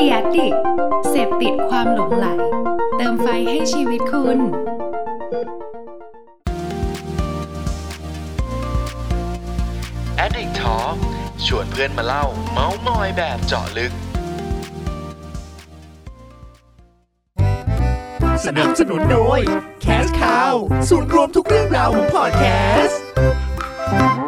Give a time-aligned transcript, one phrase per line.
[0.00, 0.48] ดียดิ
[1.08, 2.26] เสพติดความหลงไหล
[2.96, 4.38] เติมไฟให้ชีวิตคุณ
[10.24, 10.96] Addict Talk
[11.46, 13.92] ชวนเพื่อนมาเล่า เมาส์มอยแบบเจาะลึก
[18.44, 19.40] สนับสนุนโดย
[19.84, 20.54] Cash Cow
[20.88, 22.44] ศูนย์รวมทุกเรื่องราวของพอดแค
[22.84, 23.00] สต์
[24.18, 24.19] ส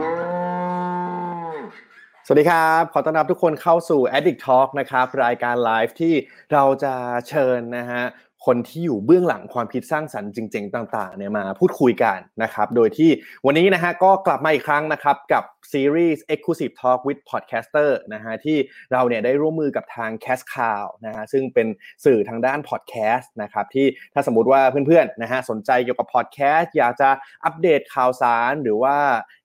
[2.32, 6.14] วัสดีครับ ขอต้อนรับทุกคนเข้าสู่ Addict Talk นะครับ รายการไลฟ์ที่
[6.52, 6.94] เราจะ
[7.28, 8.02] เชิญนะฮะ
[8.46, 13.10] คนที่อยู่เบื้องหลังความคิดสร้างสรรค์จริง ๆ ต่างๆเนี่ยมาพูดคุยกันนะครับ โดยที่
[13.46, 18.58] วันนี้นะฮะก็กลับมาอีกครั้งนะครับกับ ซีรีส์ Exclusive Talk with Podcaster นะฮะที่
[18.92, 21.66] เราเนี่ยได้ร่วมมือกับทาง Cast Cow นะฮะซึ่งเป็น
[22.04, 27.08] สื่อทางด้าน Podcast นะครับที่ถ้าสมมติว่าเพื่อนๆนะฮะสนใจเกี่ยวกับ Podcast อยากจะ
[27.44, 28.96] อัปเดตข่าวสารหรือว่า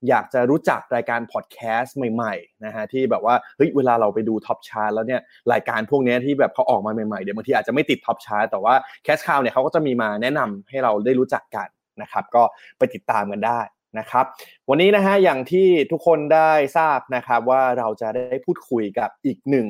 [0.08, 5.22] อยากจะรู้จักรายการ Podcast ใหม่ๆนะฮะที่แบบว่าเฮ้ยเวลาเราไปดู top chart แล้วเนี่ย
[5.54, 8.76] รายการพวกนี้ที่แบบเขาออกมาใหม่ๆเดี๋ยวบางทีอาจจะไม่ติด top chart แต่ว่า
[9.06, 11.68] Cast Cow เนี่ยเขาก็จะมีมาแนะนำให้เราได้รู้จักกัน
[12.02, 12.44] นะครับก็
[12.78, 13.62] ไปติดตามกันได้
[14.00, 14.26] นะครับ
[14.70, 19.68] วันนี้นะฮะอย่างที่ทุกคนได้ทราบนะครับว่าเราจะได้พูดคุยกับอีกหนึ่ง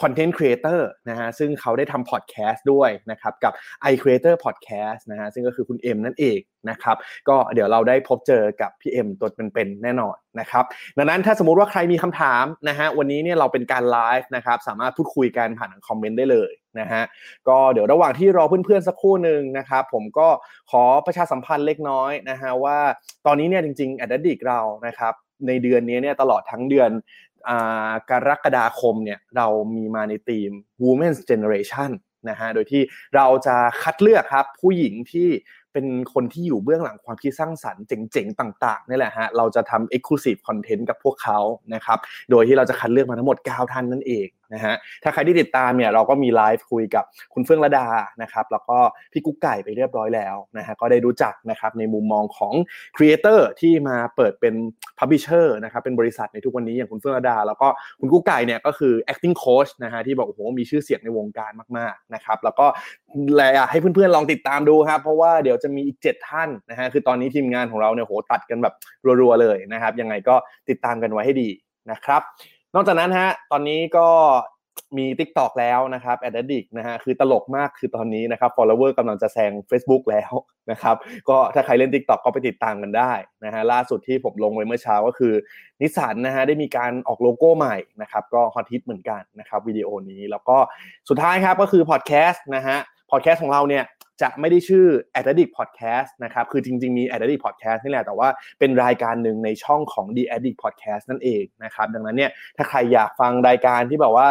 [0.00, 3.52] content creator นะฮะซึ่งเขาได้ทำพอดแคสต์ด้วยนะครับกับ
[3.90, 6.38] i Creator Podcast นะฮะซึ่งก็คือคุณเอ็มนั่นเอง
[6.70, 6.96] นะครับ
[7.28, 10.64] ก็เดี๋ยวเราได้พบเจอกับพี่เอ็มตัวเป็นๆแน่นอนนะครับ
[10.98, 17.02] ดังนั้นถ้าสมมุติว่าใครมีคำถามนะฮะวันนี้เนี่ยเราเป็นการไลฟ์นะครับสามารถพูดคุยกันผ่านคอมเมนต์ได้เลยนะฮะ
[17.48, 20.28] ก็เดี๋ยวระหว่างที่รอเพื่อนๆสักครู่หนึ่งนะครับผมก็
[20.70, 22.78] ขอประชาสัมพันธ์เล็กน้อยนะฮะว่า
[23.26, 25.14] ตอนนี้เนี่ยจริงๆแอดดิกเรานะครับ
[25.48, 26.90] ในเดือนนี้เนี่ยตลอดทั้งเดือน
[28.10, 29.46] กรกฎาคมเนี่ยเรา
[29.76, 30.50] มีมาในทีม
[30.84, 31.90] Women's Generation
[32.28, 32.82] นะฮะโดยที่
[33.16, 35.28] เราจะคัดเลือกครับผู้หญิงที่
[35.72, 41.38] เป็นคนที่อยู่เบื้องหลังความคิดสร้างสรรค์เจ๋งๆ ต่างๆนี่แหละฮะเราจะทำ Exclusive Content กับพวกเขา
[41.74, 41.98] นะครับ
[42.30, 47.04] โดยที่เราจะคัดเลือกมาทั้งหมด 9 ท่านนั่นเอง นะฮะถ้าใครที่ติดตามเนี่ยเราก็มีไลฟ์คุยกับ
[47.34, 47.86] คุณเฟื่องระดา
[48.22, 48.78] นะครับแล้วก็
[49.12, 52.54] พี่กุ๊กไก่ไปเรียบร้อยแล้วนะฮะก็ได้รู้จักนะครับในมุมมองของ
[52.96, 54.54] creator ที่มาเปิดเป็น
[54.98, 57.68] publisher นะครับเป็นบริษัทในทุกวันนี้อย่างคุณเฟื่องระดา แล้วก็
[58.00, 62.66] คุณกุ๊กไก่เนี่ยก็คือ acting coach นะฮะที่บอกโอ้โหมีชื่อเสียงในวงการมากๆนะครับแล้วก็
[63.36, 68.74] เลยให้เพื่อนๆลองติดตามดูครับเพราะว่าเดี๋ยวจะมีอีก 7 ท่านนะฮะคือตอนนี้ทีมงานของเราเนี่ยโหจัดกันแบบ
[69.20, 70.34] รัวๆเลยนะครับยังไงก็
[70.68, 71.48] ติดตามกันไว้ให้ดี
[71.90, 72.22] นะครับ
[72.74, 74.08] นอกจากนั้นฮะตอนนี้ก็
[74.98, 80.32] มี Tik t o อกแล้วนะครับ Addict นะฮะคือตลกมากคือตอนนี้นะครับ follower กำลังจะแซง Facebook แล้ว
[80.70, 80.96] นะครับ
[81.28, 83.12] ก็ถ้าใครเล่น Tik t o อกก็ไปติดตามกันได้
[83.44, 85.34] นะฮะล่าสุดที่ผมลงไว้เมื่อเช้าก็คือ
[85.80, 90.56] นิสสันนะฮะได้มีการออกโลโก้ใหม่นะครับก็ฮอตฮิตเหมือนกันนะครับวิดีโอนี้แล้วก็
[91.08, 92.78] สุดท้ายครับก็คือพอดแคสต์นะฮะ
[93.10, 93.84] พอดแคสต์ของเราเนี่ย
[94.22, 94.86] จะไม่ได้ชื่อ
[95.18, 102.30] Addict Podcast นะครับ คือจริง ๆ มี Addict Podcast นี่แหละ แต่ว่าเป็นรายการหนึ่งในช่องของ The Addict Podcast นั่นเองนะครับ ดังนั้นเนี่ย
[102.56, 104.28] ถ้าใครอยากฟังรายการที่แบบว่า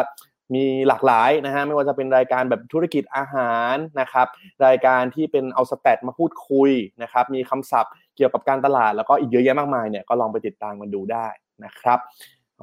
[0.55, 4.27] มีหลากหลายนะฮะ ไม่ว่าจะเป็นรายการแบบธุรกิจอาหารนะครับ
[4.65, 6.71] รายการที่เป็นเอา stat มาพูดคุย
[7.01, 11.27] นะครับ มีคำศัพท์เกี่ยวกับการตลาดแล้วก็อีกเยอะแยะมากมายเนี่ย ก็ลองไปติดตามกันดูได้
[11.65, 11.99] นะครับ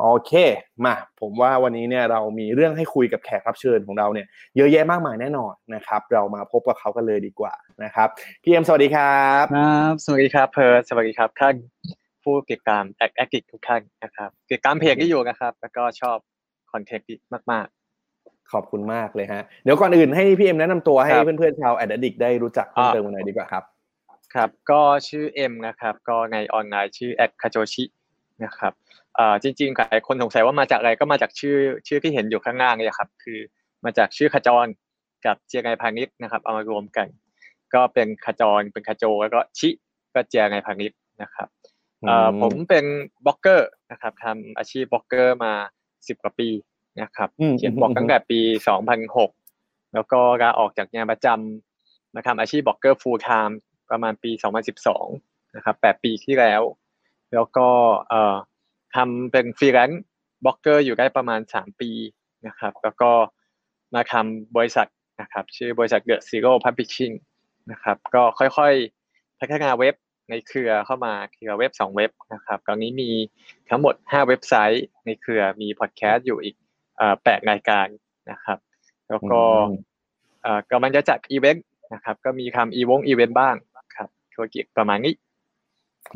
[0.00, 0.32] โอเค
[0.84, 8.08] มา ผมว่าวันนี้เนี่ยเรามีเรื่องให้คุยกับแขกรับเชิญของเราเนี่ยเยอะแยะมากมายแน่นอนนะครับ เรามาพบกับเขากันเลยดีกว่านะครับ
[8.42, 11.54] พี่เอ็มสวัสดีครับครับ สวัสดีครับเพิร์สวัสดีครับท่าน
[12.22, 16.18] ผู้ติดตามแอคแอคทุกท่านนะครับติดตามเพจที่อยู่นะครับ แล้วก็ชอบ
[16.72, 17.08] content
[17.52, 23.64] มากๆ ขอบคุณมากเลยฮะเดี๋ยวก่อนอื่นให้พี่เอ็มแนะนำตัวให้เพื่อนๆชาว Addict ได้รู้จักเพิ่มเติมกันหน่อยดีกว่าครับ
[24.34, 27.84] ครับ ก็ชื่อเอ็มนะครับ ก็ในออนไลน์ชื่อแอด khajochi
[28.44, 29.03] นะครับอ่า
[29.42, 33.38] จริงๆหลายคนสงสัยว่ามาจากอะไรก็มาจากชื่อชื่อที่เห็นอยู่ข้างล่างเนี่ยครับ คือ
[33.84, 34.66] มาจากชื่อขจร
[35.26, 37.06] กับเจียรนัยพาณิชย์นะครับ เอามารวมกัน
[37.74, 39.68] ก็เป็นขจรเป็นขโจแล้วก็ชิ
[40.14, 41.48] ก็เจียรนัยพาณิชย์นะครับ
[42.06, 42.84] เอ่อผมเป็น
[43.26, 45.52] บล็อกเกอร์นะครับทำอาชีพบล็อกเกอร์มา
[46.08, 46.48] สิบกว่าปี
[47.00, 49.30] นะครับเขียนบล็อกตั้งแต่ปีสองพันหก
[49.94, 53.58] แล้วก็ลาออกจากงานประจำมาทำอาชีพ blogger full-time
[53.90, 55.06] ประมาณปีสองพันสิบสอง
[55.56, 56.62] นะครับแปดปีที่แล้ว
[57.34, 57.68] แล้วก็
[58.08, 58.36] เอ่อ
[58.96, 61.90] ทำเป็น freelance blogger อยู่ได้ประมาณสามปี
[62.46, 63.10] นะครับ แล้วก็
[63.94, 64.88] มาทำบริษัท
[65.20, 67.14] นะครับชื่อบริษัท The Zero Publishing
[67.72, 69.94] นะครับก็ค่อยๆ พัฒนาเว็บ
[70.30, 73.10] ในเครือเข้ามาเครือเว็บสองเว็บนะครับ ตอนนี้มี
[73.70, 76.54] ทั้งหมดห้าเว็บไซต์ในเครือมีพอดแคสต์อยู่อีก
[77.24, 77.86] แปดรายการ
[78.30, 78.58] นะครับ
[79.08, 79.40] แล้วก็
[80.70, 81.64] กำลังจะจัดอีเวนต์
[81.94, 83.54] นะครับ ก็มีทำอีวงอีเวนต์บ้าง
[83.96, 85.14] ครับธุรกิจประมาณนี้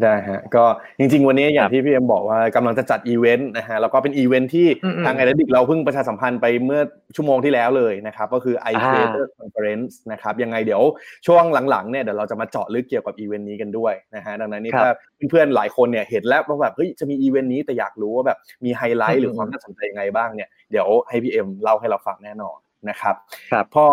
[0.03, 0.65] ได้ฮะก็
[0.99, 4.67] จริง ๆ วันนี้อย่างที่พี่เอ็มบอกว่ากำลังจะจัดอีเวนต์นะฮะแล้วก็เป็นอีเวนต์ที่
[5.07, 6.81] ทางไอเดดิกเราเพิ่งประชาสัมพันธ์ไปเมื่อ
[7.17, 10.83] ชั่วโมงที่แล้วเลยนะครับก็คือ iCreator Conference นะครับยังไงเดี๋ยว
[11.27, 14.91] ช่วงหลังๆเนี่ยเดี๋ยวเราจะมาเจาะลึกเกี่ยวกับอีเวนต์นี้กันด้วยนะฮะดังนั้นนี่ถ้า
[15.31, 22.59] เพื่อนๆหลายคนเนี่ยเห็นแล้วว่าแบบเฮ้ยจะมีอีเวนต์นี้แต่อยากรู้ว่าแบบมีไฮไลท์หรือความน่าสนใจยังไงบ้างเนี่ยเดี๋ยวให้พี่เอ็มเล่าให้เราฟังแน่นอน
[22.89, 23.15] นะครับ
[23.53, 23.85] ครับพอ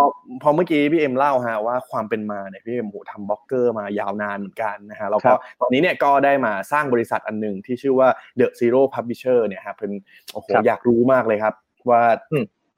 [0.42, 8.10] พอเมื่อกี้พี่เอ็มเล่าฮะว่าความเป็นมาเนี่ยพี่เอ็มโหทำบล็อกเกอร์มายาวนานเหมือนกันนะฮะแล้วก็ตอนนี้เนี่ยก็ได้มาสร้างบริษัทอันหนึ่งที่ชื่อว่า
[8.40, 9.92] The Zero Publisher เนี่ยครับเป็น
[10.34, 11.54] โอ้โหอยากรู้มากเลยครับ
[11.90, 12.04] ว่า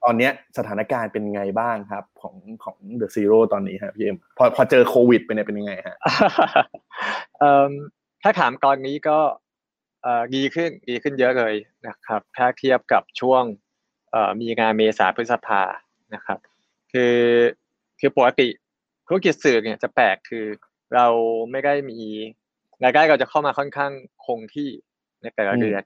[0.04, 5.98] ตอนนี้สถานการณ์เป็นไงบ้างครับ ของของ The Zero ตอนนี้ครับพี่เอ็มพอพอเจอโควิดเป็นเป็นยังไงฮะ
[8.24, 9.20] ถ้าถามตอนนี้ก็
[10.36, 11.54] ดีขึ้นดีขึ้นเยอะเลย
[11.88, 13.44] นะครับ ถ้าเทียบกับช่วง
[14.42, 15.62] มีงานเมษาพฤษภา
[16.16, 16.40] นะครับ
[16.92, 17.18] คือ
[18.00, 18.48] คือปกติ
[19.08, 20.46] ธุรกิจสื่อเนี่ยจะแปลกคือ
[20.96, 21.08] เรา
[21.52, 22.00] ไม่ได้มี
[22.84, 23.92] รายได้เราจะเข้ามาค่อนข้าง
[24.26, 24.70] คงที่
[25.22, 25.82] ในแต่ละเดือน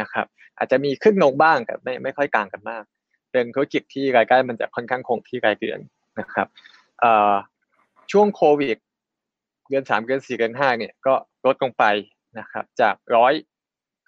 [0.00, 0.26] นะครับ
[0.58, 2.84] อาจจะมีขึ้นลงบ้างแต่ไม่ไม่ค่อยต่างกันมาก
[3.32, 5.78] เป็นธุรกิจที่รายได้มันจะค่อนข้างคงที่รายเดือน
[6.20, 6.48] นะครับ
[8.12, 8.76] ช่วงโควิด
[9.68, 11.14] เดือนสามเดือนสี่เดือนห้าเนี่ยก็
[11.46, 11.84] ลดลงไป
[12.38, 13.32] นะครับ จากร้อย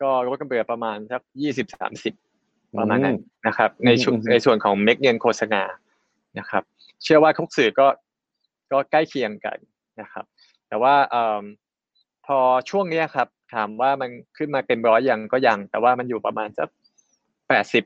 [0.03, 2.15] ก็ลดกันไปประมาณสักยี่สิบสามสิบ
[2.77, 3.17] ประมาณนั้น
[3.47, 5.63] นะครับ ในชุดในส่วนของเม็ดเงินโฆษณา
[6.39, 6.63] นะครับ
[7.03, 7.87] เชื่อว่าทุกสื่อก็
[8.73, 9.59] ก็ใกล้เคียงกัน
[10.01, 10.25] นะครับ
[10.69, 11.17] แต่ว่าอ
[12.27, 12.39] พอ
[12.71, 16.69] ช่วงนี้ครับ ถามว่ามันขึ้นมาเป็นร้อยยังก็ยัง แต่ว่ามันอยู่ประมาณสัก
[17.49, 17.85] แปดสิบ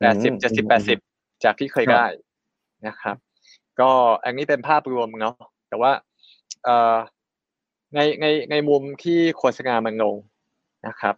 [0.00, 0.98] แปดสิบเจ็ดสิบแปดสิบ
[1.44, 2.04] จากที่เคยได้
[2.86, 3.16] นะครับ
[3.80, 3.90] ก็
[4.24, 5.36] อันนี้เป็นภาพรวมเนาะ
[5.68, 5.92] แต่ว่า
[6.64, 6.96] เอ่อ
[7.94, 10.16] ในในในมุมที่โฆษณามันลง
[10.86, 11.14] นะครับ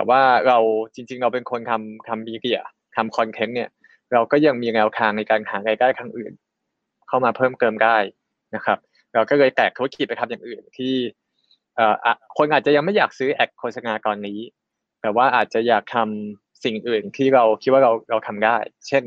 [0.00, 0.58] แต่ว่าเรา
[0.94, 2.60] จริง ๆ เราเป็นคนทำทำมีเดีย
[2.96, 3.70] ทำคอนเทนต์เนี่ย
[4.12, 6.32] เราก็ยังมีแนวทางในการหารายได้ทางอื่น
[7.08, 7.96] เข้ามาเพิ่มเติมได้
[8.54, 8.78] นะครับ
[9.14, 10.94] เราก็เลยแตกธุรกิจไปทำอย่างอื่นที่
[11.76, 11.94] เอ่อ
[12.36, 14.38] คนอาจจะยังไม่อยากซื้อ ad โฆษณาตอนนี้
[15.02, 18.56] แต่ว่าอาจจะอยากทำสิ่งอื่นที่เราคิดว่าเราเราทำได้
[18.88, 19.04] เช่น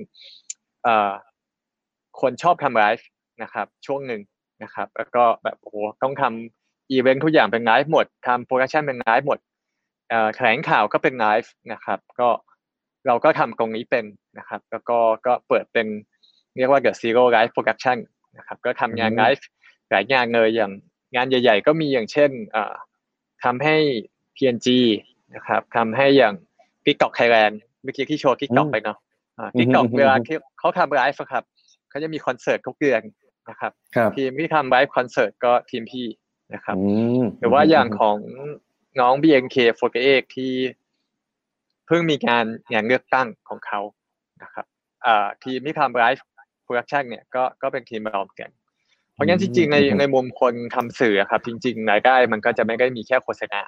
[0.83, 1.11] เอ่อ
[2.21, 3.07] คนชอบทำไลฟ์
[3.43, 4.21] นะครับ ช่วงหนึ่ง
[4.63, 9.39] นะครับ แล้วก็แบบโอ้โหต้องทำอีเวนต์ทุกอย่างเป็นไลฟ์หมดทำโปรดักชันเป็นไลฟ์หมด
[10.35, 12.29] แถลงข่าวก็เป็นไลฟ์นะครับ ก็
[13.07, 14.05] เราก็ทำตรงนี้เป็น
[14.39, 15.87] นะครับ แล้วก็ก็เปิดเป็น
[16.57, 17.97] เรียกว่า The Zero Live Production
[18.37, 19.45] นะครับ ก็ทำงานไลฟ์
[19.89, 20.71] หลายงานเลยอย่าง
[21.15, 22.31] งานใหญ่ ๆ ก็มีอย่างเช่น
[23.43, 23.75] ทำให้
[24.35, 24.67] P&G
[25.35, 26.33] นะครับทำให้อย่าง
[26.85, 28.97] TikTok Thailand เมื่อกี้ที่โชว์ TikTok ไปเนาะ
[29.57, 31.43] TikTok เวลาที่เขาทำไลฟ์ครับ
[31.89, 33.01] เขาจะมีคอนเสิร์ตทุกเดือน
[33.49, 33.71] นะครับ
[34.17, 36.07] ทีมที่ทำไลฟ์คอนเสิร์ตก็ทีมพี่
[36.53, 36.75] นะครับ
[37.39, 38.17] หรือว่าอย่างของ
[38.99, 40.53] น้อง BNK48 ที่
[41.87, 43.81] เพิ่งมีการงานเลือกตั้งของเขา
[44.43, 44.65] นะครับ
[45.43, 46.25] ทีมที่ทำไลฟ์
[46.63, 48.51] โปรดักชันเนี่ยก็ก็เป็นทีมเราเหมือนกัน
[49.13, 53.61] เพราะงั้นจริงๆในในมุมคนทำสื่อครับ จริงๆรายได้มันก็จะไม่ได้มีแค่โฆษณา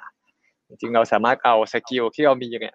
[0.68, 2.74] จริงๆเราสามารถเอาสกิลที่เรามีเนี่ย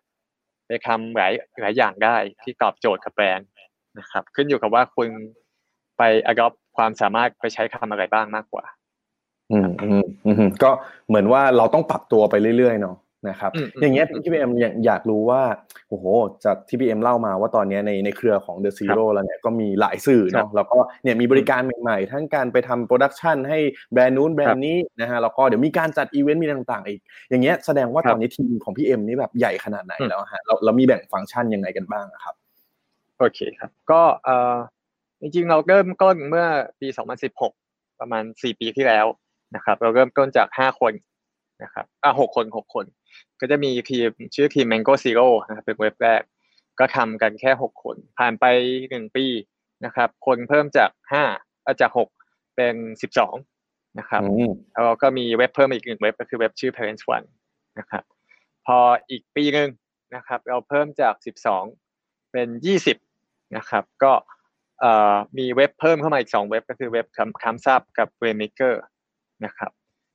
[0.67, 3.49] ไปทำหลายหลายอย่างได้ที่ตอบโจทย์กับแบรนด์
[3.99, 5.09] นะครับ ขึ้นอยู่กับว่าคุณ
[5.97, 8.65] ไปอ d อ p ความสามารถไปใช้ทำอะไรบ้างมากกว่า
[9.51, 10.71] อืมอืมอืมก็
[11.07, 12.97] เหมือนว่าเราต้องปรับตัวไปเรื่อยๆเนาะ
[13.29, 13.51] นะครับ
[13.81, 14.51] อย่างเงี้ยพี่พีเอ็ม
[14.85, 15.41] อยากรู้ว่า
[15.89, 16.05] โอ้โห
[16.45, 23.59] จากที่พี่เอ็มเล่ามาว่าตอนนี้ในในเครือของ The Zero แล้วเนี่ยก็มีหลายสื่อเนาะแล้วก็เนี่ยมีบริการใหม่ๆ ทั้งการไปทำโปรดักชันให้
[23.93, 26.99] แบรนด์นู้นแบรนด์นี้นะฮะแล้วก็เดี๋ยวมีการจัดอีเวนต์มีต่างๆ อีก
[27.29, 32.35] อย่างเงี้ยแสดงว่าตอนนี้ทีมของพี่เอ็มนี่แบบใหญ่ขนาดไหนแล้วฮะเราเรามีแบ่งฟังก์ชันยังไงกันบ้างครับ
[33.19, 34.55] โอเคครับ ก็เอ่อ
[35.21, 36.45] จริงๆเราเริ่มต้นเมื่อ
[36.79, 36.87] ปี
[37.43, 39.05] 2016 ประมาณ 4 ปีที่แล้ว
[39.55, 40.93] นะครับ เราเริ่มต้นจาก5คน
[41.63, 42.85] นะครับอะ6คน6คน
[43.39, 46.21] ก็จะมีทีมชื่อทีม Mango Zero นะครับเป็นเว็บแรก
[46.79, 48.45] ก็ทำกันแค่6คน ผ่านไป
[48.83, 49.25] 1ปี
[49.85, 50.89] นะครับ คนเพิ่มจาก
[51.35, 51.91] 5จาก
[52.23, 52.75] 6เป็น
[53.37, 54.21] 12นะครับ
[54.71, 57.27] แล้วเราก็มีเว็บเพิ่มอีกหนึ่งเว็บก็คือเว็บชื่อ Parents One
[57.79, 58.03] นะครับ
[58.65, 58.77] พอ
[59.09, 59.69] อีกปีหนึ่ง
[60.15, 61.13] นะครับ เราเพิ่มจาก
[61.73, 62.47] 12เป็น
[63.01, 64.13] 20นะครับ ก็
[65.37, 67.05] มีเว็บเพิ่มเข้ามาอีก2เว็บก็คือเว็บ
[67.43, 68.81] Thumbsup กับ RAiNMaker
[69.45, 69.71] นะครับ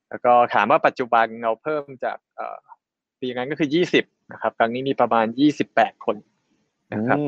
[0.08, 2.18] แล้วก็ถามว่าปัจจุบันเราเพิ่มจาก
[3.20, 3.68] ปีนั้นก็คือ
[4.00, 5.26] 20 นะครับ ครั้งนี้มีประมาณ
[5.66, 6.16] 28 คน
[6.92, 7.18] นะครับ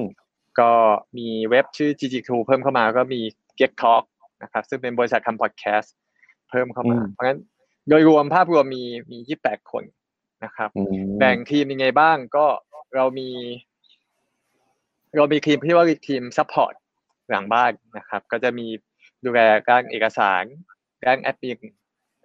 [0.60, 0.70] ก็
[1.18, 3.20] มีเว็บชื่อ GG2 เพิ่มเข้ามาก็มี
[3.58, 4.04] Get Talks
[4.42, 5.94] นะครับ ซึ่งเป็นบริษัททำพอดแคสต์
[6.50, 7.38] เพิ่มเข้ามา เพราะฉะนั้น
[7.88, 9.84] โดยรวมภาพรวมมีมี 28 คน
[10.44, 10.70] นะครับ
[11.18, 12.46] แบ่งทีมยังไงบ้างก็
[12.96, 13.28] เรามี
[15.16, 16.74] เรามีทีมที่ว่าทีมซัพพอร์ต
[17.30, 18.66] หลังบ้านนะครับ ก็จะมี
[19.24, 20.42] ดูแลการเอกสาร
[21.04, 21.58] การแอดมิน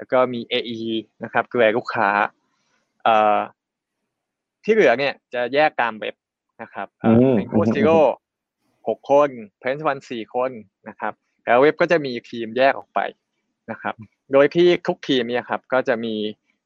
[0.04, 0.82] แล้วก็มี AE
[1.24, 2.10] นะครับดูแลลูกค้า
[3.04, 3.38] เอ่อ
[4.64, 6.16] ที่เหลือเนี่ยจะแยกตามเว็บ
[6.62, 6.88] นะครับ
[7.36, 8.00] เป็น Mango Zero
[8.88, 9.30] หกคน
[9.60, 10.52] Parents One สี่คน
[10.90, 11.14] นะครับ
[11.46, 13.00] แล้วเว็บก็จะมีทีมแยกออกไป
[13.72, 13.96] นะครับ
[14.34, 16.16] โดยที่ทุกทีมเนี่ยครับ ก็จะมี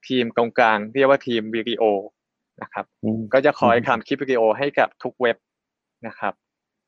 [0.07, 1.83] ทีมตรงกลางเรียกว่าทีมวิดีโอ
[2.61, 2.85] นะครับ
[3.33, 5.37] ก็จะคอยทำคลิปวิดีโอให้กับทุกเว็บ
[6.07, 6.33] นะครับ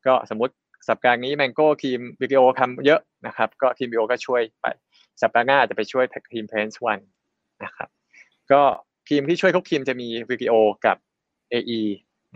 [0.05, 0.53] ก็สมมติ
[0.89, 4.65] สัปดาห์นี้ Mango ทีมวิดีโอทำเยอะนะครับ ก็ทีมวิดีโอก็ช่วยไป
[5.21, 6.99] สัปดาห์หน้าจะไปช่วยทีม Parents One
[7.63, 7.89] นะครับ
[8.51, 8.61] ก็
[9.09, 10.53] ทีมที่ช่วยทุกทีมจะมีวิดีโอ
[10.85, 10.97] กับ
[11.53, 11.81] AE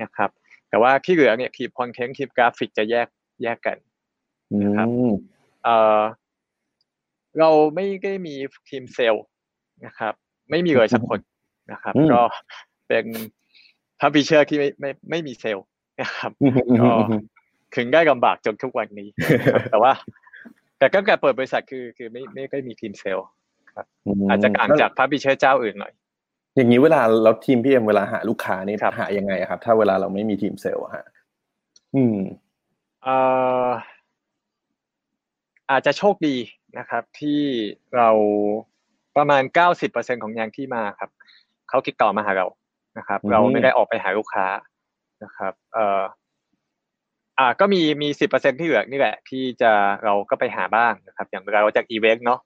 [0.02, 0.30] นะครับ
[0.70, 3.08] แต่ว่าที่เหลือเนี่ยทีมคอนเทนต์ทีมกราฟิกจะแยก
[3.44, 3.78] แยกกัน
[4.52, 5.14] อืนะครับม
[5.64, 6.02] เอ่อ
[7.40, 8.36] เราไม่ได้มี
[8.70, 9.26] ทีมเซลส์
[9.86, 10.14] นะครับ
[10.50, 11.20] ไม่มีเลยสักคน
[11.72, 12.22] นะครับอืมก็
[12.88, 13.06] เป็น
[14.00, 15.66] publisher ที่ไม่ไม่ไม่มีเซลส์
[16.02, 16.32] นะครับ
[16.80, 16.92] ก็
[17.76, 19.08] ถึงได้ลำบากจนทุกวันนี้
[19.42, 19.92] นะครับแต่ว่า
[20.84, 23.28] แต่ก็การเปิดบริษัทคือคือไม่ไม่ได้มีทีมเซลส์
[24.30, 25.94] อาจจะต่างจาก publisher เจ้าอื่นหน่อย
[26.56, 31.06] อย่างนี้เวลาแล้วทีมพี่เอ็มเวลาหาลูกค้านี่ครับหายังไงอะครับ ถ้าเวลาเราไม่มีทีมเซลส์อะฮะ
[31.96, 32.18] อืม
[33.04, 33.18] เอ่
[33.66, 33.68] อ
[35.72, 36.36] อาจจะโชคดี
[36.80, 37.42] นะครับ ที่
[37.96, 38.10] เรา
[39.18, 41.10] ประมาณเก้าสิบเปอร์เซ็นต์ของงานที่มาครับ
[41.70, 42.48] เขาติดต่อมาหาเรา
[42.98, 44.46] นะครับอืมเราไม่ได้ออกไปหาลูกค้า
[45.24, 46.02] นะครับ เอ่อ
[47.40, 49.72] อ่าก็มีมีสิบเปอร์เซ็นต์ที่เหลือนี่แหละที่จะ
[50.04, 52.40] เราก็ไปหาบ้างนะครับ อย่างเวลาเราจัดอีเวนต์เนาะ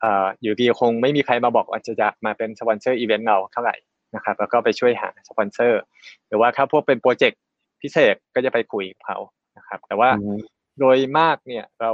[0.00, 3.74] เอ่ออยู่ดีคงไม่มีใครมาบอกว่าจะจะมาเป็นสปอนเซอร์อีเวนต์เราเท่าไหร่
[4.14, 5.80] นะครับ แล้วก็ไปช่วยหาสปอนเซอร์
[6.28, 7.40] หรือว่าถ้าพวกเป็นโปรเจกต์
[7.82, 9.18] พิเศษก็จะไปคุยกับเขา
[9.58, 10.38] นะครับ แต่ว่าอืม
[10.78, 11.92] โดยมากเนี่ยเรา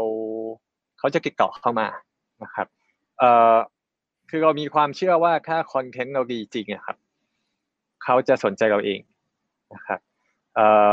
[0.99, 1.89] เขาจะติดต่อเข้ามา
[2.43, 2.67] นะครับ
[3.19, 3.57] เอ่อ
[4.31, 6.97] คือเรามีความเชื่อว่าถ้าคอนเทนต์เราดีจริงอะครับ
[8.05, 9.01] เขาจะสนใจเราเอง
[9.75, 10.01] นะครับ
[10.55, 10.93] เอ่อ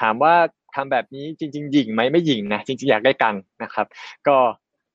[0.00, 0.34] ถามว่า
[0.74, 3.86] ทำแบบนี้จริง ๆ หยิงไหมไม่หยิงนะจริง ๆ อยากได้ตังค์นะครับ
[4.26, 4.36] ก็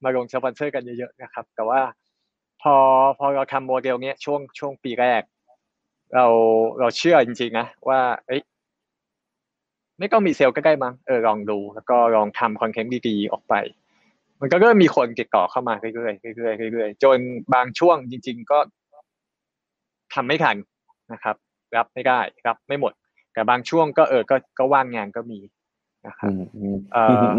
[0.04, 1.82] มาลงสปอนเซอร์กันเยอะๆนะครับ แต่ว่า
[2.62, 2.76] พอ
[3.20, 5.22] พอเราทำโมเดลเนี้ยช่วงช่วงปีแรก
[6.16, 6.26] เรา
[6.80, 8.42] เราเชื่อจริงๆนะว่าเอ้ย
[10.00, 13.54] ไม่ต้องมีเซลส์ก็ได้มั้งเออลองดู แล้วก็ลองทำคอนเทนต์ดีๆออกไป
[14.42, 17.18] มันก็เริ่มมีคนติดต่อเข้ามาเรื่อยๆเรื่อยๆเรื่อยๆจน
[17.54, 18.60] บางช่วงจริง ๆ ก็
[20.14, 20.56] ทำไม่ทัน
[21.14, 21.36] นะครับ
[21.76, 22.94] รับไม่ได้รับไม่หมด
[23.34, 25.40] แต่บางช่วงก็เออก็ก็ว่างงานก็มี
[26.06, 27.34] นะครับอืมอืมเอ่อ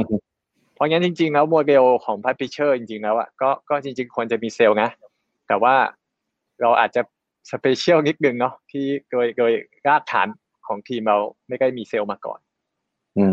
[0.75, 4.89] เพราะงั้นจริงๆแล้วโมเดลของ Publisher จริงๆแล้วอะก็ก็จริง ๆ ควรจะมีเซลล์นะ
[5.49, 5.75] แต่ว่า
[6.61, 7.01] เราอาจจะ
[7.53, 9.53] special นิดนึงเนาะที่โดยโดย
[9.89, 10.29] รากฐาน
[10.67, 12.39] ของทีมเราไม่ได้มีเซลล์มาก่อน
[13.19, 13.33] อืม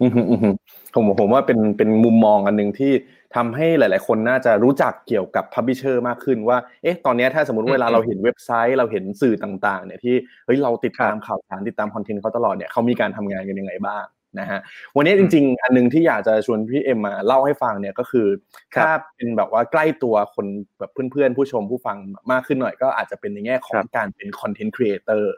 [0.00, 0.54] อืมอืมอืม
[0.94, 2.92] ผมผมว่าเป็นเป็นมุมมองอันหนึ่งที่
[3.36, 10.14] ทำให้หลาย ๆ คนน่าจะรู้จักเกี่ยวกับ publisher มากขึ้นว่า เอ๊ะ ตอนเนี้ยถ้าสมมติอืมเวลาเราเห็นเว็บไซต์ เราเห็นสื่อต่าง ๆ เนี่ยที่
[10.46, 14.04] เฮ้ย เราติดตามครับข่าวสารติดตามคอนเทนต์เขาตลอดเนี่ยเขามีการทำงานกันยังไงบ้าง
[14.40, 14.60] นะฮะ
[14.96, 18.26] วันนี้จริง ๆ อันหนึ่งที่อยากจะชวนพี่เอ็มมาเล่าให้ฟังเนี่ยก็คือ
[18.74, 20.46] ครับถ้าเป็นแบบว่าใกล้ตัวคน
[20.78, 21.96] แบบเพื่อนๆ ผู้ชมผู้ฟัง
[22.32, 25.34] มากขึ้นหน่อยก็อาจจะเป็นในแง่ของครับการเป็นคอนเทนต์ครีเอเตอร์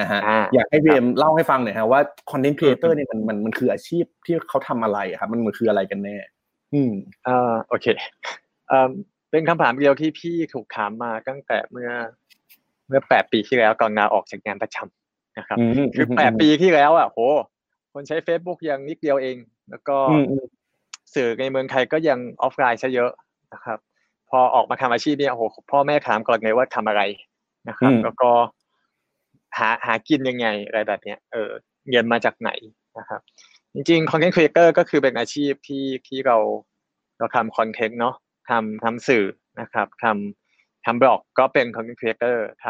[0.00, 6.16] นะฮะอ่าอยากให้พี่ครับเอ็มเล่าให้ฟังหน่อยฮะว่าคอนเทนต์ครีเอเตออืร์มเนี่ยมันมันมันคืออาชีพที่เขาทำอะไรอะครับมันมันคืออะไรกันแน่
[6.74, 6.92] อืม
[7.28, 7.86] อ่าโอเค
[8.68, 8.90] เอ่อ
[9.30, 11.90] เป็นคำถามเดียวที่พี่ถูกถามมาตั้งแต่เมื่อ
[12.88, 17.18] เมื่อแปดปีที่แล้วก่อนลาออกจากงานประจำนะครับอืมคือแปดปีที่แล้วอะโห
[17.94, 19.36] คนใช้ Facebook ยังนิดเดียวเอง
[19.70, 20.46] แล้วก็อืมอืม
[21.14, 23.10] สื่อในเมืองไทยก็ยังออฟไลน์ซะเยอะ
[23.54, 23.78] นะครับ
[24.30, 27.02] พอออกมาทำอาชีพเนี่ยโอ้โหพ่อแม่ถามก่อนเลยว่าทำอะไร
[27.68, 28.30] นะครับ แล้วก็
[29.58, 31.50] หาหากินยังไงอะไรแบบเนี้ยเออ
[31.90, 32.50] เงินมาจากไหน
[32.98, 33.20] นะครับ
[33.74, 36.36] จริงๆคอนเทนต์ครีเอเตอร์ก็คือเป็นอาชีพที่ที่เรา
[37.18, 38.14] เราทำคอนเทนต์เนาะ
[38.50, 39.24] ทำทำสื่อ
[39.60, 42.66] นะครับทำทำบล็อกก็เป็นคอนเทนต์ครีเอเตอร์ท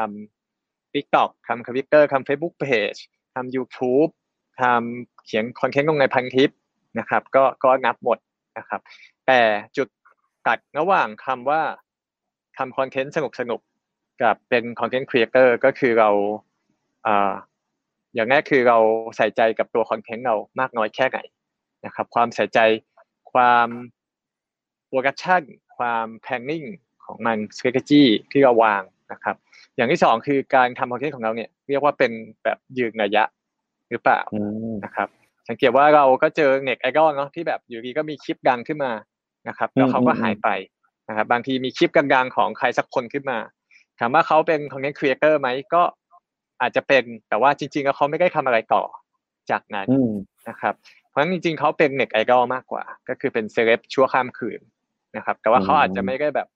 [0.46, 3.00] ำ TikTok ทำทวิตเตอร์ทำ Facebook Page
[3.34, 4.10] ทำ YouTube
[4.60, 6.50] ทำเขียนคอนเทนต์ลงในพันทิป
[6.98, 8.18] นะครับ ก็ก็นับหมด
[8.58, 8.80] นะครับ
[9.26, 9.40] แต่
[9.76, 9.88] จุด
[10.46, 11.62] ตัดระหว่างคำว่า
[12.56, 13.60] ทำคอนเทนต์สนุกสนุก
[14.22, 16.10] กับเป็นคอนเทนต์ครีเอเตอร์ก็คือเรา
[18.14, 18.78] อย่างแรกคือเรา
[19.16, 21.18] ใส่ใจกับตัวคอนเทนต์เรามากน้อยแค่ไหน
[21.84, 22.58] นะครับ ความใส่ใจ
[23.32, 23.68] ความ
[24.86, 25.42] production
[25.76, 26.64] ความ planning
[27.04, 28.82] ของมัน strategy ที่เราวาง
[29.12, 29.36] นะครับ
[29.76, 32.12] อย่างที่สองคือการทำคอนเทนต์ของเราเนี่ยเรียกว่าเป็น
[32.44, 33.24] แบบยืนระยะ
[33.94, 35.08] หรือเปล่าอืมนะครับ
[35.48, 38.92] สังเกตว่าเราก็เจอเน็ตไอดอลเนาะที่แบบอยู่ดีก็มีคลิปดังขึ้นมา
[39.48, 40.48] นะครับแล้วเขาก็หายไป
[41.08, 43.38] นะครับ บางทีมีคลิปดังๆของใครสักคนขึ้นมา
[43.98, 45.82] ถามว่าเขาเป็นคอนเทนต์ครีเอเตอร์ไหมก็
[46.60, 48.82] อาจจะเป็นแต่ว่าจริงๆแล้วเขาไม่ได้ทำอะไรต่อ
[49.50, 50.12] จากนั้นอืม
[50.48, 50.74] นะครับ
[51.08, 54.60] เพราะฉะนั้นจริงๆเขาเป็นเน็ตไอดอลมากกว่า ก็คือเป็นเซเลบชั่วข้ามคืน
[55.16, 56.48] นะครับ แต่ว่าเขาอาจจะไม่ได้แบบ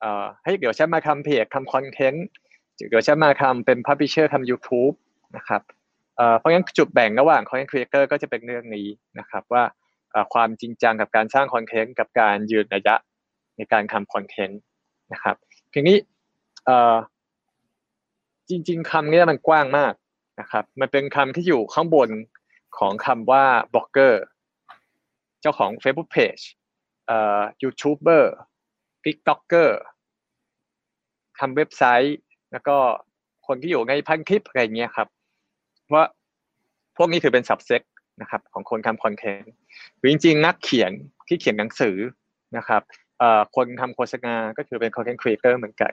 [0.00, 2.26] เอ่อเฮ้ยเดี๋ยวฉันมาทำเพจทำคอนเทนต์
[2.76, 4.94] เดี๋ยวฉันมาทำเป็นพับ l ิเชอร์ทำ YouTube
[5.36, 5.62] นะครับ
[6.38, 8.86] เพราะงั้นจุดแบ่งระหว่างคอนเทนต์ครีเอเตอร์ก็จะเป็นเรื่องนี้
[9.18, 9.64] นะครับว่า
[10.34, 12.94] ความจริงจังกับการสร้างคอนเทนต์กับการยืนระยะ
[13.56, 14.60] ในการทำคอนเทนต์
[15.12, 15.36] นะครับ
[15.74, 15.96] ทีนี้
[18.48, 19.94] จริง ๆคำนี้มันกว้างมาก
[20.40, 22.10] นะครับ มันเป็นคำที่อยู่ข้างบน
[22.78, 24.22] ของคำว่าบล็อกเกอร์
[25.40, 26.44] เจ้าของ Facebook Page
[27.06, 28.34] เอ่อยูทูบเบอร์
[29.04, 29.70] TikToker
[31.38, 32.18] ทำเว็บไซต์
[32.52, 32.76] แล้วก็
[33.46, 35.08] คนที่อยู่ในพันคลิปอะไรเงี้ยครับ
[35.94, 36.04] ว่า
[36.96, 37.82] พวกนี้ถือเป็น subset
[38.22, 39.52] นะครับของคนทำคอนเทนต์
[39.98, 40.92] หรือจริงๆ นักเขียน
[41.28, 41.96] ที่เขียนหนังสือ
[42.56, 42.82] นะครับ
[43.18, 45.92] เอ่อคนทำโฆษณาก็ถือเป็น content creator เหมือนกัน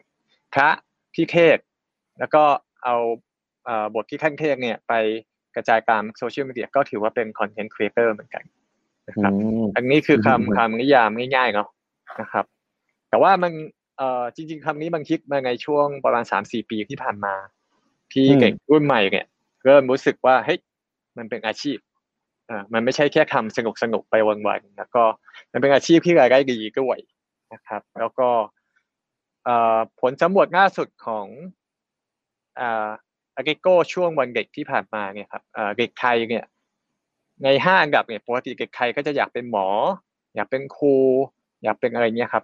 [0.53, 0.69] พระ
[1.15, 1.57] ที่เทศ
[2.19, 2.43] แล้วก็
[2.83, 2.95] เอา
[3.65, 4.93] เอ่อบทที่ขั้นเทศเนี่ยไป
[5.55, 8.43] กระจายตามโซเชียลมีเดียก็ถือว่าเป็น content creator เหมือนกัน
[9.09, 11.67] นะครับอืมอันนี้คืออืมคำคำนิยามง่ายๆเนาะ
[12.21, 12.45] นะครับ
[13.09, 13.53] แต่ว่ามัน
[13.97, 17.35] เอ่อจริง ๆคำนี้มันคิดมาในช่วงประมาณสามสี่ปีที่ผ่านมา
[18.13, 19.25] ที่เด็กรุ่นใหม่เนี่ย
[19.65, 20.59] เริ่มรู้สึกว่าเฮ้ย
[21.17, 21.77] มันเป็นอาชีพ
[22.49, 25.03] อ่ามันไม่ใช่แค่ทำสนุกสนุกๆไปวันๆแล้วก็
[25.51, 26.97] มันเป็นอาชีพที่รายได้ดีด้วย
[27.53, 28.29] นะครับ แล้วก็
[29.43, 31.27] เอ่อผลสำรวจล่าสุดของ
[32.59, 32.89] อ่า
[33.35, 36.43] อาเกโกช่วงวันเด็กที่ผ่านมาเนี่ยครับอ่าเด็กไทยเนี่ย
[37.43, 39.67] ในห้าอันดับเนี่ยปกติเด็กไทยก็จะอยากเป็นหมอ
[40.35, 40.95] อยากเป็นครู
[41.63, 42.43] อยากเป็นอะไรเงี้ยครับ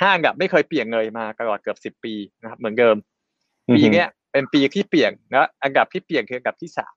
[0.00, 2.96] ห้าอันดับไม่เคยเปลี่ยนเลยมาตลอดเกือบสิบปีนะครับเหมือนเดิม
[3.74, 6.94] ปีเนี้ย เป็นปีที่เปลี่ยนและอันดับที่เปลี่ยนคืออันดับที่สาม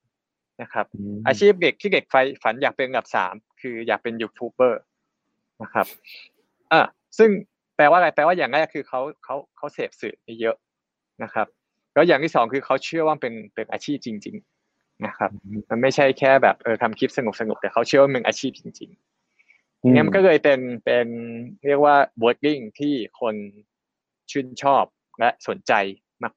[0.62, 4.82] นะครับมอาชีพเด็กที่เด็กไฟฝันอยากเป็นอันดับสามคืออยากเป็นยูทูบเบอร์
[5.62, 5.88] นะครับ
[6.72, 6.82] อ่า
[7.18, 7.30] ซึ่ง
[7.76, 10.56] แปลว่าอะไรแปลว่าอย่างแรกคือเขาเขาเขาเสพสื่อเยอะ
[11.24, 11.48] นะครับ
[11.94, 14.36] แล้วอย่างที่สองคือเขาเชื่อว่าเป็นเป็นอาชีพจริง
[14.70, 15.32] ๆนะครับ
[15.70, 21.08] มันไม่ใช่แค่แบบเออทำคลิปสนุกสนุกๆแต่เขาเชื่อว่ามันเป็นอาชีพจริงๆเนี่ยมันก็เลยเป็นเป็น
[21.68, 23.36] เรียกว่า wording ที่คน
[24.32, 24.84] ชื่นชอบ
[25.20, 25.74] และสนใจ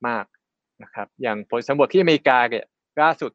[0.08, 0.39] มาก ๆ
[0.82, 2.64] นะครับอย่างผลสำรวจที่อเมริกาเนี่ย
[3.02, 3.32] ล่าสุด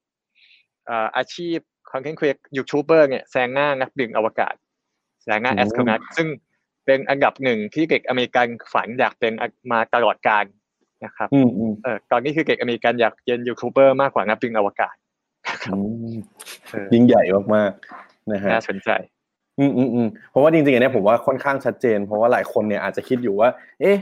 [0.85, 1.57] เอ่ออาชีพ
[1.91, 4.53] content creator ยูทูบเบอร์เนี่ยแซงหน้านักบินอวกาศ
[5.23, 6.27] แซงหน้าอืม astronaut ซึ่ง
[6.85, 9.33] เป็นอันดับหนึ่งที่เด็กอเมริกันฝันอยากเป็น
[9.71, 10.45] มาตลอดกาล
[11.05, 14.95] นะครับอืมอืมเออตอนนี้คือเด็กอเมริกันอยากเป็นยูทูบเบอร์มากกว่านักบินอวกาศ
[15.73, 15.79] อื
[16.15, 16.17] ม
[16.71, 17.23] เออยิ่งใหญ่
[17.55, 18.89] มากๆนะฮะน่าสนใจ
[19.59, 23.49] อืมอืมอืมเพราะว่าจริงๆอันเนี้ยผมว่าค่อนข้างชัดเจน เพราะว่าหลายคนเนี่ยอาจจะคิดอยู่ว่า
[23.81, 23.97] เอ๊ะ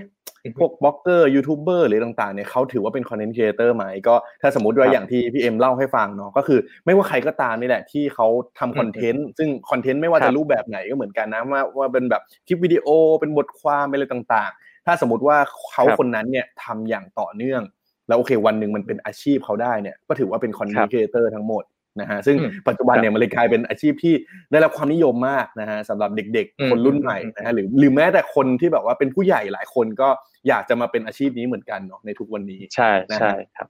[0.46, 8.28] อือฮึพวกบล็อกเกอร์ยูทูบเบอร์หรือต่างๆเนี่ยเขาถือว่าเป็นคอนเทนต์ครีเอเตอร์ไหมก็ถ้าสมมติว่าครับอย่างที่พี่เอ็มเล่าให้ฟังเนาะก็คือ ไม่ว่าใครก็ตามนี่แหละที่เขา
[8.60, 12.88] ทำคอนเทนต์ซึ่งคอนเทนต์ไม่ว่าครัจะรูปแบบไหนก็เหมือนกันนะว่าว่าเป็นแบบคลิปวิดีโอ
[13.20, 15.38] เป็นบทความเป็นอะไรต่างๆ ถ้าสมมติว่า
[15.72, 17.62] เขาครับคนนั้นเนี่ยทำอย่างต่อเนื่อง
[18.08, 21.64] แล้วโอเควันหนึ่งมันเป็นอาชีพเขาได้เนี่ยก็ถือว่าเป็นคอนเทนครับครีเอเตอร์ทั้งหมด
[22.00, 24.14] นะฮะซึ่งอืมปัจจุบันเนี่ยมันเลยกลายเป็นอาชีพที่
[24.52, 30.10] ได้รับความนิยมมากนะฮะสำหรับเด็กอืมๆคนรุ่นใหม่อืมนะฮะหรือหรือแม้แต่คนที่แบบว่าเป็นผู้ใหญ่หลายคนก็
[30.48, 33.70] อยากจะมาเป็นอาชีพนี้เหมือนกันเนาะในทุกวันนี้ใช่นะฮะใช่ครับ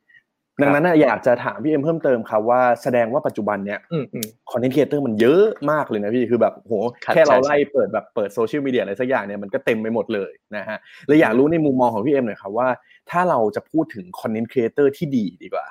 [0.62, 12.70] ดังนั้นนะอยากจะถามพี่เอ็มเพิ่มเติมครับว่าแสดงว่าปัจจุบันเนี่ยอืมอืมคอนเทนต์ครีเอเตอร์มันเยอะมากเลยนะพี่คือแบบโหครับแค่เราใช่ใช่ไล่เปิดแบบเปิดโซเชียลมีเดียอะไรสักอย่างเนี่ยมันก็เต็มไปหมดเลยนะฮะเลยอยากรู้ในมุมมองของพี่เอ็มหน่อยครับว่า
[13.10, 15.66] ถ้าเราจะพูดถึงคอนเทนต์ครีเอเตอร์ที่ดีดีกว่า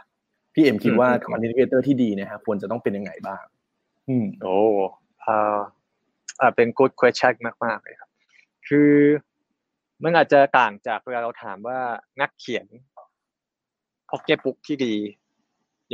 [0.54, 3.42] พี่เอ็มคิดว่าคอนเทนต์ครีเอเตอร์ที่ดีเนี่ยฮะควรจะต้องเป็นยังไงบ้าง
[4.08, 4.56] อืมโอ้
[5.24, 5.58] อ่า
[6.40, 7.32] อ่าเป็น good question
[7.64, 8.10] มากๆเลยครับ
[8.68, 8.92] คือ
[10.02, 11.78] มันอาจจะต่างจากเวลาเราถามว่า
[12.20, 12.66] นักเขียน
[14.08, 14.94] พ็อกเก็ตบุ๊กที่ดี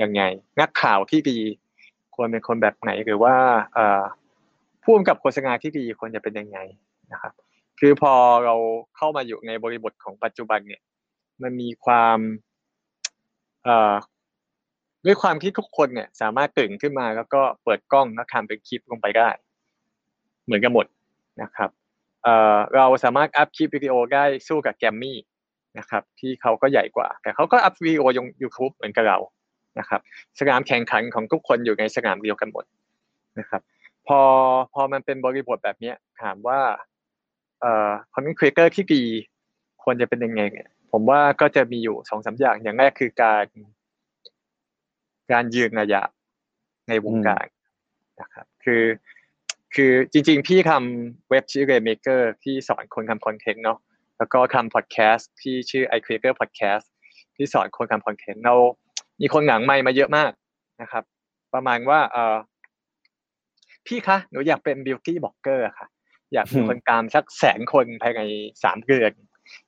[0.00, 0.22] ยังไง
[0.60, 1.38] นักข่าวที่ดี
[2.14, 3.34] ควรเป็นคนแบบไหนหรือว่า
[3.74, 4.02] เอ่อ
[4.82, 6.58] ผู้กำกับโฆษณาที่ดีควรจะเป็นยังไง
[7.12, 7.32] นะครับ
[7.80, 8.12] คือพอ
[8.44, 8.54] เรา
[8.96, 10.82] เข้ามาอยู่ในบริบทของปัจจุบันเนี่ย
[11.42, 12.18] มันมีความ
[13.64, 13.94] เอ่อ
[15.08, 19.28] ด้วยความที่ทุกคนเนี่ย สามารถตื่นขึ้นมาแล้วก็เปิดกล้องแล้วทำเป็นคลิปลงไปได้
[20.44, 20.86] เหมือนกันหมด
[21.42, 21.70] นะครับ
[22.22, 25.18] เอ่อเราสามารถอัพคลิปวิดีโอได้สู้กับแกรมมี่
[25.78, 29.18] นะครับ ที่เขาก็ใหญ่กว่า แต่เขาก็อัพวิดีโอลง YouTube เหมือนกับเรา
[29.78, 30.00] นะครับ
[30.38, 32.64] สนามแข่งขันของทุกคนอยู่ในสนามเดียวกันหมด
[33.38, 33.62] นะครับ
[34.06, 34.20] พอ
[34.74, 36.60] พอมันเป็นบริบทแบบนี้ถามว่า
[37.60, 39.04] เอ่อคอนเทนต์ครีเอเตอร์ที่ดี
[39.82, 43.46] ควรจะเป็นยังไงเนี่ยผมว่าก็จะมีอยู่สองสามอย่างอย่างแรกคือการ
[45.32, 46.02] การยืนระยะ
[46.88, 47.46] ในวงการ
[48.20, 48.84] นะครับ คือ
[49.74, 53.78] คือจริง ๆ พี่ทำเว็บชื่อ Raymaker ที่สอนคนทำคอนเทนต์เนาะ
[54.18, 56.86] แล้วก็ทำพอดแคสต์ที่ชื่อ i Creator Podcast
[57.36, 58.54] ที่สอนคนทำคอนเทนต์เรา
[59.20, 60.30] มีคนหนังใหม่มาเยอะมาก
[60.82, 61.04] นะครับ
[61.54, 62.36] ประมาณว่าเออ
[63.86, 65.86] พี่คะหนูอยากเป็น beauty blogger อะค่ะ
[66.32, 68.20] อยากมีคนตามสักแสนคนภายใน
[68.62, 69.12] สามเดือน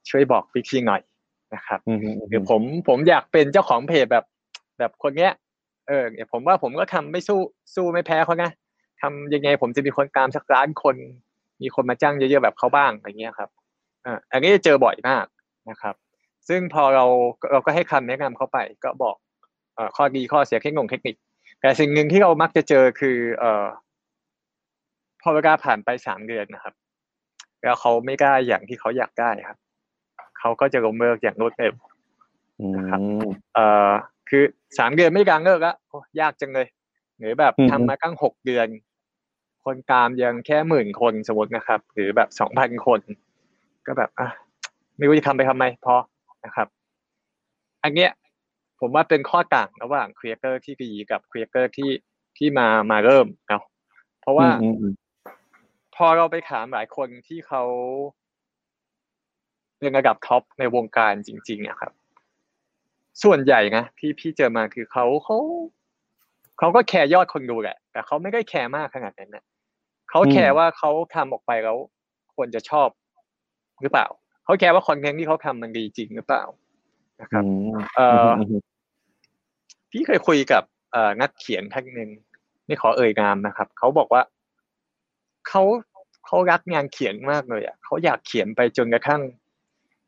[0.09, 1.03] ช่วยบอกวิธีหน่อย
[1.55, 4.25] นะครับอืมอืมหรือผมผมอยากเป็นเจ้าของเพจแบบ
[4.79, 5.33] แบบคนเนี้ย
[5.91, 7.41] เออเนี่ยผมว่าผมก็ทำไม่สู้
[7.75, 8.51] สู้ไม่แพ้เขานะ
[9.03, 10.97] ทำยังไงผมจะมีคนตามสักล้านคน
[11.63, 13.51] มีคนมาจ้างเยอะๆแบบเขาบ้างอะไรเงี้ยครับ
[14.05, 15.27] อ่าอันนี้เจอบ่อยมาก
[15.71, 15.95] นะครับ
[16.49, 17.05] ซึ่งพอเรา
[17.51, 19.17] เราก็ให้คำแนะนำเขาไป ก็บอก
[19.75, 21.17] เอ่อข้อดีข้อเสียเทคนิคเทคนิค
[21.61, 23.67] แต่สิ่งหนึ่งที่เรามักจะเจอคือเอ่อ
[25.23, 26.75] พอเวลาผ่านไปสามเดือนนะครับ
[27.63, 29.59] แล้วเขาไม่ได้อย่างที่เขาอยากได้ครับ
[30.39, 31.75] เขาก็จะล้มเลิกอย่างรวดเร็ว
[32.61, 33.01] อืมนะครับ
[33.55, 33.91] เอ่อ
[34.31, 34.45] คือ
[34.79, 36.67] สามเดือนไม่ดังเลิกละโอ้ยากจังเลย
[37.19, 38.69] หรือแบบอืมทำมาตั้งหกเดือน
[39.65, 43.01] คนตามยังแค่หมื่นคนสมมตินะครับ หรือแบบสองพันคน
[43.87, 44.29] ก็แบบอะ
[44.97, 45.95] ไม่รู้จะทำไปทำไมพอ
[46.45, 46.69] นะครับ
[47.85, 48.11] อันเนี้ย
[48.81, 51.91] ผมว่าเป็นข้อต่างระหว่างครีเอเตอร์ที่ดีกับครีเอเตอร์ที่
[52.37, 53.63] ที่มามาเริ่มเนาะ
[54.21, 54.95] เพราะว่าอืมอืม
[55.97, 57.63] พอเราไปถามหลายคนที่เขา
[59.79, 61.93] เป็นระดับท็อปในวงการจริงๆอะครับ
[63.23, 65.39] ส่วนใหญ่นะที่พี่เจอมาคือเขาเขา
[66.59, 69.45] เขาก็แคร์ยอดคนดูแหละ แต่เขาไม่ได้แคร์มากขนาดนั้นนะ
[70.11, 71.77] เขาแคร์ว่าเขาทำออกไปแล้ว
[72.35, 72.89] คนจะชอบ
[73.83, 74.07] หรือเปล่า
[74.45, 76.45] เขาแคร์ว่าคอนเทนต์ที่เขาทำมันดีจริงหรือเปล่า
[77.21, 77.45] นะครับ
[77.97, 78.29] เอ่อ
[79.91, 82.11] พี่เคยคุยกับเอ่อนักเขียนท่านหนึ่ง
[82.67, 84.23] ไม่ขอเอ่ยนามนะครับเขาบอกว่า
[85.49, 85.63] เขา
[86.27, 89.21] เขารักงานเขียนมากเลยอะเขาอยากเขียนไปจนกระทั่ง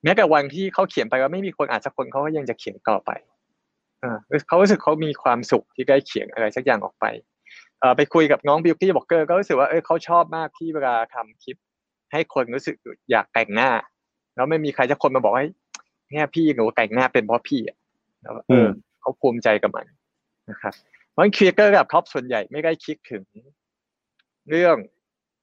[0.02, 3.10] แม้แต่วันที่เขาเขียนไปว่าไม่มีคนอ่านสักคนเขาก็ยังจะเขียนต่อไป
[4.00, 4.16] เออ
[4.48, 7.06] เขารู้สึกเขามีความสุขที่ได้เขียนอะไรสักอย่างออกไป
[7.80, 11.56] เออไปคุยกับน้องบิวตี้บอกเกอร์ก็รู้สึกว่าเออเขาชอบมากที่เวลาทำคลิป
[12.12, 12.74] ให้คนรู้สึก
[13.10, 13.70] อยากแต่งหน้า
[14.34, 15.46] แล้วไม่มีใครสักคนมาบอกให้
[16.10, 17.76] เนี่ยพี่หนูแต่งหน้าเป็นเพราะพี่อะ
[18.22, 18.68] แล้วเออ
[19.00, 19.86] เขาภูมิใจกับมัน
[20.50, 20.74] นะครับ
[21.10, 23.24] เพราะครีเอเตอร์ระดับท็อปส่วนใหญ่ไม่ได้คิดถึง
[24.50, 24.76] เรื่อง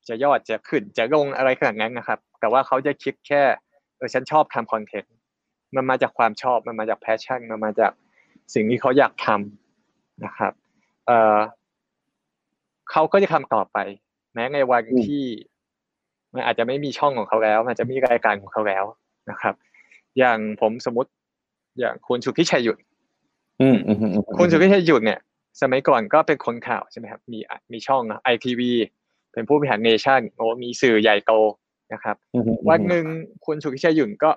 [0.07, 3.41] จะยอดจะขึ้นจะลงอะไรขนาดนั้นนะครับ แต่ว่าเขาจะคิดแค่
[3.99, 5.15] เออฉันชอบทำคอนเทนต์
[5.75, 7.91] มันมาจากความชอบมันมาจาก passion มันมาจาก
[8.53, 10.53] สิ่งที่เขาอยากทำนะครับ
[11.07, 11.37] เออ
[12.91, 13.77] เขาก็จะทำต่อไป
[14.33, 15.23] แม้ในวันที่
[16.33, 18.83] มันอาจจะไม่มีช่องของเขาแล้ว มันจะมีรายการของเขาแล้ว
[19.29, 19.53] นะครับ
[20.19, 21.09] อย่างผมสมมติ
[21.79, 22.77] อย่างคุณสุพิชัยหยุด
[23.61, 25.19] อืมอืมอืมคุณสุพิชัยหยุดเนี่ย
[25.61, 27.39] สมัยก่อนก็เป็นคนข่าวใช่ไหมครับ มี
[27.71, 28.71] มีช่องไอทีวี
[29.33, 31.33] เป็นผู้บริหารเนชั่นโอ้มีสื่อใหญ่โต
[31.93, 32.15] นะครับ
[32.69, 33.05] วันหนึ่ง
[33.45, 34.31] คุณสุพิชัยหยุ่นก็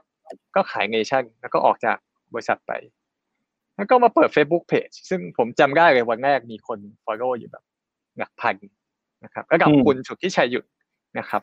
[0.57, 1.97] ก็ขายเนชั่นแล้วก็ออกจาก
[2.33, 2.73] บริษัทไป
[3.77, 7.65] แล้วก็มาเปิด Facebook Page ซึ่งผมจำได้เลยวันแรกมีคน follow อยู่แบบ
[8.19, 8.55] หลักพัน
[9.25, 10.67] นะครับแล้วกับคุณสุพิชัยหยุ่น
[11.19, 11.43] นะครับ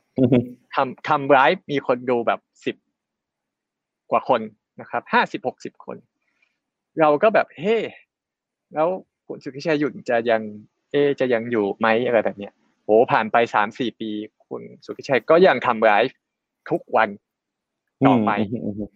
[0.75, 2.75] ทำทำไลฟ์มีคนดูแบบสิบ
[4.11, 4.41] กว่าคน
[4.81, 5.97] นะครับห้าสิบหกสิบคน
[6.99, 7.77] เราก็แบบเฮ้
[8.73, 8.87] แล้ว
[9.27, 10.41] คุณสุพิชัยหยุ่นจะยัง
[10.91, 14.11] เอจะยังอยู่ไหมอะไรแบบเนี้ยโหผ่านไปสามสี่ปี
[14.49, 16.17] คุณสุพิชัยก็ยังทำไลฟ์
[16.69, 17.09] ทุกวัน
[18.07, 18.31] ต่อไป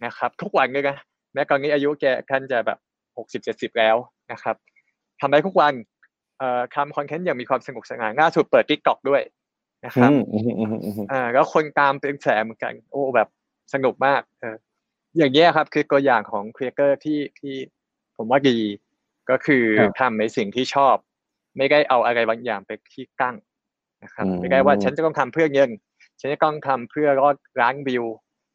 [0.06, 0.98] นะครับ ทุกวันเลยนะ
[1.34, 2.80] แม้ตอนนี้อายุแกท่านจะแบบ
[3.18, 3.96] หกสิบเจ็ดสิบแล้ว
[4.32, 4.56] นะครับ
[5.20, 5.74] ทำได้ทุกวัน
[6.38, 9.22] เอ่อทำคอนเทนต์อย่างมีความสนุกสนานล่าสุดเปิด TikTok ด้วย
[9.86, 10.12] นะครับ
[11.12, 13.28] อ่าแล้วคนตามเป็นแสนเหมือนกัน โอ้แบบ
[13.74, 14.56] สนุกมากเออ
[15.18, 17.56] อย่างเงี้ยครับ คือตัวอย่างของครีเอเตอร์ที่ที่
[18.18, 18.58] ผมว่าดี
[19.30, 19.63] ก็คือ
[20.00, 20.96] ทำในสิ่งที่ชอบ
[21.58, 23.36] ไม่ได้เอาอะไรบางอย่างไปที่ตั้ง
[24.04, 25.70] นะครับไม่ได้ว่าฉันจะต้องทำเพื่อเงิน
[26.20, 28.06] ฉันจะต้องทำเพื่อยอดล้านวิว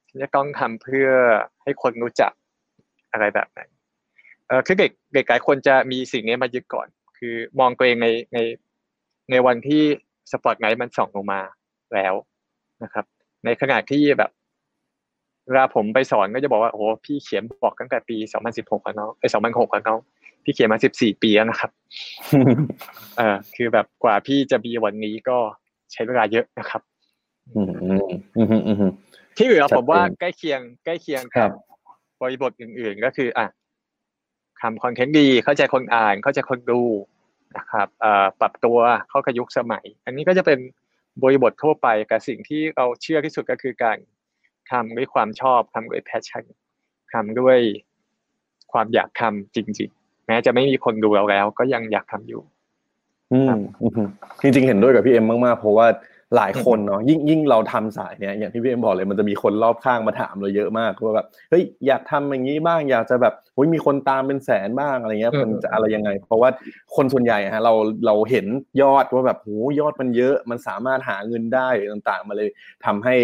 [0.08, 1.08] ฉันจะต้องทำเพื่อ
[1.62, 2.32] ให้คนรู้จัก
[3.12, 3.68] อะไรแบบนั้น
[4.48, 8.38] เออคือเด็กเด็กหลายคนจะมีสิ่งนี้มายึดก่อน คือมองตัวเองในใน
[9.30, 9.82] ในวันที่
[10.32, 11.40] สปอตไลท์มันส่องลงมา
[11.94, 12.14] แล้ว
[12.82, 13.04] นะครับ
[13.44, 14.30] ในขณะที่แบบ
[15.46, 18.16] เวลาผมไปสอนก็จะบอกว่าโอ้พี่เขียนบอกตั้งแต่ปี
[18.50, 20.00] 2016ของน้องไอ้2006ของน้อง
[20.48, 21.70] พี่เขียนมา14ปีแล้วนะครับ
[23.18, 25.38] เออคือแบบกว่าพี่จะมีวันนี้ก็
[25.92, 26.82] ใช้เวลาเยอะนะครับ
[29.36, 31.50] ที่เหลือผมว่าใกล้เคียง ใกล้เคียงกับ
[32.20, 33.46] บริบทอื่น ๆ ก็คือ อะ
[34.60, 36.82] ทำคอนเทนต์ดี เข้าใจคนอ่าน เข้าใจคนดู
[37.56, 38.78] นะครับเอ่อปรับตัว
[39.10, 40.58] เข้ากับยุคสมัย อันนี้ก็จะเป็น
[41.22, 43.96] บริบททั่วไปกับสิ่งที่เราเชื่อที่สุดก็คือการ
[44.70, 46.44] ทำด้วยความชอบทำด้วยแพชชั่น
[47.12, 47.58] ทำด้วย
[48.72, 49.97] ความอยากทำจริงๆ
[50.28, 52.42] แม้จะไม่มีคนดูเราแล้ว ก็ยังอยากทำอยู่
[53.32, 53.50] อืม
[54.42, 55.86] จริงๆเห็นด้วยกับพี่เอ็มมากๆเพราะว่า
[56.36, 66.50] หลายคนเนาะยิ่งยิ่งเราทำสายเนี้ยอย่างที่พี่เอ็มบอกเลยมันจะมีคนรอบข้างมาถามเราเยอะมากว่าแบบเฮ้ยอยากทำอย่างนี้บ้างอยากจะแบบเฮ้ยมีคนตามเป็นแสนบ้างอะไรเงี้ยมันจะอะไรยังไง เพราะว่า
[66.96, 67.74] คนส่วนใหญ่ฮะเรา
[68.06, 68.46] เราเห็น
[68.82, 72.48] ยอดว่าแบบโหยอดมันเยอะมันสามารถหาเงินได้ต่างๆมาเลย
[72.84, 73.14] ทำให้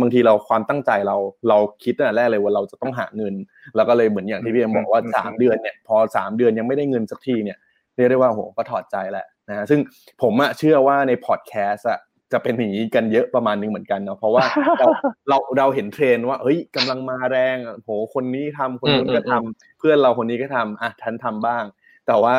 [0.00, 1.16] บางทีเราความตั้งใจเรา
[1.48, 3.34] เราคิดตั้งแต่แรกเลยว่าเราจะต้องหาเงิน
[3.76, 7.58] แล้วก็เลยเหมือนอย่างที่พี่เอ็มบอกว่าสามเดือนเนี่ยพอสามเดือนยังไม่ได้เงินสักทีเนี่ย
[7.96, 9.80] เรียกได้ว่าโหก็ถอดใจแหละนะฮะซึ่ง
[10.22, 12.00] ผมอะเชื่อว่าในพอดแคสต์อะ
[12.32, 14.44] จะเป็นอย่างนี้กันเยอะประมาณนึงเหมือนกันเนาะเพราะว่า
[14.78, 14.88] เรา
[15.28, 21.64] เราเราเห็นเทรนด์ว่าเฮ้ยกำลังมาแรงโหคนนี้ทำคนนู้นก็ทำเพื่อนเราคนนี้ก็ทำอะฉันทำบ้าง
[22.06, 22.36] แต่ว่า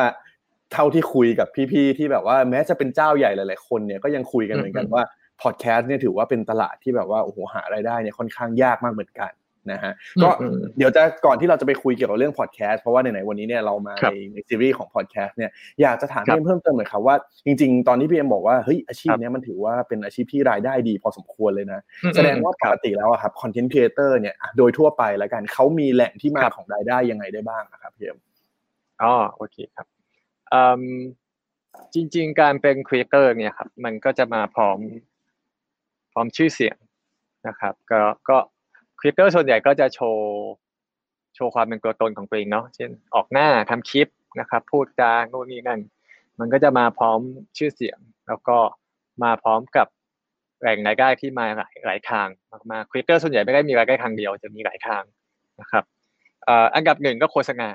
[0.72, 5.02] เท่าที่คุยกับพี่ๆที่แบบว่าแม้จะเป็นเจ้าใหญ่หลาย ๆ คนเนี่ยก็ยังคุยกันเหมือนกันว่า
[5.42, 9.32] พอดแคสต์เนี่ยถือว่าเป็นตลาดที่แบบว่าโอ้โหหารายได้เนี่ยค่อนข้างยากมากเหมือนกัน
[9.72, 10.28] นะฮะก็
[10.78, 15.50] เดี๋ยวจะก่อนที่เราจะไปคุยเกี่ยวกับเรื่องพอดแคสต์เพราะว่าไหนๆวันนี้เนี่ยเรามาในในซีรีส์ของพอดแคสต์เนี่ย
[15.82, 21.80] อยากจะถามพี่เอ็มเพิ่มเติมหน่อยครับว่าจริง ๆ ตอนที่พี่เอ็มบอกว่าเฮ้ยอาชีพนี้มันถือว่าเป็นอาชีพที่รายได้ดีพอสมควรเลยนะ
[22.14, 28.18] แสดงว่าปกติแล้วครับคอนเทนต์ครีเอเตอร์เนี่ยโดยทั่วไปแล้วกันเขามีแหล่งที่มาของรายได้ยังไงได้บ้างนะครับพี่เอ็ม
[29.02, 29.86] อ๋อโอเคครับ
[31.94, 34.78] จริง ๆ การเป็นครีเอเตอร์เนี่ยครับมันก็จะมาพร้อม
[36.12, 36.76] พร้อมชื่อเสียง
[37.48, 38.38] นะครับ ก็ก็
[39.00, 40.24] ครีเอเตอร์ส่วนใหญ่ก็จะโชว์
[41.34, 44.08] โชว์ความเป็นตัวตนของตัวเองเนาะเช่นออกหน้าทำคลิป
[44.40, 45.80] นะครับ พูดจาโน่นนี่นั่น
[46.40, 47.20] มันก็จะมาพร้อม
[47.58, 48.58] ชื่อเสียง แล้วก็
[49.22, 49.86] มาพร้อมกับ
[50.60, 52.28] แหล่งรายได้ที่มาหลายหลายทาง
[52.72, 55.02] มากๆครีเอเตอร์ส่วนใหญ่ไม่ได้มีรายได้ทางเดียวจะมีหลายทาง
[55.60, 55.84] นะครับ
[56.74, 57.68] อันดับหนึ่งก็โฆษณา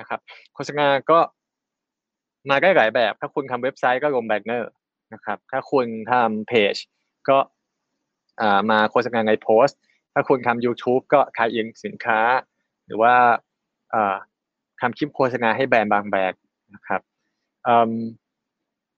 [0.00, 0.20] นะครับ
[0.54, 1.18] โฆษณาก็
[2.50, 4.70] มาได้หลายแบบ ถ้าคุณทำเว็บไซต์ก็ลงแบนเนอร์
[5.14, 6.74] นะครับ ถ้าคุณทำเพจ
[7.28, 7.38] ก็
[8.70, 9.78] มาโฆษณาในโพสต์
[10.12, 12.20] ถ้าคุณทำ YouTube ก็ขายเองสินค้า
[12.86, 13.14] หรือว่า
[14.80, 16.40] ทำคลิปโฆษณาให้แบรนด์บางแบรนด์
[16.74, 17.00] นะครับ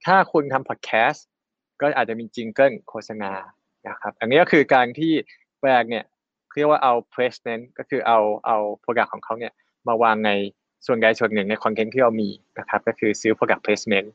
[0.07, 1.27] ถ้าคุณทำพอดแคสต์
[1.81, 3.33] ก็อาจจะมี jingle โฆษณา
[3.89, 5.13] นะครับอันนี้ก็คือการที่
[5.61, 6.05] แบรนด์เนี่ย
[6.57, 9.53] เรียกว่าเอา placement ก็คือเอาเอา product ของเขาเนี่ย
[9.89, 10.31] มาวางใน
[10.87, 14.09] ส่วนใดส่วนหนึ่งในคอนเทนต์ที่เรามีนะครับก็คือซื้อ product placement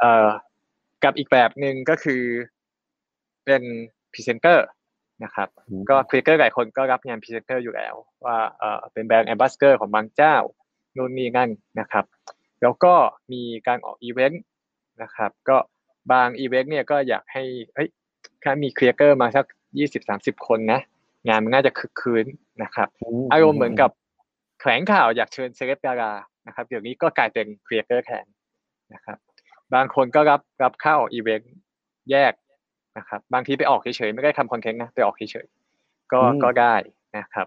[0.00, 0.28] เอ่อ
[1.04, 2.22] กับอีกแบบหนึ่งก็คือ
[3.44, 3.62] เป็น
[4.12, 4.66] พรีเซนเตอร์
[5.24, 5.48] นะครับ
[5.90, 7.94] ก็ครีเอเตอร์หลายคนก็รับงานพรีเซนเตอร์อยู่แล้ว
[8.24, 10.36] ว่าเออเป็น brand ambassador ของบางเจ้า
[10.96, 12.04] นู่นนี่นั่นนะครับ
[12.62, 12.94] แล้วก็
[13.32, 14.42] มีการออกอีเวนต์
[15.02, 15.56] นะครับ ก็
[16.12, 17.42] บางอีเวนต์เนี่ยก็อยากให้
[17.74, 17.88] เอ้ย
[18.42, 19.46] ถ้ามีครีเอเตอร์มาสัก
[19.78, 20.80] ยี่สิบสามสิบคนนะ
[21.28, 22.26] งานมันน่าจะคึกครื้น
[22.62, 22.88] นะครับ
[23.32, 23.90] อารมณ์เหมือนกับ
[24.58, 26.12] แถลงข่าวอยากเชิญเซเลบดารา
[26.46, 28.26] นะครับเดี๋ยวนี้ก็กลายเป็นครีเอเตอร์แทน
[28.94, 29.18] นะครับ
[29.74, 31.54] บางคนก็รับรับเข้าอีเวนต์
[32.10, 32.32] แยก
[32.98, 36.74] นะครับบางทีไปออกเฉยๆไม่ได้ทำคอนเทนต์นะไปออกเฉยๆก็อืมก็ได้
[37.18, 37.46] นะครับ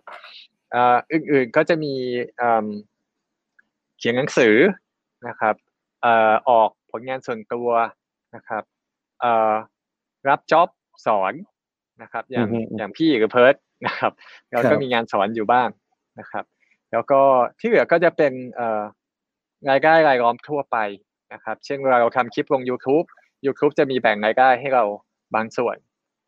[0.71, 1.93] เอ่ออื่นๆก็จะมี
[2.37, 2.65] เอิ่ม
[3.97, 4.55] เขียนหนังสือ
[5.27, 5.55] นะครับ
[6.01, 7.69] เอ่อออกผลงานส่วนตัว
[8.35, 8.63] นะครับ
[9.21, 9.53] เอ่อ
[10.29, 10.69] รับจ็อบ
[11.05, 11.33] สอน
[12.01, 13.55] นะครับอย่างอือฮึอย่างพี่หรือเพิร์ด
[13.87, 14.11] นะครับ
[14.49, 15.69] แล้วครัก็บมีงานสอนอยู่บ้าง
[16.19, 16.45] นะครับ
[16.91, 17.21] แล้วก็
[17.59, 18.83] ที่เหลือก็จะเป็นเอ่อ
[19.69, 20.77] รายได้รายล้อมทั่วไป
[21.33, 23.05] นะครับ เช่นเวลาเราทำคลิปลง YouTube
[23.45, 24.83] YouTube จะมีแบ่งรายได้ให้เรา
[25.35, 25.77] บางส่วน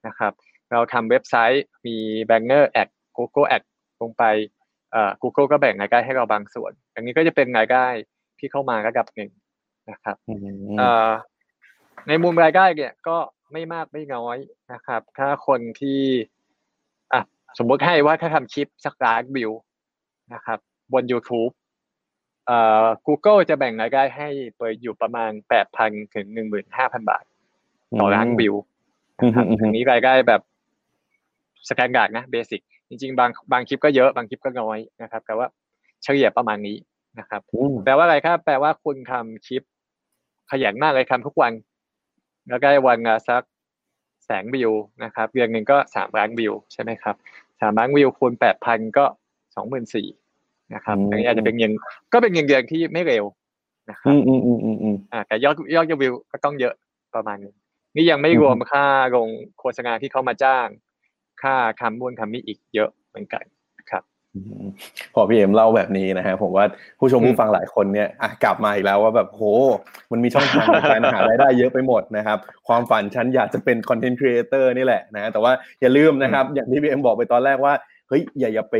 [0.07, 0.33] นะครับ
[0.71, 3.63] เราทำเว็บไซต์มีแบงเนอร์แอด Google Ad
[4.01, 4.23] ลงไป
[4.91, 7.85] เอ่อ Google ก็แบ่งรายได้ให้เราบางส่วน อย่างนี้ก็จะเป็นรายได้
[8.39, 9.31] ที่เข้ามาระดับหนึ่ง
[9.91, 10.47] นะครับอืม
[10.79, 11.09] เอ่อ
[12.07, 13.17] ในมุมรายได้เนี่ยก็
[13.53, 14.37] ไม่มากไม่น้อย
[14.73, 16.01] นะครับ ถ้าคนที่
[17.13, 17.21] อะ
[17.57, 19.51] สมมุติให้ว่าถ้าทำคลิปสักล้านวิว
[20.33, 20.59] นะครับ
[20.93, 21.53] บน YouTube
[22.47, 27.23] เอ่อ Google จะแบ่งรายได้ให้เปิดอยู่ประมาณแปดพันถึงหนึ่งหมื่นห้าพันบาท
[27.99, 28.55] ต่อล้านวิว
[29.23, 30.41] นะครับอืมอืมอืมอันนี้รายได้แบบ
[31.69, 35.47] standard นะ basic จริง ๆ บางบางคลิปก็เยอะบางคลิปก็น้อยนะครับ แต่ว่า
[36.03, 36.77] เฉลี่ยประมาณนี้
[37.19, 39.63] นะครับอืมแปลว่าอะไรครับแปลว่าคุณทำคลิป
[40.51, 41.53] ขยันมากเลยทำทุกวัน
[42.47, 43.43] แล้วได้วันละสัก
[44.25, 44.71] แสนวิว
[45.03, 47.15] นะครับเดือนหนึ่งก็สามล้านวิวใช่ไหมครับ
[47.61, 49.05] สามล้านวิวคูณแปดพันก็
[49.55, 50.07] สองหมื่นสี่
[50.73, 51.71] นะครับอืมอันนี้อาจจะเป็นเงิน
[52.13, 53.23] ก็เป็นเงินเดือนที่ไม่เร็ว
[53.89, 56.73] นะครับอืมอืมอืมอืมอืมอ่าแต่ยอดยอดวิวก็ต้องเยอะ
[57.15, 57.53] ประมาณนึง
[57.95, 59.29] นี่ยังไม่อืมรวมค่าลง
[59.59, 60.67] โฆษณาที่เขามาจ้าง
[61.41, 63.43] ค่าทำบุญทำนี่อีกเยอะเหมือนกัน
[63.91, 64.03] ครับ
[64.35, 64.65] อืม
[65.13, 66.65] พอพี่เอ็มเล่าแบบนี้นะฮะผมว่า
[66.99, 69.41] ผู้ชมอืมผู้ฟังหลายคนเนี่ยอะกลับมาอีกแล้วว่าแบบโห
[70.11, 77.73] มันมีช่องทางในการหารายได้เยอะไปหมดนะครับ ความฝันฉันอยากจะเป็นคอนเทนต์ครีเอเตอร์นี่แหละนะแต่ว่าอย่าลืมนะครับ อย่างที่พี่เอ็มบอกไปตอนแรกว่า
[78.09, 78.75] เฮ้ยอย่าอย่าไป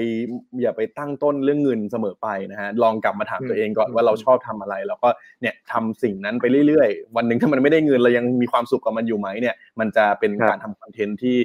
[0.61, 5.09] อย่าไปตั้งต้นเรื่องเงินเสมอไปนะฮะลองกลับมาถามตัวเองก่อนอืมว่าเราชอบทำอะไร แล้วก็
[5.41, 11.35] เนี่ยทำสิ่งนั้นไปเรื่อยๆ วันหนึ่งถ้ามันไม่ได้เงินเรายังมีความสุขกับมันอยู่ไหมเนี่ย มันจะเป็นครับการทำคอนเทนต์ที่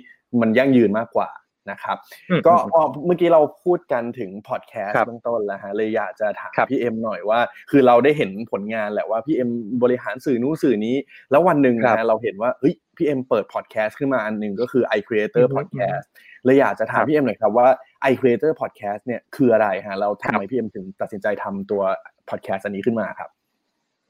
[0.40, 1.28] มันยั่งยืนมากกว่า
[1.70, 1.96] นะครับ
[2.30, 9.50] อืมก็พอเมื่อกี้เราพูดกันถึงพอดแคสต์ครับเบื้องต้นแล้วฮะเลยอยากจะถามครับพี่เอ็มหน่อยว่า คือเราได้เห็นผลงานแหละว่าพี่เอ็ม
[9.83, 10.96] บริหารสื่อนู้นสื่อนี้
[11.30, 16.06] แล้ววันหนึ่งนะครับเราเห็นว่าเฮ้ยพี่เอ็มเปิดพอดแคสต์ขึ้นมาอันหนึ่งก็คือ i Creator อืม Podcast
[16.44, 17.68] เลยอยากจะถามครับพี่เอ็มหน่อยครับว่า
[18.11, 21.83] i Creator Podcast เนี่ยคืออะไรฮะเราครับทำไมพี่เอ็มถึงตัดสินใจทำตัว
[22.30, 23.30] พอดแคสต์อันนี้ขึ้นมาครับ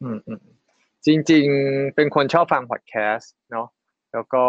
[0.03, 0.40] อืมอืม
[1.07, 3.66] จริงๆ เป็นคนชอบฟังพอดแคสต์เนาะ
[4.12, 4.44] แล้วก็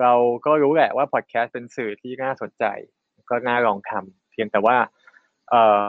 [0.00, 0.12] เรา
[0.44, 2.64] ก็รู้แหละว่าพอดแคสต์เป็นสื่อที่น่าสนใจ
[3.30, 4.76] ก็น่าลองทำเพียงแต่ว่า
[5.50, 5.82] เอ่อ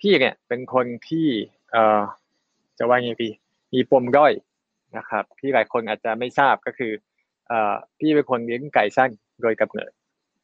[0.00, 1.26] พี่เนี่ย เป็นคนที่
[1.72, 2.00] เอ่อ
[2.78, 3.30] จะว่าไงดี
[3.74, 4.32] มีปมด้อย
[4.96, 6.92] นะครับ ที่หลายคนอาจจะไม่ทราบก็คือ
[7.48, 9.10] เอ่อพี่เป็นคนเลี้ยงไก่สั้น
[9.42, 9.90] โดยกำเนิด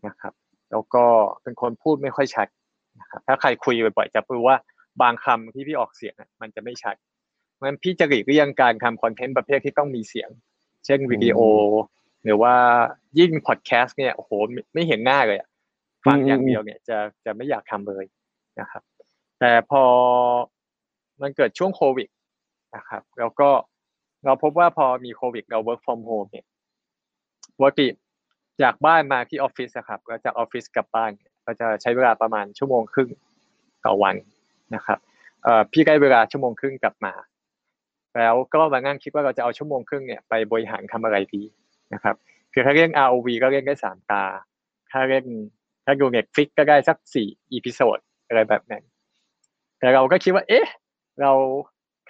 [0.06, 0.32] นะครับ
[0.70, 1.04] แล้วก็
[1.42, 2.48] เป็นคนพูดไม่ค่อยชัด
[3.00, 4.56] นะครับ ถ้าใครคุยบ่อยๆจะรู้ว่า
[5.02, 6.96] บางคำที่พี่ออกเสียงอะมันจะไม่ชัด
[7.52, 10.30] เพราะฉะนั้นพี่จะหลีกเลี่ยงการทำคอนเทนต์ประเภทที่ต้องมีเสียง
[10.86, 11.38] เช่นวิดีโอ
[12.24, 12.54] หรือว่า
[13.18, 15.48] ยิ่งพอดแคสต์เนี่ยโอ้โหไม่ไม่เห็นหน้าเลยอะ
[16.06, 18.04] ฟังอืมอย่างเดียวเนี่ยจะจะไม่อยากทำเลย
[18.60, 18.82] นะครับ
[19.40, 19.82] แต่พอ
[21.20, 22.08] มันเกิดช่วงโควิด
[22.76, 23.48] นะครับ แล้วก็
[24.24, 26.46] เราพบว่าพอมีโควิดเรา work from home เนี่ย
[27.56, 27.86] ปกติ
[28.62, 33.10] จากบ้านมาที่ออฟฟิศนะครับแล้วจากออฟฟิศกลับบ้านเนี่ยก็จะใช้เวลาประมาณชั่วโมงครึ่ง
[33.84, 34.16] ต่อวัน
[34.74, 34.98] นะครับ
[35.42, 37.12] เอ่อพี่ได้เวลาชั่วโมงครึ่งกลับมา
[38.16, 41.42] แล้วก็มานั่งคิดว่าเราจะเอาชั่วโมงครึ่งเนี่ยไปบริหารทำอะไรดี
[41.94, 42.16] นะครับ
[42.52, 44.24] คือถ้าเล่น ROV ก็เล่นได้สามตา
[44.90, 45.24] ถ้าเล่น
[45.84, 48.82] ถ้าดู Netflix ก็ได้สักสี่ episode อะไรแบบนั้น
[49.78, 50.66] แต่เราก็คิดว่า เอ๊ะ
[51.20, 51.32] เรา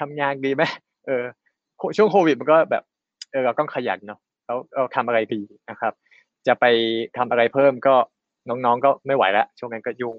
[0.01, 0.63] ทำงานดีไหม
[1.07, 1.25] เออ
[1.97, 2.85] ช่วงโควิดมันก็แบบ
[3.31, 5.93] เออเราต้องขยันเนาะแล้วเราทำอะไรดีนะครับ
[6.47, 6.65] จะไป
[7.17, 7.95] ทำอะไรเพิ่มก็
[8.49, 10.17] น้องๆก็ไม่ไหวแล้วช่วงนั้นก็ยุ่ง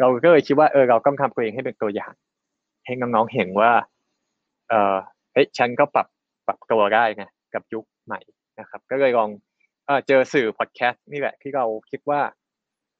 [0.00, 2.12] เราก็เลยคิดว่าเออเราต้องทำตัวเองให้เป็นตัวอย่าง
[2.84, 3.72] ให้น้องๆเห็นว่า
[4.68, 4.96] เออ
[5.32, 6.06] เอ้ยฉันก็ปรับ
[6.46, 8.20] ปรับตัวได้ไงกับยุคใหม่
[8.60, 9.30] นะครับ ก็เลยลอง
[9.86, 12.20] เออเจอสื่อพอดแคสต์นี่แหละที่เราคิดว่า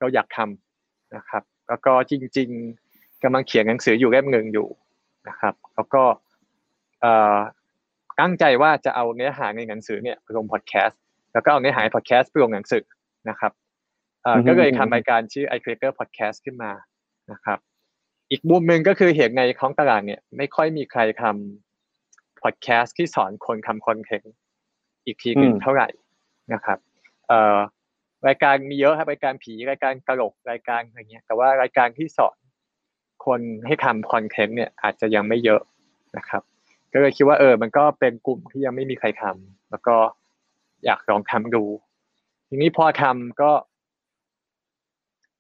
[0.01, 2.49] เราอยากทำนะครับ แล้วก็จริง
[2.87, 4.69] ๆกำลังเขียนหนังสืออยู่เล่มหนึ่งอยู่
[5.29, 6.03] นะครับ แล้วก็
[7.01, 7.37] เอ่อ
[8.21, 11.01] ตั้งใจว่าจะเอาเนื้อหาในหนังสือเนี่ยไปลงพอดแคสต์
[11.33, 12.85] แล้วก็เอาเนื้อหาพอดแคสต์ไปลงหนังสือ
[13.29, 13.53] นะครับ
[14.23, 16.73] เอ่อก็เลยทำรายการชื่อ i c r e a t o r Podcast ขึ้นมา
[17.33, 17.59] นะครับ
[18.31, 24.35] อีกมุมหนึ่งก็คือเห็นในท้องตลาดเนี่ย ไม่ค่อยมีใครทำพอดแคสต์ที่สอนคนทำคอนเทนต์
[25.07, 25.89] อีกทีหนึ่งเท่าไหร่
[26.53, 26.79] นะครับ
[27.29, 27.57] เอ่อ
[28.29, 32.37] รายการมีเยอะครับรายการผีรายการตลกรายการอะไรเงี้ย แต่ว่ารายการที่สอน
[33.27, 35.61] คนให้ทำคอนเทนต์เนี่ยอาจจะยังไม่เยอะ
[36.17, 36.43] นะครับ
[36.93, 39.97] ก็เลยคิดว่าเออ มันก็เป็นกลุ่มที่ยังไม่มีใครทำแล้วก็
[40.85, 41.65] อยากลองทำดู
[42.49, 43.51] ทีนี้พอทำก็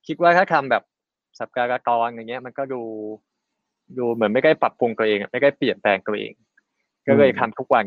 [0.06, 0.82] คิดว่าถ้าทำแบบ
[1.40, 2.82] สัปดาห์กรอย่างเงี้ย มันก็ดู
[3.98, 6.32] ดูเหมือนไม่ได้ปรับปรุงตัวเองไม่ได้เปลี่ยนแปลงตัวเอง
[7.06, 7.86] ก็เลยทำทุกวัน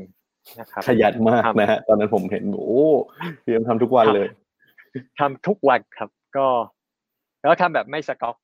[0.60, 2.82] นะครับขยันมากนะฮะตอนนั้นผมเห็นโอ้
[3.44, 4.28] พี่เอ็มทำทุกวันเลย
[5.20, 6.48] ทำทุกวันครับ ก็
[7.42, 8.36] แล้วทำแบบไม่สต็อก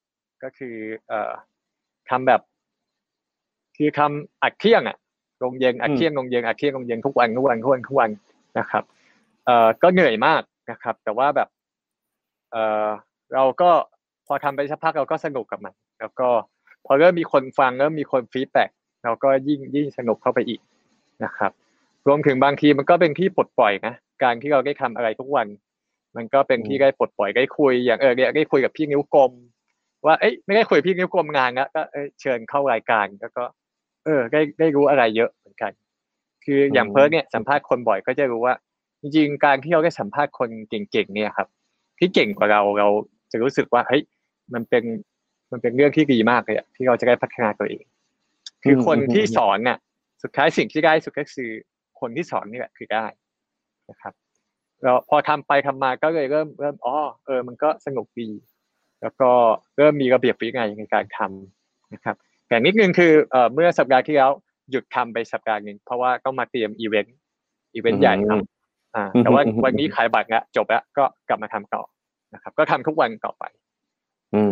[0.44, 0.76] ก็คือ
[1.08, 1.32] เอ่อ
[2.10, 2.42] ทำแบบ
[3.78, 4.98] คือทำอัดเที่ยงอะ
[5.44, 8.10] ลงเย็นอัดเที่ยงลงเย็นอัดเที่ยงลงเย็นทุกวันทุกวันทุกวันทุกวัน
[8.60, 8.84] นะครับ
[9.46, 10.42] เอ่อก็เหนื่อยมาก
[10.72, 11.50] นะครับ แต่ว่าแบบ
[12.52, 12.88] เอ่อ
[13.34, 13.70] เราก็
[14.28, 16.30] พอทำไปสักพักเราก็สนุกกับมัน แล้วก็
[16.86, 18.70] พอเริ่มมีคนฟังเริ่มมีคนฟีดแบ็ก
[19.04, 20.60] เราก็ยิ่งยิ่งสนุกเข้าไปอีก
[21.24, 21.52] นะครับ
[22.08, 25.48] รวมถึงบางทีมันก็เป็นที่ปลดปล่อยนะการที่เราได้ทำอะไรทุกวัน
[26.16, 29.32] มันก็เป็นที่ได้ปลดปล่อยได้คุย อย่างเออเนี่ยได้คุยกับพี่นิ้วกลม
[30.06, 33.44] ว่าเอ้ยไม่ได้คุยพี่นิ้วกลมงานนะก็เเชิญเข้ารายการแล้วก็
[34.06, 35.72] เออได้ได้รู้อะไรเยอะเหมือนกัน
[36.46, 38.56] คืออย่างเพิร์กเนี่ยสัมภาษณ์คนบ่อยก็จะรู้ว่า
[39.02, 41.48] จริงๆการที่เราได้สัมภาษณ์คนเก่งๆเนี่ยครับ
[42.00, 42.88] ที่เก่งกว่าเราเรา
[43.32, 44.02] จะรู้สึกว่าเฮ้ย
[44.54, 44.84] มันเป็น
[45.52, 47.84] มันเป็นเรื่องที่ดีมากเลยอะที่เราจะได้พัฒนาตัวเอง
[48.64, 49.78] คือคนที่สอนเนี่ย
[50.24, 51.52] สุดท้ายสิ่งที่ได้สุดก็คือ
[52.06, 53.06] คนที่สอนนี่แหละคือได้
[53.90, 54.14] นะครับ
[54.84, 58.30] แล้วพอทำไปทำมาก็เลยเริ่มเริ่มอ๋อเออ มันก็สนุกดี
[59.02, 59.30] แล้วก็
[59.78, 62.16] เริ่มมีระเบียบวินัยในการทำนะครับ
[62.48, 64.32] แต่นิดนึงคือเอ่อเมื่อสัปดาห์ที่แล้ว
[64.72, 67.18] หยุดทำไปสัปดาห์หนึ่งเพราะว่าต้องมาเตรียมอีเวนต์
[67.76, 68.40] อีเวนต์ใหญ่ครับ
[68.96, 71.84] อ่าแต่ว่าวันนี้ขายบัตรแล้วจบแล้วก็กลับมาทำต่อ
[72.34, 73.44] นะครับ ก็ทำทุกวันต่อไป
[74.36, 74.52] อืม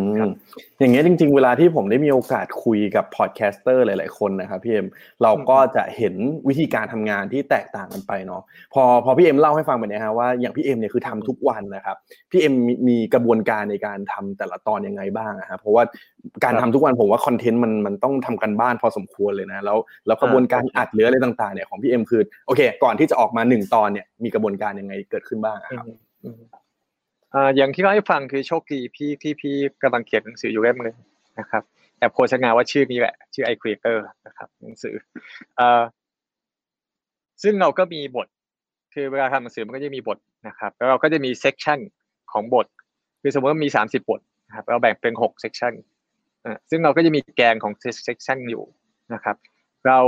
[0.80, 4.86] อย่างเงี้ยจริง ๆ เวลาที่ผมได้มีโอกาสคุยกับ podcaster หลาย ๆ คนนะครับพี่เอ็ม
[5.22, 6.14] เราก็จะเห็น
[6.48, 8.42] วิธีการทำงานที่แตกต่างกันไปเนาะ
[8.74, 11.96] พอพอพี่เอ็มเล่าให้ฟังแบบนี้ฮะว่าอย่างพี่เอ็มเนี่ยคือทำทุกวันนะครับ
[12.30, 12.54] พี่เอ็ม
[12.88, 15.82] มีกระบวนการในการทำแต่ละตอนยังไงบ้างอะครับเพราะว่า
[16.44, 25.86] การทำทุกวันผมว่าคอนเทนต์มันมันต้องทำการบ้านพอสมควรเลยนะแล้วแล้วกระบวนการอัดหรืออะไรต่าง ๆ เนี่ยของพี่เอ็มคือโอเค ก่อนที่จะออกมาหนึ่งตอนเนี่ยมีกระบวนการยังไงเกิดขึ้นบ้างครับ
[27.34, 30.96] อ่าอย่างที่เล่าให้ฟังคือโชคดีพี่ที่พี่กำลังเขียนหนังสืออยู่เล่มหนึ่ง
[31.40, 31.62] นะครับ
[31.98, 34.94] แอบโฆษณาว่าชื่อนี้แหละ ชื่อ i creator นะครับ หนังสือ
[35.58, 35.82] อ่า
[37.42, 38.28] ซึ่งเราก็มีบท
[38.94, 40.18] คือเวลาทำหนังสือมันก็จะมีบท
[40.48, 41.78] นะครับ แล้วเราก็จะมี section
[42.32, 42.66] ของบท
[43.20, 45.72] คือสมมติว่ามีสามสิบบทนะครับเราแบ่งเป็นหก section
[46.44, 47.72] อ่าซึ่งเราก็จะมีแกนของ
[48.04, 48.64] section อยู่
[49.14, 49.36] นะครับ
[49.86, 49.98] เรา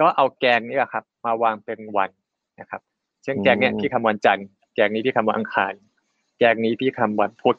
[0.00, 2.10] ก็เอาแกนนี้แหละครับ มาวางเป็นวัน
[2.60, 2.80] นะครับ
[3.24, 5.72] เช่นแกนเนี้ยพี่ทำวันจันทร์แกนนี้พี่ทำวันอังคาร
[6.40, 7.58] แกนนี้พี่ทำวันพุธ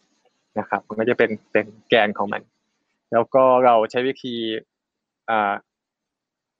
[0.59, 2.41] นะครับ มันก็จะเป็นเป็นแกนของมัน
[3.11, 4.35] แล้วก็เราใช้วิธี
[5.29, 5.53] อ่า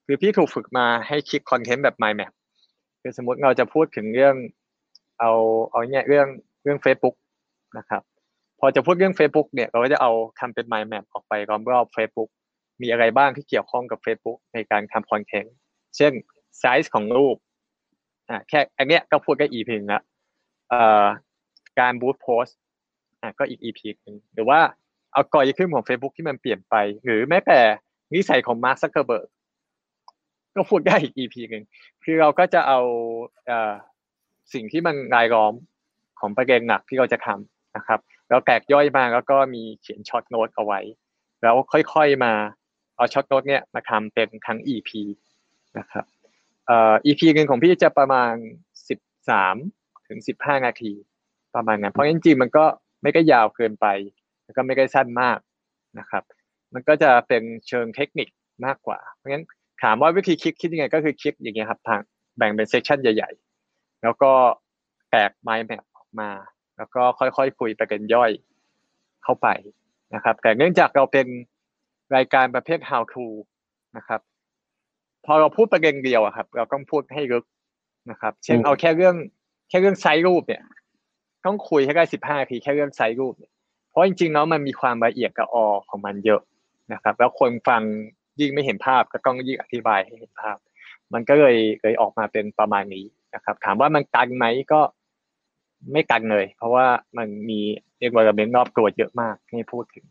[0.05, 2.31] คือพี่ถูกฝึกมาให้คิดคอนเทนต์แบบ mind map
[3.01, 4.35] คือสมมติเราจะพูดถึงเรื่อง
[5.19, 5.31] เอา
[5.71, 6.27] เอาเนี่ยเรื่อง
[6.63, 7.15] เรื่อง Facebook
[7.77, 8.01] นะครับ
[8.59, 12.29] พอจะพูดเรื่อง Facebook เนี่ยเราก็จะเอาทำเป็น mind map ออกไปรอบรอบ Facebook
[12.81, 15.55] มีอะไรบ้างที่เกี่ยวข้องกับ Facebook ในการทำคอนเทนต์
[15.97, 16.13] เช่น
[16.59, 17.35] ไซส์ของรูป
[18.29, 20.01] อ่าแค่อันเนี้ยก็พูดได้ EP นึงละ
[20.69, 21.05] เอ่อ
[21.81, 22.45] การ boost post
[23.21, 24.59] อะก็อีก EP หนึ่งหรือว่า
[25.13, 27.59] เอากริทึมของ Facebook ที่มันเปลี่ยนไป หรือแม้แต่
[28.13, 29.27] นิสัยของมาร์คซักเคอร์เบิร์ก
[30.55, 31.63] ก็พูดได้อีก EP หนึ่ง
[32.03, 32.79] คือเราก็จะเอา
[33.45, 33.73] เอ่อ
[34.53, 35.53] สิ่งที่มันรายล้อม
[36.19, 40.79] ของประเด็นหลักที่เราจะทำนะครับ แล้วแตกย่อยมาแล้วก็มีเขียน short note เอาไว้
[41.41, 42.33] แล้วค่อยๆมา
[42.95, 44.89] เอา short note เนี่ยมาทำเป็นทั้ง EP
[45.77, 46.05] นะครับ
[46.65, 48.33] เอ่อ EP หนึ่งของพี่จะประมาณ
[48.89, 48.99] สิบ
[49.29, 49.55] สาม
[50.07, 50.93] ถึงสิบห้านาที
[51.55, 52.65] ประมาณนั้นเพราะจริงๆมันก็
[53.03, 53.87] ไม่ได้ยาวเกินไป
[54.43, 55.37] แล้วก็ไม่ได้สั้นมาก
[55.99, 56.23] นะครับ
[56.73, 58.27] มันก็จะเป็นเชิงเทคนิค
[58.65, 59.45] มากกว่า เพราะฉะนั้น
[59.83, 62.01] ถามว่าวิธีคิดคิดยังไง ก็คือคิดอย่างเงี้ยครับทาง
[62.37, 63.31] แบ่งเป็นเซสชันใหญ่
[63.65, 64.31] ๆ แล้วก็
[65.11, 66.29] แตกไมล์แมปออกมา
[66.77, 68.31] แล้วก็ค่อยๆคุยประเด็นย่อย
[69.23, 69.47] เข้าไป
[70.15, 71.27] นะครับ แต่เนื่องจากเราเป็น
[72.15, 73.25] รายการประเภท how to
[73.97, 74.21] นะครับ
[75.25, 77.45] พอเราพูดประเด็นเดียวอะครับ เราต้องพูดให้ลึก
[78.11, 79.15] นะครับ เช่นเอาแค่เรื่อง
[79.69, 80.63] แค่เรื่องไซส์รูปเนี่ย
[81.45, 83.51] ต้องคุยให้ได้สิบห้านาทีแค่เรื่องไซส์รูปเนี่ย
[83.89, 86.41] เพราะจริงๆแล้วมันมีความละเอียดกับออของมันเยอะ
[86.93, 87.81] นะครับ แล้วคนฟัง
[88.39, 90.57] ยิ่งไม่เห็นภาพก็ต้องยิ่งอธิบายให้เห็นภาพ
[91.13, 94.81] มันก็เลยเลยออกมาเป็นประมาณนี้นะครับ ถามว่ามันตันไหมก็
[95.91, 96.85] ไม่ตันเลย เพราะว่า
[97.17, 97.59] มันมี
[97.99, 100.05] environment รอบตัวเยอะมากที่พูดถึง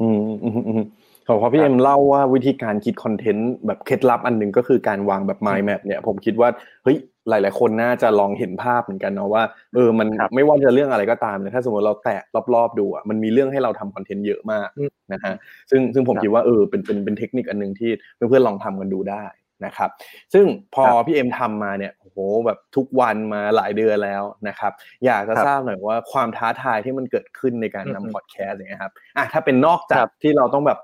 [0.00, 0.82] อืมอืมอืม
[1.26, 6.48] ขอพอพี่เอ็มเล่าว่าวิธีการคิดคอนเทนต์แบบเคล็ดลับอันหนึ่งก็คือการวางแบบ mind map เนี่ยผมคิดว่า
[6.82, 6.96] เฮ้ย
[7.30, 9.42] หลาย ๆ คนน่าจะลองเห็นภาพเหมือนกันเนาะว่า
[9.74, 12.22] เออมันครับไม่ว่าจะเรื่องอะไรก็ตามเนี่ยถ้าสมมติเราแตะ
[12.54, 15.34] รอบ ๆ ดูอะมันมีเรื่องให้เราทำคอนเทนต์เยอะมากอืมนะฮะ
[15.70, 19.24] ซึ่งซึ่งผมครับคิดว่าเออเป็นเป็นเป็นเทคนิคอันหนึ่งที่เพื่อนๆลองทำกันดูได้
[19.66, 19.90] นะครับ
[20.34, 22.16] ซึ่งพอครับพี่เอ็มทำมาเนี่ยโอ้โห
[22.46, 24.72] แบบทุกวันมาหลายเดือนแล้วนะครับ
[25.04, 30.78] อยากจะครับทราบหน่อยว่าความท้าทายที่มันเกิดขึ้นในการอืมนำพอดแคสต์อย่างเงี้ยครับอะถ้าเป็นนอกจาคกรับที่เราต้องแบบ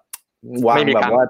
[0.67, 1.27] วางไม่มีแบบตังค์ว่า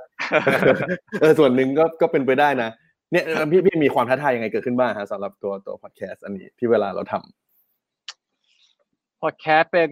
[1.20, 2.70] เออส่วนหนึ่งก็ก็เป็นไปได้นะ
[3.10, 9.90] เนี่ยเออพี่พี่มีความท้าทายยังไงเกิดขึ้นบ้างฮะสำหรับตัวตัวพอดแคสต์อันนี้ที่เวลาเราทำพอดแคสต์เป็น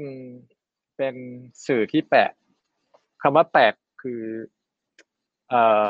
[0.97, 1.15] เป็น
[1.67, 2.33] สื่อที่แปลก
[3.23, 4.23] คำว่าแปลกคือ
[5.49, 5.89] เอ่อ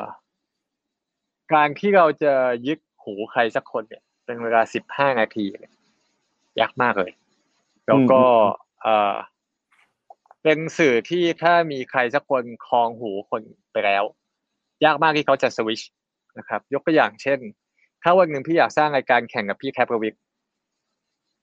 [1.53, 2.35] การที่เราจะ
[2.67, 5.73] ยึดหูใครสักคนเนี่ย เป็นเวลาสิบห้านาทีเนี่ย
[6.61, 7.13] ยากมากเลย
[7.87, 8.23] แล้วก็
[8.83, 9.15] เอ่อ
[10.43, 14.05] เป็นสื่อที่ถ้ามีใครสักคนครองหูคนไปแล้ว
[14.85, 15.81] ยากมากที่เขาจะสวิช
[16.39, 17.39] นะครับ ยกตัวอย่างเช่น
[18.03, 20.15] ถ้าวันหนึ่งพี่อยากสร้างรายการแข่งกับพี่แคปวิก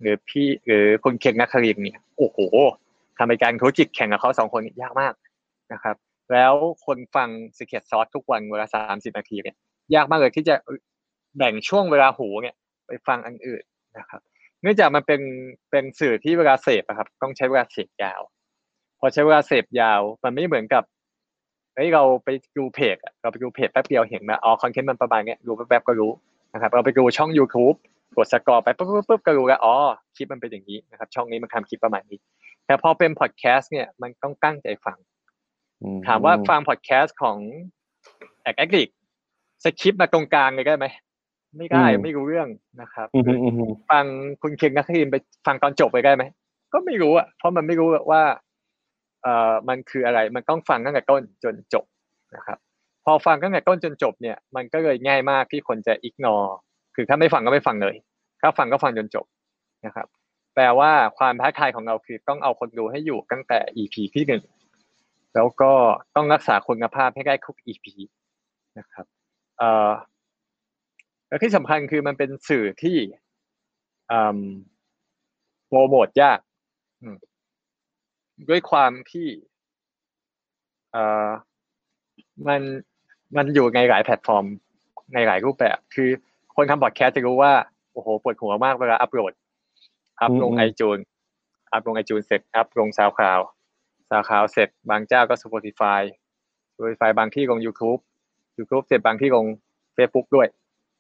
[0.02, 2.38] หรือพี่หรือคุณเคนนักครินเนี่ยโอ้โห
[3.18, 5.14] ทำรายการธุรกิจแข่งกับเขาสองคนยากมาก
[5.74, 5.96] นะครับ
[6.34, 6.54] แล้ว
[6.86, 9.56] คนฟังสเก็ตซอสทุกวันเวลาสามสิบนาทีเนี่ย
[9.96, 10.56] ยากมากเลยที่จะ
[11.38, 12.56] แบ่งช่วงเวลาหูเนี่ย
[12.88, 13.64] ไปฟังอันอื่น
[13.98, 14.22] นะครับ
[14.62, 15.22] เนื่องจากมันเป็น
[15.72, 18.22] เป็นสื่อที่เวลาเสพอะครับ ต้องใช้เวลาเสพยาว
[19.00, 20.84] พอใช้เวลาเสพยาว มันไม่เหมือนกับ
[21.76, 26.12] เฮ้ยเราไปดูเพจอะเราไปดูเพจแป๊บเดียวเห็นมาอ๋อคอนเทนต์มันประมาณเนี้ยดูแป๊บๆก็รู้
[26.54, 27.76] นะครับเราไปดูช่อง YouTube
[28.18, 29.76] กดสกอร์ไปปุ๊บปุ๊บปุ๊บก็รู้แล้วอ๋อ
[30.16, 32.20] คลิปมันเป็นอย่างนี้นะครับ ช่องนี้มันทำคลิปประมาณนี้
[32.66, 34.98] แต่พอเป็นพอดแคสต์เนี่ยมันต้องตั้งใจฟัง
[35.82, 37.38] อืถามว่าฟังพอดแคสต์ของ
[38.44, 40.86] AdAddict skip มาตรงกลางเลยได้ไหม
[41.58, 42.48] ไม่ได้ไม่รู้เรื่อง
[42.82, 44.06] นะครับอืมอืมอืมอืมฟัง
[44.42, 46.24] คุณเคนนครินทร์ไปฟังตอนจบไปได้ไหม
[46.74, 48.22] ก็ไม่รู้อะเพราะมันไม่รู้ว่า
[49.24, 51.86] เอ่อมันคืออะไรมันต้องฟังตั้งแต่ต้นจนจบ
[52.36, 52.58] นะครับ
[53.06, 56.36] พอฟังตั้งแต่ต้นจนจบเนี่ย มันก็เลยง่ายมากที่คนจะ ignore
[56.96, 57.96] คือถ้าไม่ฟังก็ไม่ฟังเลย
[58.42, 59.26] ถ้าฟังก็ฟังจนจบ
[59.86, 60.08] นะครับ
[60.56, 64.44] แปลว่าความท้าทายของเราคือต้องเอาคนดูให้อยู่ตั้งแต่ EP ที่หนึ่ง
[65.36, 65.72] แล้วก็
[66.16, 67.86] ต้องรักษาคุณภาพให้ได้ทุก EP
[68.80, 69.06] นะครับ
[69.58, 69.92] เอ่อ
[71.28, 72.98] และที่สำคัญคือมันเป็นสื่อที่
[74.12, 74.40] อืม
[75.68, 76.40] โปรโมทยาก
[78.50, 79.28] ด้วยความที่
[80.92, 81.30] เอ่อ
[82.48, 82.62] มัน
[83.38, 84.46] มันอยู่ในหลายแพลตฟอร์ม
[85.14, 86.10] ในหลายรูปแบบ คือ
[86.56, 87.54] คนทำพอดแคสต์จะรู้ว่า
[87.94, 89.34] โอ้โหปวดหัวมากเวลาอัปโหลด
[90.22, 91.00] อัพลงอืมไอจูน
[91.72, 96.02] อัพลงไอจูนเสร็จ อัพลง SoundCloud SoundCloud เสร็จ บางเจ้าก็ Spotify
[96.74, 98.00] Spotify บางที่ลง YouTube
[98.58, 99.46] YouTube เสร็จบางที่ลง
[99.96, 100.48] Facebook ด้วย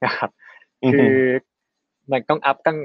[0.06, 0.30] นะครับ
[0.94, 1.16] คือ
[2.12, 2.78] มันต้องอัพตั้ง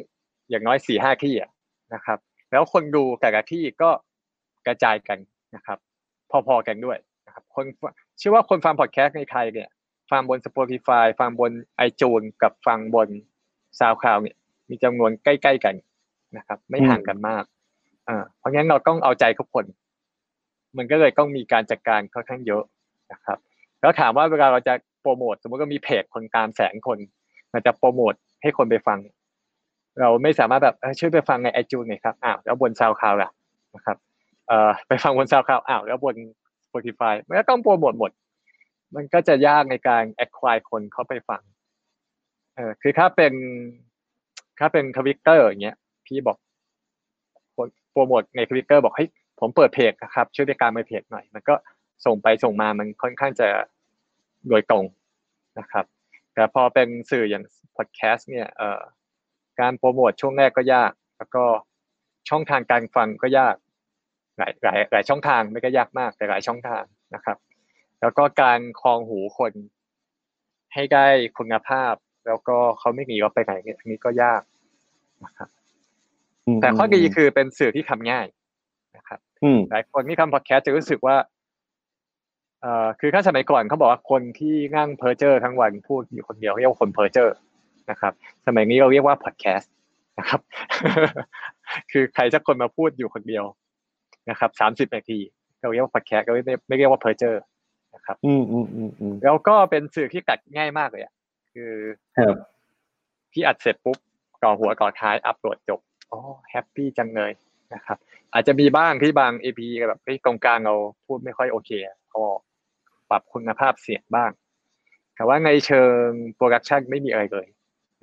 [0.50, 1.50] อย่างน้อยสี่ห้าที่อะ
[1.94, 2.18] นะครับ
[2.50, 3.90] แล้วคนดูแต่ละที่ก็
[4.66, 5.18] กระจายกัน
[5.56, 5.78] นะครับ
[6.30, 7.64] พอๆกันด้วยนะครับคน
[8.18, 9.68] เชื่อว่าคนฟังพอดแคสต์ในไทยเนี่ย
[10.10, 11.52] ฟังบน Spotify ฟังบน
[11.88, 13.08] iTunes กับฟังบน
[13.78, 14.36] SoundCloud เนี่ย
[14.70, 15.74] มีจำนวนใกล้ๆกัน
[16.36, 17.44] นะครับ ไม่ห่างกันมาก
[18.08, 19.64] อ่าเพราะงั้นเราต้องเอาใจทุกคน
[20.76, 22.62] มันก็เลยต้องมีการจัดการค่อนข้างเยอะ
[23.12, 23.38] นะครับ
[23.80, 26.98] แล้วถามว่าเวลาเราจะโปรโมท สมมติก็มีเพจคนตามแสนคน
[27.52, 28.98] มันจะโปรโมทให้คนไปฟัง
[30.00, 33.30] เราไม่สามารถแบบช่วยไปฟังในไอจูนหน่อยครับอ้าวแล้วบน SoundCloud ล่ะ
[33.74, 33.96] นะครับ
[34.49, 36.16] เอ่อไปฟังบน SoundCloud อ้าวแล้วบน
[36.66, 38.11] Spotify มันก็ต้องโปรโมทหมด
[38.94, 41.42] มันก็จะยากในการ acquire คนเข้าไปฟัง
[42.55, 43.32] เออคือถ้าเป็น
[44.59, 45.76] ถ้าเป็นทวิตเตอร์อย่างเงี้ย
[46.07, 46.38] พี่บอก
[47.92, 51.55] โปรโมทในทวิตเตอร์บอกเฮ้ยผมเปิดเพจนะครับช่วยในการไปเพจหน่อย มันก็
[52.07, 53.49] ส่งไปส่งมามันค่อนข้างจะ
[54.49, 54.84] โดยตรง
[55.59, 55.84] นะครับ
[56.34, 57.44] แต่พอเป็นสื่ออย่าง
[57.76, 58.80] พอดแคสต์เนี่ยเอ่อ
[59.61, 61.44] การโปรโมทช่วงแรกก็ยาก แล้วก็
[62.28, 63.55] ช่องทางการฟังก็ยาก
[64.39, 66.82] หลายหลายหลายช่องทางไม่ก็ยากมากแต่หลายช่องทาง
[67.14, 67.37] นะครับ
[68.01, 69.53] แล้วก็การคลองหูคน
[70.74, 71.07] ให้ได้
[71.39, 71.95] คุณภาพ
[72.26, 74.43] แล้วก็เขาไม่หนีเราไปไหนเนี่ยอันนี้ก็ยาก
[75.24, 75.49] นะครับ
[76.62, 78.26] แต่ข้อดีคือเป็นสื่อที่ทำง่าย
[78.97, 81.16] นะครับอืมหลายคนที่ทำพอดแคสต์จะรู้สึกว่า
[82.61, 87.37] เอ่อคือถ้าสมัยก่อนเขาบอกว่าคนที่นั่งเพอร์เจอร์ทั้งวันพูดอยู่คนเดียวเรียกว่าคนเพอร์เจอร์
[87.91, 88.12] นะครับ
[88.47, 89.72] สมัยนี้เราเรียกว่าพอดแคสต์
[90.18, 90.41] นะครับ
[91.93, 93.45] คือใครสักคนมาพูดอยู่คนเดียว
[94.31, 95.18] นะครับสามสิบนาที
[95.61, 97.43] เราเรียกว่าพอดแคสต์เราไม่ไม่เรียกว่าเพอร์เจอร์
[97.95, 101.12] นะครับอืมอืมอืมอืมแล้วก็เป็นสื่อที่ตัดง่ายมากเลยอะ
[101.53, 101.72] คือ
[102.18, 102.37] ครับ
[103.33, 103.99] พี่อัดเสร็จปุ๊บ
[104.43, 105.81] ก่อหัวก่อท้ายอัปโหลดจบ
[106.12, 106.20] อ๋อ
[106.51, 107.33] แฮปปี้จังเลย
[107.74, 107.99] นะครับ
[108.33, 110.74] อาจจะมีบ้างที่บาง EP แบบเฮ้ยตรงกลางเรา
[111.07, 112.20] พูดไม่ค่อยโอเคอะเขา
[113.11, 114.31] ปรับคุณภาพเสียงบ้าง
[115.14, 117.47] แต่ว่าในเชิง production ไม่มีอะไรเลย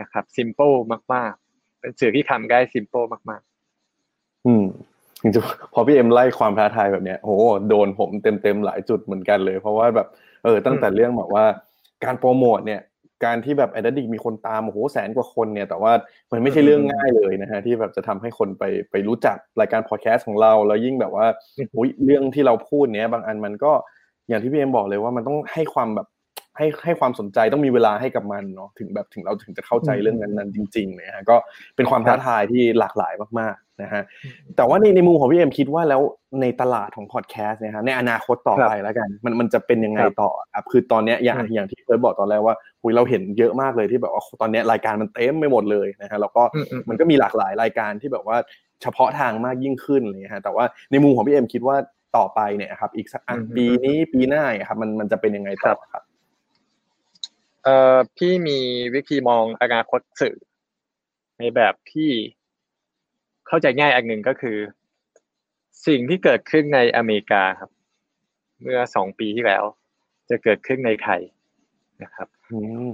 [0.02, 0.72] นะครับซิ simple
[1.14, 3.42] มาก ๆ เป็นสื่อที่ทำได้ simple มาก
[4.46, 4.93] อืมจริงๆ
[5.74, 7.32] พอพี่เอ็มไล่ความท้าทายแบบเนี้ยโห
[7.70, 10.08] โดนผมเต็มๆหลายจุดเหมือนกันเลย เพราะว่าแบบ
[10.44, 11.46] เออตั้งแต่เรื่องแบบว่า
[12.04, 12.82] การโปรโมทเนี่ย
[13.26, 15.92] การที่แบบ AdAddict มีคนตามโอ้โหแสนกว่าคนเนี่ย แต่ว่า
[16.32, 21.26] มันไม่ใช่เรื่องง่ายเลยนะฮะที่แบบจะทำให้คนไปไปรู้จักรายการพอดแคสต์ของเราแล้วยิ่งแบบว่า
[21.78, 23.72] อุ๊ยเรื่องที่เราพูดเนี้ยบางอันมันก็
[24.30, 26.08] อย่างที่พี่เอ็มบอกเลยว่ามันต้องให้ความแบบ
[26.58, 31.36] ให้ให้ความสนใจต้องมีเวลาให้กับมันเนาะถึงแบบถึงเราถึงจะเข้าใจเรื่องนั้นๆจริงๆนะฮะก็
[31.76, 34.04] เป็นความท้าทายที่หลากหลายมากๆ นะฮะ
[34.56, 36.02] แต่ว่าในในมุมของพี่เอ็มคิดว่าแล้ว
[36.42, 48.38] ในตลาดของพอดแคสต์นะฮะในอนาคตต่อไปแล้วกัน มันมันจะเป็นยังไงต่อครับคือตอนเนี้ยอย่างอย่างที่เพิร์ดบอกตอนแรกว่าคุยเราเห็นเยอะมากเลยที่แบบว่าตอนเนี้ยรายการมันเต็มไปหมดเลยนะฮะแล้วก็อืมอืมมันก็มีหลากหลายรายการที่แบบว่า
[48.82, 51.78] เฉพาะทางมากยิ่งขึ้นอะไรเลยฮะแต่ว่าในมุมของพี่เอ็มคิดว่า
[52.18, 58.60] ต่อไปเนี่ยครับ อีกสักอะอืมปีนี้ปีหน้าเนี่ยครับมันมันจะเป็นยังไงต่อครับๆเอ่อพี่มี
[58.96, 60.38] วิธีมองอนาคตสื่อ
[61.40, 62.10] ในแบบที่
[63.48, 64.58] เข้าใจง่ายอันหนึ่งก็คือ
[65.88, 67.70] สิ่งที่เกิดขึ้นในอเมริกาครับ
[68.62, 69.64] เมื่อสองปีที่แล้ว
[70.30, 71.22] จะเกิดขึ้นในไทย
[72.04, 72.90] นะครับอืม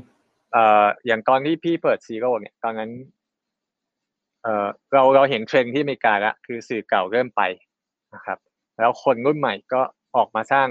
[0.52, 2.92] เอ่ออย่างตอนที่พี่เปิด Zero เนี่ย ตอนนั้น
[4.44, 7.42] เอ่อเราเราเห็นเทรนด์ที่อเมริกาละคือสื่อเก่าเริ่มไป
[8.16, 8.38] นะครับ
[8.80, 9.82] แล้วคนรุ่นใหม่ก็
[10.16, 10.68] ออกมาสร้าง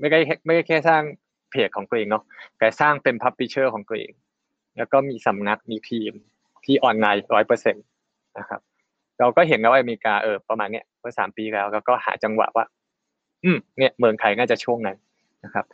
[0.00, 1.02] ไม่ได้แค่ไม่ได้แค่สร้าง
[1.50, 2.24] เพจของตัวเองเนาะ
[2.58, 4.12] แต่สร้างเป็น publisher ของตัวเอง
[4.76, 6.12] แล้วก็มีสำนักมีทีม
[6.64, 7.80] ที่ออนไลน์ร้อยเปอร์เซ็นต์
[8.38, 8.60] นะครับ
[9.20, 12.64] เราก็เห็นแล้วว่าอเมริกาเออประมาณเนี้ยเมื่อสามปีแล้วแล้วก็หาจังหวะว่า
[13.44, 14.96] อืมเนี่ยเมืองไทยน่าจะช่วงนั้น
[15.44, 15.64] นะครับ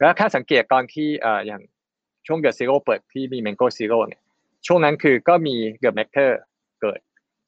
[0.00, 1.62] แล้วถ้าสังเกตตอนที่เอ่ออย่าง
[2.26, 4.22] ช่วง The Zero เปิดที่มี Mango Zero เนี่ย
[4.66, 6.38] ช่วงนั้นคือก็มีเกิด The MATTER
[6.82, 7.00] เกิด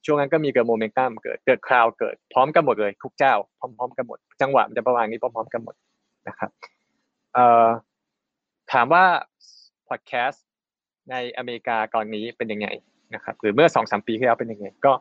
[0.06, 5.74] ช่วงนั้นก็มีเกิดโมเมนตัมเกิดเกิด Cloud เกิดพร้อมกันหมดเลยทุกเจ้า พร้อม ๆ กันหมด จังหวะมันจะประมาณนี้พร้อม ๆ กันหมด
[6.28, 6.50] นะครับ
[7.34, 7.66] เอ่อ
[8.72, 9.04] ถามว่า
[9.88, 10.44] พอดแคสต์
[11.10, 12.68] ในอเมริกาตอนนี้เป็นยังไง
[13.14, 14.92] นะครับ หรือเมื่อสองสามปีที่แล้วเป็นยังไง ก็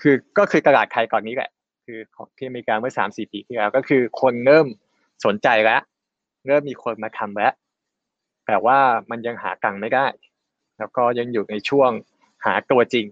[0.00, 1.50] คือก็คือตลาดไทยก่อนนี้แหละ
[1.86, 4.66] คือของที่อเมริกาเมื่อสามสี่ปีที่แล้วก็คือคนเริ่ม
[5.24, 5.80] สนใจแล้ว
[6.46, 7.52] เริ่มมีคนมาทำแล้ว
[8.46, 8.78] แต่ว่า
[9.10, 10.06] มันยังหาตังไม่ได้
[10.78, 11.90] แล้วก็ยังอยู่ในช่วง
[12.44, 13.06] หาตัวจริง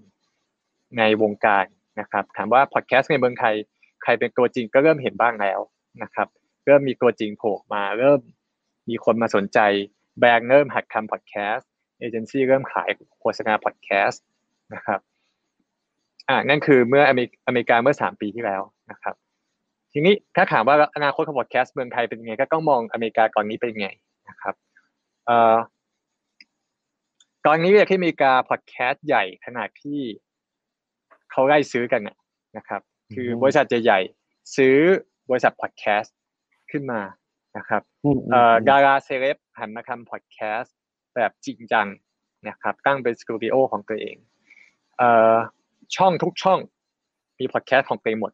[0.98, 1.64] ในวงการ
[2.00, 3.54] นะครับ ถามว่าพอดแคสต์ในเมืองไทย
[4.02, 5.60] ใครเป็นตัวจริงก็เริ่มเห็นบ้างแล้ว
[6.02, 6.28] นะครับ
[6.66, 8.20] เริ่มมีตัวจริงโผล่มา เริ่ม
[8.88, 9.58] มีคนมาสนใจ
[10.18, 11.68] แบรนด์เริ่มหัดทำพอดแคสต์
[11.98, 12.88] เอเจนซี่เริ่มขาย
[13.20, 14.22] โฆษณาพอดแคสต์
[14.74, 15.00] นะครับ
[16.28, 19.14] อ่านั่นคือเมื่ออเมริอเมริกาเมื่อสามปีที่แล้วนะครับ
[19.92, 23.88] ทีนี้ถ้าถามว่าอนาคตของพอดแคสต์เมืองไทยเป็นยังไง ก็ต้องมองอเมริกาก่อนนี้เป็นยังไง
[24.28, 24.54] นะครับ
[25.26, 25.56] เอ่อ
[27.46, 30.00] ตอนนี้เนี่ยที่อเมริกาพอดแคสต์ใหญ่ขนาดที่
[31.30, 32.16] เขาไล่ซื้อกันน่ะ
[32.56, 32.80] นะครับ
[33.14, 34.76] คือบริษัทใหญ่ๆซื้อ
[35.30, 36.16] บริษัทพอดแคสต์
[36.70, 37.00] ขึ้นมา
[37.56, 37.82] นะครับ
[38.30, 40.76] เอ่อดาราเซเลบหันมาทำพอดแคสต์
[41.14, 41.86] แบบจริงจัง
[42.48, 44.16] นะครับ ตั้งเป็นสตูดิโอของตัวเอง
[44.98, 45.36] เอ่อ
[45.96, 46.58] ช่องทุกช่อง
[47.38, 48.32] มีพอดแคสต์ของตัวเองหมด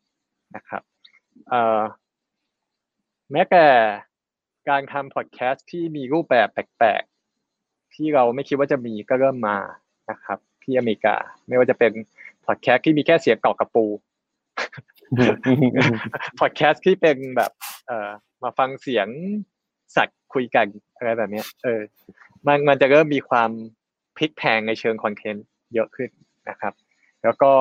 [0.57, 0.83] นะครับ
[3.33, 3.67] แม้แต่
[4.69, 9.59] การทำพอดแคสต์ที่มีรูปแบบแปลกๆ ที่เราไม่คิดว่าจะมีก็เริ่มมา
[10.11, 11.17] นะครับ ที่อเมริกา
[11.49, 11.93] ไม่ว่าจะเป็น
[12.47, 13.87] พอดแคสต์ที่มีแค่เสียงเกาะกระปู
[16.41, 17.53] พอดแคสต์ที่เป็นแบบ
[17.87, 18.11] เอ่อ
[18.43, 19.09] มาฟังเสียง
[19.97, 21.81] สัตว์คุยกันอะไรแบบนี้เออ
[22.47, 23.51] มันมันจะเริ่มมีความ
[24.17, 26.11] พลิกแพงในเชิงคอนเทนต์เยอะขึ้น
[26.49, 26.73] นะครับ
[27.25, 27.53] แล้วก็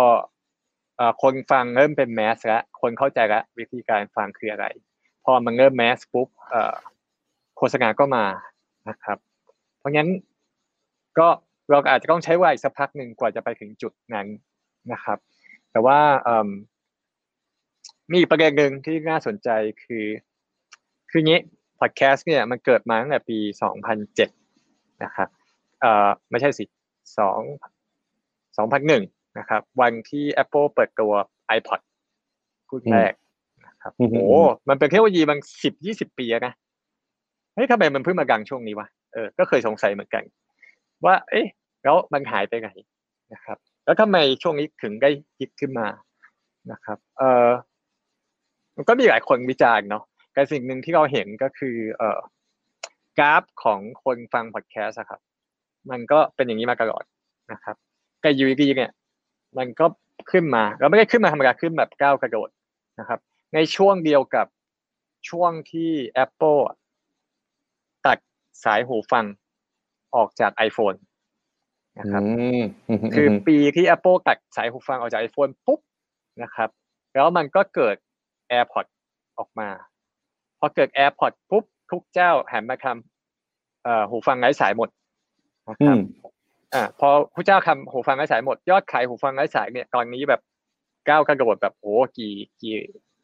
[1.22, 4.66] คนฟังเริ่มเป็นแมสแล้วคนเข้าใจแล้ววิธีการฟังคืออะไร
[5.26, 6.28] พอมันเริ่มแมสปุ๊บ
[7.58, 8.26] โฆษณาก็มา
[8.90, 9.18] นะครับ
[9.78, 10.10] เพราะงั้น
[11.18, 11.28] ก็
[11.70, 14.28] เราอาจจะต้องใช้เวลาอีกสักพักหนึ่งกว่าจะไปถึงจุดนั้น
[14.92, 15.18] นะครับ
[15.72, 16.00] แต่ว่า
[18.14, 19.50] มีประเด็นหนึ่งที่น่าสนใจ
[19.84, 20.06] คือ
[21.10, 21.40] คืองี้
[21.80, 23.38] พอดแคสต์เนี่ยมันเกิดมาตั้งแต่ปี
[24.22, 25.30] 2007 นะครับ
[25.82, 26.66] เอ่อไม่ใช่สิ
[27.18, 27.42] สอง
[28.58, 31.12] 2001 นะครับ วันที่ Apple เปิดตัว
[31.58, 31.80] iPod
[32.70, 33.14] รุ่นแรก
[33.66, 34.34] นะครับอืมโอ้โห
[34.70, 36.54] มันเป็นเทคโนโลยีมันสิบยี่สิบปีแล้วนะ
[37.54, 40.24] เฮ้ยทำไมมันเพิ่งมาดังช่วงนี้วะเออก็เคยสงสัยเหมือนกัน
[41.06, 41.48] ว่า เอ๊ะ
[41.84, 42.70] แล้วมันหายไปไหน
[43.34, 45.10] นะครับ แล้วทำไมช่วงนี้ถึงได้
[45.40, 45.88] ฮิตขึ้นมา
[46.72, 47.50] นะครับ เออ
[48.76, 50.04] มันก็มีหลายคนวิจารณ์เนาะ
[50.34, 52.20] แต่สิ่งหนึ่งที่เราเห็นก็คือ เอ่อ
[53.18, 55.20] กราฟของคนฟังพอดแคสต์อะครับ
[55.92, 57.04] มันก็เป็นอย่างนี้มาตลอด
[57.52, 57.76] นะครับ
[58.22, 58.90] แต่อยูดีๆเนี่ย
[59.58, 59.86] มันก็
[60.32, 62.50] ขึ้นมาแล้วไม่ได้ขึ้นมาธรรมดาขึ้นแบบก้าวกระโดด
[63.00, 63.20] นะครับ
[63.54, 64.48] ในช่วงเดียวกับ
[65.30, 65.92] ช่วงที่
[66.24, 66.76] Apple อะ
[68.06, 68.18] ตัด
[68.64, 69.26] สายหูฟัง
[70.16, 70.98] ออกจาก iPhone
[72.00, 72.22] นะครับ
[73.16, 75.80] คือปีที่ Apple ตัดสายหูฟังออกจาก iPhone ปุ๊บ
[76.44, 76.70] นะครับ
[77.14, 77.96] แล้วมันก็เกิด
[78.52, 78.92] AirPods
[79.38, 79.70] ออกมา
[80.60, 82.88] พอเกิด AirPods ปุ๊บทุกเจ้าหันมาท
[83.84, 84.90] เอ่อหูฟังไร้สายหมด
[85.68, 86.00] นะคอืรับม
[86.74, 90.42] อ่าพอพระเจ้าทำหูฟังไร้สายหมดยอดขายหูฟังไร้สายเนี่ยตอนนี้แบบ
[91.10, 92.76] ก้าวกระโดดแบบโอ้กี่กี่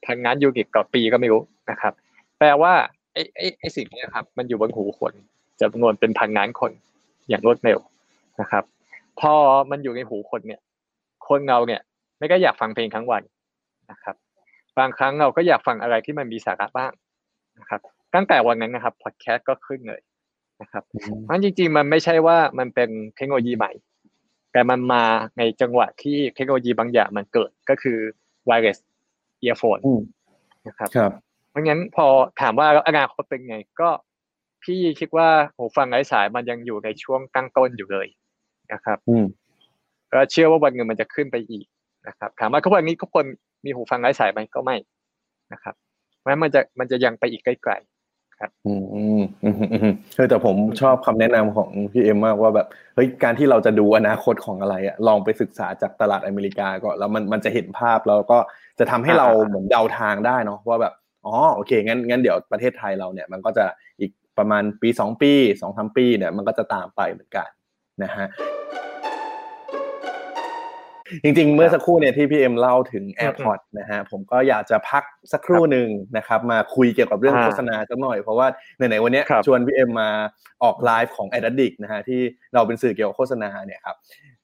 [0.06, 1.42] พันงานยูนิตต่อปีก็ไม่รู้
[1.72, 1.94] นะครับ
[2.40, 2.74] แปลว่า
[3.14, 5.14] ไอ้ไอ้ไอ้สิ่งเนี้ยครับ มันอยู่บนหูคน
[5.62, 6.72] จำนวนเป็นพันล้านคน
[7.30, 7.80] อย่างรวดเร็ว
[8.42, 8.64] นะครับ
[9.20, 9.34] พอ
[9.72, 10.62] มันอยู่ในหูคนเนี่ย
[11.28, 11.82] คนเราเนี่ย
[12.18, 13.24] ไม่ก็อยากฟังเพลงทั้งวัน
[13.92, 14.16] นะครับ
[14.80, 16.92] บางครั้งเราก็อยากฟังอะไรที่มันมีสาระบ้าง
[17.60, 17.82] นะครับ
[18.16, 20.02] ตั้งแต่วันนั้นนะครับพอดแคสต์ก็ขึ้นเลย
[20.62, 20.84] นะครับ
[21.24, 23.72] เพราะจริง ๆ มันไม่ใช่ว่ามันเป็นเทคโนโลยีใหม่
[24.52, 25.04] แต่มันมา
[25.38, 27.98] ในจังหวะที่เทคโนโลยีบางอย่างมันเกิดก็คือ
[28.50, 28.80] wireless
[29.44, 30.02] earphone อืม
[30.68, 31.12] นะครับครับ
[31.50, 32.06] เพราะงั้นพอ
[32.42, 33.90] ถามว่าแล้วอนาคตเป็นไงก็
[34.64, 38.08] พี่คิดว่าหูฟังไร้สายมันยังอยู่ในช่วงตั้งต้นอยู่เลย
[38.74, 39.26] นะครับอืม
[40.14, 41.66] ก็เชื่อว่าวันหนึ่งมันจะขึ้นไปอีก
[42.08, 43.26] นะครับ ถามว่าทุกวันนี้ทุกคน
[43.66, 44.76] มีหูฟังไร้สายไหมก็ไม่
[45.54, 45.76] นะครับ
[46.18, 47.97] เพราะฉะนั้นมันจะมันจะยังไปอีกไกลอื
[48.46, 48.74] มอื
[49.20, 58.40] มอืมอืมเออแต่ผมชอบคำแนะนำของพี่เอ็มมากว่าแบบเฮ้ยการที่เราจะดูอนาคตของอะไรอะลองไปศึกษาจากตลาดอเมริกาก่อนแล้วมันมันจะเห็นภาพแล้วก็
[58.80, 60.94] จะทำให้เราเหมือนเดาทางได้เนาะว่าแบบ
[61.26, 63.66] อ๋อโอเคงั้นงั้นเดี๋ยวประเทศไทยเราเนี่ยมันก็จะ
[64.00, 65.32] อีกประมาณปีสองปี
[65.62, 67.48] สองสามปีเนี่ยมันก็จะตามไปเหมือนกัน
[68.04, 68.28] นะฮะ
[71.24, 75.88] จริงๆ เมื่อสักครู่เนี่ยที่พี่เอ็มเล่าถึง AirPods นะฮะผมก็อยากจะพักสักครู่หนึ่ง
[76.18, 78.48] นะครับมาคุยเกี่ยวกับเรื่องอ่าโฆษณาสักหน่อย เพราะว่า
[78.78, 80.10] ไหนๆวันเนี้ยครับชวนพี่เอ็มมา
[80.64, 82.22] ออกไลฟ์ของ a d d i c t นะฮะที่
[82.54, 83.96] เราเป็นสื่อเกี่ยวกับโฆษณาเนี่ยครับ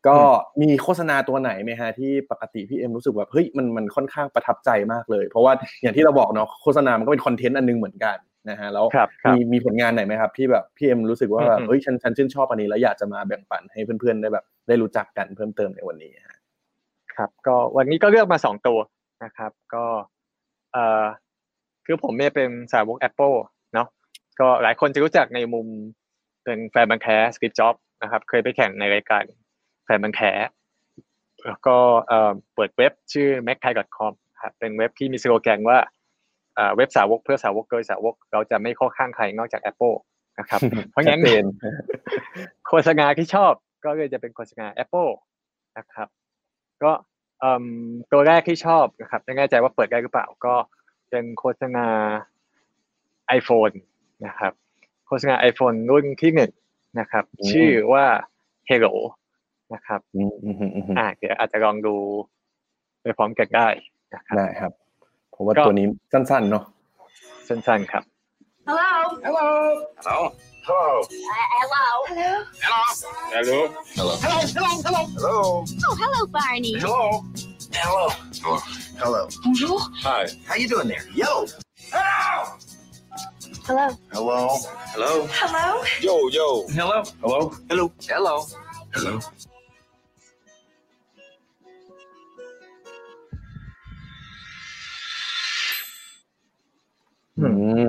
[0.07, 0.17] ก็
[0.61, 8.17] มีโฆษณาตัวไหนไหมฮะที่ปกติพี่เอ็มรู้สึกแบบเฮ้ยมันมันค่อนข้างประทับใจมากเลย เพราะว่าอย่างที่เราบอกเนาะโฆษณามันก็เป็นคอนเทนต์อันนึงเหมือนกัน
[8.49, 16.32] นะฮะแล้วครับครับมีมีผลงานไหนไหมครับ ที่แบบพี่เอ็มรู้สึกว่าแบบอืมเฮ้ยฉันฉันชื่นชอบอันนี้แล้วอยากจะมาแบ่งปันให้เพื่อนๆได้แบบได้รู้จักกันเพิ่มเติมในวันนี้ฮะ
[17.17, 18.79] ครับก็วันนี้ก็เลือกมาสองตัว
[19.23, 19.85] นะครับ ก็
[20.73, 21.03] เอ่อ
[21.85, 23.35] คือผมเนี่ยเป็นสาวก Apple
[23.73, 23.87] เนาะ
[24.39, 25.67] ก็หลายคนจะรู้จักในมุม
[26.43, 29.23] เป็นแฟนพันธุ์แท้ Steve Jobs นะครับ เคยไปแข่งในรายการ
[29.85, 30.21] แฟนพันธุ์แท้
[31.47, 35.79] แล้วก็เอ่อเปิดเว็บชื่อ m a c t h a i c o m ครับเป็นเว็บที่มีสโลแกนว่า
[36.55, 39.95] เอ่อเว็บสาวกเพื่อสาวกโดยสาวก เราจะไม่เข้าข้างใครนอกจาก Apple
[40.39, 40.59] นะครับ
[40.91, 41.45] เพราะงั้นชัดเจน
[42.67, 43.53] โฆษณาที่ชอบ
[43.85, 45.11] ก็เลยจะเป็นโฆษณา Apple
[45.77, 46.07] นะครับ
[46.83, 46.91] ก็
[47.39, 47.65] เอิ่ม
[48.11, 50.55] ตัวแรกที่ชอบนะครับไม่แน่ใจว่าเปิดได้หรือเปล่าก็
[51.09, 51.87] เป็นโฆษณา
[53.39, 53.75] iPhone
[54.25, 54.53] นะครับ
[55.07, 56.51] โฆษณา iPhone รุ่นที่หนึ่ง
[56.99, 58.05] นะครับอืมชื่อว่า
[58.69, 58.93] Hello
[59.73, 61.95] นะครับอืมอืมอืมอืมอ่าเดี๋ยวอาจจะลองดู
[63.01, 63.67] ไปพร้อมกันได้
[64.15, 64.71] นะครับได้ครับ
[65.35, 66.63] ผมว่าก็ตัวนี้สั้นๆเนาะ
[67.47, 68.03] สั้นๆครับ
[68.67, 69.19] Hello.
[69.25, 69.47] Hello.
[69.97, 70.17] Hello.
[70.65, 71.03] Hello.
[71.09, 71.83] hello.
[72.07, 72.45] Hello.
[72.61, 73.67] Hello.
[73.95, 74.15] Hello.
[74.21, 74.47] Hello.
[74.47, 74.81] Hello.
[74.81, 75.07] Hello.
[75.17, 75.65] Hello.
[75.89, 76.79] Oh, hello, Barney.
[76.79, 77.25] Hello.
[77.73, 78.09] Hello.
[78.41, 78.59] Hello.
[78.97, 79.27] Hello.
[79.43, 79.79] Bonjour.
[80.03, 80.27] Hi.
[80.45, 81.03] How you doing there?
[81.13, 81.47] Yo.
[83.67, 83.89] Hello.
[84.13, 84.57] Hello.
[84.93, 85.27] Hello.
[85.31, 85.83] Hello.
[85.99, 86.65] Yo, yo.
[86.69, 87.03] Hello.
[87.21, 87.53] Hello.
[87.69, 87.91] Hello.
[88.07, 88.45] Hello.
[88.93, 89.19] Hello.
[97.37, 97.87] Mm-hmm.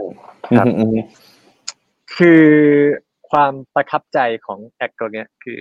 [0.51, 1.24] Hmm.
[2.17, 2.43] คือ
[3.31, 5.59] ความประทับใจของแอคตัวเนี้ยคือ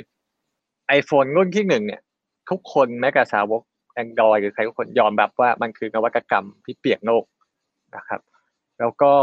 [0.99, 2.01] iPhone รุ่นที่หนึ่งเนี่ย
[2.49, 3.61] ทุกคนแม้กระสาวก
[4.03, 7.23] Android หรือใครทุกคนยอมรับว่ามันคือนวัตกรรมที่เปลี่ยนโลก
[7.95, 8.21] นะครับ
[8.79, 9.13] แล้วก็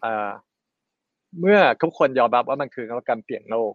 [0.00, 0.30] เอ่อ
[1.40, 3.72] เมื่อทุกคนยอมรับว่ามันคือนวัตกรรมเปลี่ยนโลก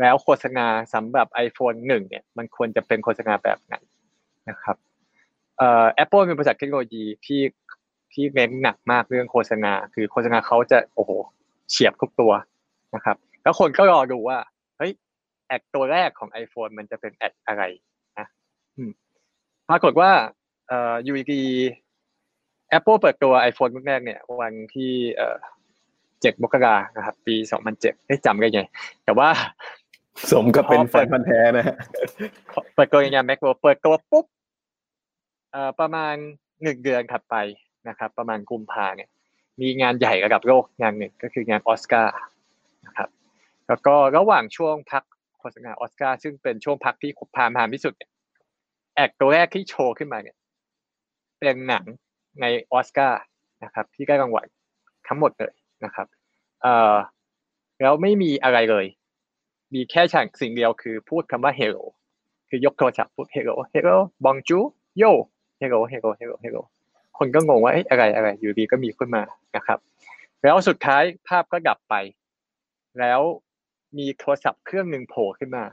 [0.00, 3.74] แล้วโฆษณาสำหรับ iPhone หนึ่งเนี่ย มันควรจะเป็นโฆษณาแบบไหน
[4.48, 4.76] นะครับ
[5.58, 7.42] เอ่อ Apple เป็นบริษัทเทคโนโลยีที่
[8.12, 11.12] ที่เน้นหนักมากเรื่องโฆษณา คือโฆษณาเขาจะโอ้โห
[11.70, 12.32] เฉียบทุกตัว
[12.94, 14.38] นะครับ แล้วคนก็รอดูว่า
[14.78, 14.92] เฮ้ย
[15.46, 17.62] แอดตัวแรกของ iPhone มันจะเป็นแอดอะไร
[18.18, 18.26] นะ
[18.76, 18.90] อืม
[19.68, 20.10] ปรากฏว่า
[20.68, 21.42] เอ่อยูดี
[22.76, 25.36] Apple เปิดตัว iPhone รุ่นแรกเนี่ยวันที่เอ่อ
[26.22, 28.62] เจ็ดมกรานะครับ ปีสองพันเจ็ดได้จำได้ไง
[29.04, 29.28] แต่ว่า
[30.32, 31.76] สมกับเป็นพอแฟเปิดนพันธุ์แท้นะฮะ
[32.74, 34.26] เปิดตัวในงาน Macworld เปิดตัวปุ๊บ
[35.52, 36.14] เอ่อประมาณ
[36.62, 37.36] หนึ่งเดือนถัดไป
[37.88, 39.08] นะครับ ประมาณกุมภาเนี่ย
[39.60, 42.14] มีงานใหญ่ระดับโลกงานหนึ่งก็คืองานออสการ์
[42.86, 43.08] นะครับ
[43.68, 45.04] แล้วก็ระหว่างช่วงพัก
[45.38, 47.94] โฆษณาออสการ์ซึ่งเป็นช่วงพักที่พามพามที่สุด
[48.94, 50.36] แอคตัวแรกที่โชว์ขึ้นมาเนี่ย
[51.40, 51.84] เป็นหนัง
[52.40, 53.20] ในออสการ์
[53.64, 54.46] นะครับ ที่ได้รางวัล
[55.08, 55.54] ทั้งหมดเลย
[55.84, 56.06] นะครับ
[56.62, 56.94] เอ่อ
[57.82, 58.86] แล้วไม่มีอะไรเลย
[59.74, 61.84] มีแค่ฉากสิ่งเดียวคือพูดคำว่า hello
[62.48, 64.64] คือยกโทรศัพท์พูด hello hello bonjour
[65.02, 65.12] yo
[65.60, 66.62] hello hello hello hello
[67.22, 69.22] คนก็งงว่าอะไรอะไรอยู่ดีก็มีขึ้นมา
[69.56, 69.78] นะครับ
[70.42, 71.94] แล้วสุดท้ายภาพก็ดับไป
[73.00, 73.20] แล้ว
[73.98, 75.64] มีโทรศัพท์เครื่องหนึ่งโผล่ขึ้นมา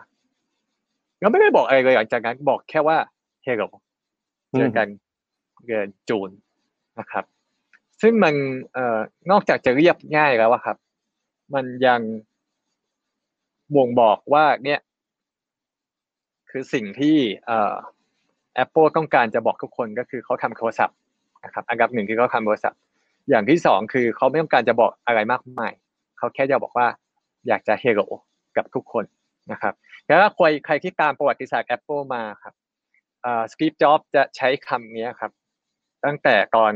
[1.20, 2.98] แล้วไม่ได้บอกอะไรเลยหลังจากนั้นบอกแค่ว่า
[3.46, 3.68] hello
[4.56, 4.88] เจอกัน
[5.66, 6.30] เดือนจูน
[7.00, 7.26] นะครับ
[8.02, 8.36] ซึ่งมัน
[8.74, 9.00] เอ่อ
[9.32, 10.78] นอกจากจะเรียบง่ายแล้วอะครับ
[11.54, 12.02] มันยัง
[13.76, 14.80] บ่งบอกว่าเนี่ย
[16.50, 17.76] คือสิ่งที่เอ่อ
[18.64, 20.98] Apple ต้องการจะบอกทุกคนก็คือเขาทำโทรศัพท์
[21.44, 22.80] นะครับอันดับหนึ่งคือเขาทำโทรศัท์
[23.30, 25.74] อย่างที่สองคือเขาไม่ต้องการจะบอกอะไรมากมาย
[26.18, 26.88] เขาแค่จะบอกว่า
[27.48, 28.02] อยากจะเฮโร
[28.58, 29.06] กับทุกคน
[29.52, 29.74] นะครับ
[30.08, 32.54] แล้วใครใครที่ตามประวัติศาสตร์ Apple มาครับ
[33.52, 35.32] Steve Jobs จะใช้คำนี้ครับ
[36.06, 36.74] ตั้งแต่ตอน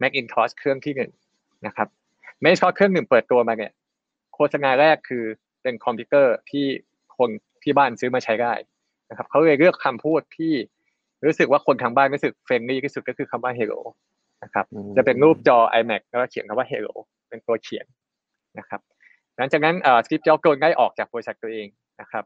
[0.00, 1.10] Macintosh เครื่องที่หนึ่ง
[1.66, 1.88] นะครับ
[2.42, 3.72] Macintosh เครื่องหนึ่งเปิดตัวมาเนี่ย
[4.34, 5.24] โฆษณาแรกคือ
[5.62, 6.66] เป็นคอมพิวเตอร์ที่
[7.18, 7.30] คน
[7.62, 8.52] ที่บ้านซื้อมาใช้ได้
[9.10, 10.52] นะครับเขาเลยเลือกคำพูดที่
[11.26, 13.80] รู้สึกว่าคนทางบ้านรู้สึก friendly ที่สุดก็คือคำว่า hello
[14.44, 16.94] นะครับอืมจะเป็นรูปจอ iMac แล้วก็เขียนคำว่า hello
[17.28, 17.86] เป็นตัวเขียน
[18.58, 18.80] นะครับ
[19.36, 21.66] หลังจากนั้นเอ่อ Steve Jobs โดนได้ออกจากบริษัทตัวเอง
[22.00, 22.24] นะครับ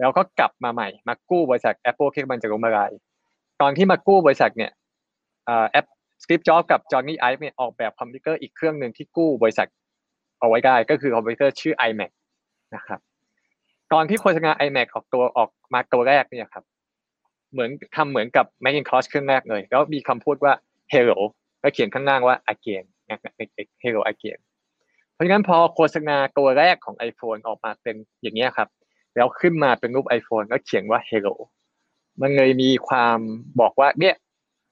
[0.00, 2.90] แล้วก็กลับมาใหม่มากู้บริษัท Apple ที่มันจะล้มละลาย
[3.60, 4.70] ตอนที่มากู้บริษัทเนี่ย
[5.46, 5.86] เอ่อแอป
[6.24, 9.68] Steve Jobs กับ Jony Ive เนี่ยออกแบบคอมพิวเตอร์อีกเครื่องหนึ่งที่กู้บริษัท
[10.40, 12.10] เอาไว้ได้ก็คือคอมพิวเตอร์ชื่อ iMac
[12.74, 13.00] นะครับ
[13.92, 16.64] ตอนที่โฆษณา iMac ออกตัวออกมาตัวแรกเนี่ยครับ
[17.54, 20.52] เหมือนทำเหมือนกับ Macintosh เครื่องแรกเลย แล้วมีคำพูดว่า
[20.92, 21.18] hello
[21.60, 23.32] แล้วเขียนข้างล่างว่า again นะครับ
[23.82, 24.38] hello again
[25.12, 28.68] เพราะฉะนั้นพอโฆษณาตัวแรกของ iPhone ออกมาเป็นอย่างนี้ยครับ
[29.16, 31.34] แล้วขึ้นมาเป็นรูป iPhone แล้วเขียนว่า hello
[32.20, 33.18] มันเลยมีความ
[33.60, 34.14] บอกว่าเนี่ย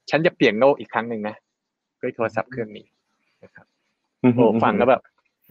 [0.09, 1.35] ฉันจะเปลี่ยนโลกอีกครั้งหนึ่งนะ
[2.01, 2.85] ด้วยโทรศัพท์เครื่องนี้
[3.43, 3.65] นะครับ
[4.35, 5.01] โอ้ฟังแล้วแบบ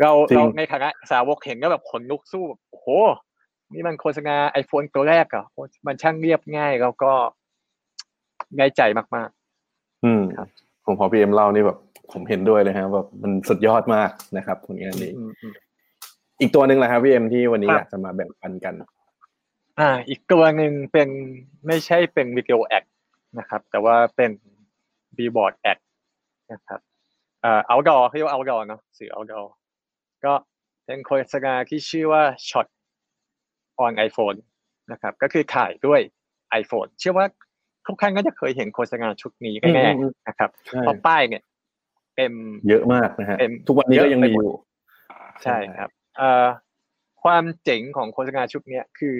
[0.00, 2.88] เราจริงเราในฐานะสาวกเห็นก็แบบขนลุกสู้แบบโอ้โห
[3.74, 5.46] นี่มันโฆษณา iPhone ตัวแรกเหรอะ
[5.86, 7.12] มันช่างเรียบง่ายแล้วก็
[8.58, 8.82] ง่ายใจ
[9.16, 9.28] มาก
[10.04, 10.48] อืมครับ
[10.84, 11.78] ผมพอพี่เอ็มเล่านี่แบบ
[12.12, 15.54] ผมเห็นด้วยเลยฮะแบบมันสุดยอดมากนะครับผลงานนี้ๆอืมอืม
[16.40, 18.74] อีกตัวหนึ่งแหละครับพี่เอ็มที่วันนี้ครับอยากจะมาแบ่งปันกัน
[19.80, 21.08] อ่า อีกตัวหนึ่งเป็น
[21.66, 22.84] ไม่ใช่เป็นวิดีโอแอค
[23.38, 24.30] นะครับ แต่ว่าเป็น
[25.16, 25.78] billboard ad
[26.52, 26.80] นะครับ
[27.44, 29.46] อ่า outdoor เขาเรียกว่า outdoor เนอะสื่อ outdoor
[30.24, 30.32] ก็
[30.86, 32.66] เป็นโฆษณาที่ชื่อว่า shot
[33.84, 34.38] on iPhone
[34.92, 36.00] นะครับก็คือถ่ายด้วย
[36.60, 37.26] iPhone เชื่อว่า
[37.86, 41.42] ทุกท่านก็จะเคยเห็นโฆษณาชุดนี้แน่อืมๆนะครับใช่เพราะป้ายเนี่ย
[42.16, 42.32] เต็ม
[42.68, 44.52] เยอะมากนะฮะเต็มทุกวันนี้ก็ยังมีเยออะไปหมดยู่
[45.44, 46.46] ใช่ครับเอ่อ
[47.22, 49.18] ความเจ๋งของโฆษณาชุดเนี้ยคือ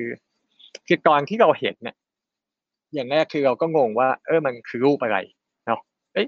[0.87, 1.97] คือตอนที่เราเห็นเนี่ย
[2.95, 5.19] อย่างแรกคือเราก็งงว่า เออมันคือรูปอะไร
[5.67, 5.81] เนาะ
[6.15, 6.27] เอ้ย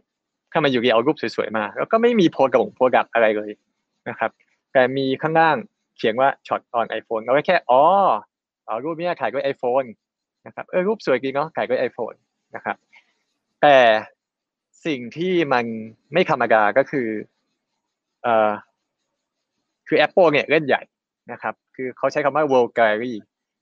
[0.52, 3.50] ถ้ามันอยู่ดีเอารูปสวยๆมา แล้วก็ไม่มี product product อะไรเลย
[4.08, 4.30] นะครับ
[4.72, 5.56] แต่มีข้างล่าง
[5.96, 7.82] เขียนว่า shot on iPhone เราก็แค่อ๋อ
[8.66, 9.88] เอารูปนี้ถ่ายด้วย iPhone
[10.46, 12.16] นะครับเออรูปสวยจริงเนาะถ่ายด้วย iPhone
[12.56, 12.76] นะครับ
[13.62, 13.78] แต่
[14.86, 15.64] สิ่งที่มัน
[16.12, 17.08] ไม่ธรรมดาก็คือ
[18.22, 18.50] เอ่อ
[19.88, 20.82] คือ Apple เนี่ยเล่นใหญ่
[21.32, 23.14] นะครับ คือเขาใช้คำว่า World Gallery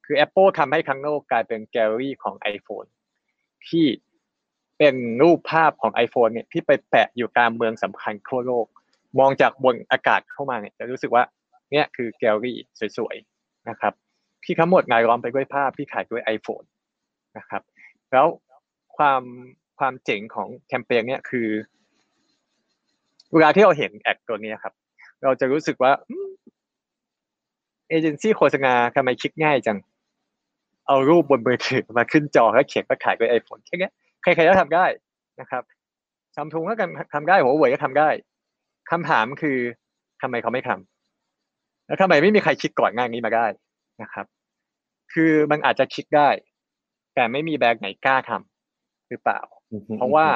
[0.06, 2.88] คือ Apple ทำให้ทั้งโลกกลายเป็น Gallery ของ iPhone
[3.68, 3.86] ที่
[4.78, 8.66] เป็นรูปภาพของ iPhone เนี่ยที่ไปแปะอยู่ตามเมืองสำคัญทั่วโลก
[9.18, 11.24] มองจากบนอากาศเข้ามาเนี่ยจะรู้สึกว่า
[11.72, 12.54] เนี่ยคือ Gallery
[12.98, 13.92] สวยๆนะครับ
[14.44, 16.66] ที่ทั้งหมดงายล้อมไปด้วยภาพที่ถ่ายด้วย iPhone
[17.38, 17.62] นะครับ
[18.12, 18.26] แล้ว
[18.96, 19.22] ความ
[19.78, 21.48] ความเจ๋งของแคมเปญเนี่ยคือ
[23.34, 24.74] เวลาที่เราเห็นแอคตัวนี้ครับ
[25.22, 25.92] เราจะรู้สึกว่า
[27.88, 29.78] เอเจนซี่โฆษณาทำไมคิดง่ายจัง
[30.86, 33.90] เอารูปบนมือถือมาขึ้นจอแล้วเขียนมาขายด้วยไอโฟนแค่นี้
[34.22, 34.84] ใครๆก็ทำได้
[35.40, 35.62] นะครับ
[36.36, 36.74] ซัมซุงก็
[37.14, 38.08] ทำได้หัวเว่ยก็ทำได้
[38.90, 39.58] คำถามคือ
[40.22, 40.91] ทำไมเขาไม่ทำ
[41.86, 43.46] แล้วทำไมไม่มีใครคิดก่อนงานนี้มาได้
[44.02, 44.26] นะครับ
[45.12, 46.28] คือมันอาจจะคิดได้
[47.14, 49.40] แต่ไม่มีแบรนด์ไหนกล้าทำหรือเปล่า
[49.96, 50.26] เพราะว่า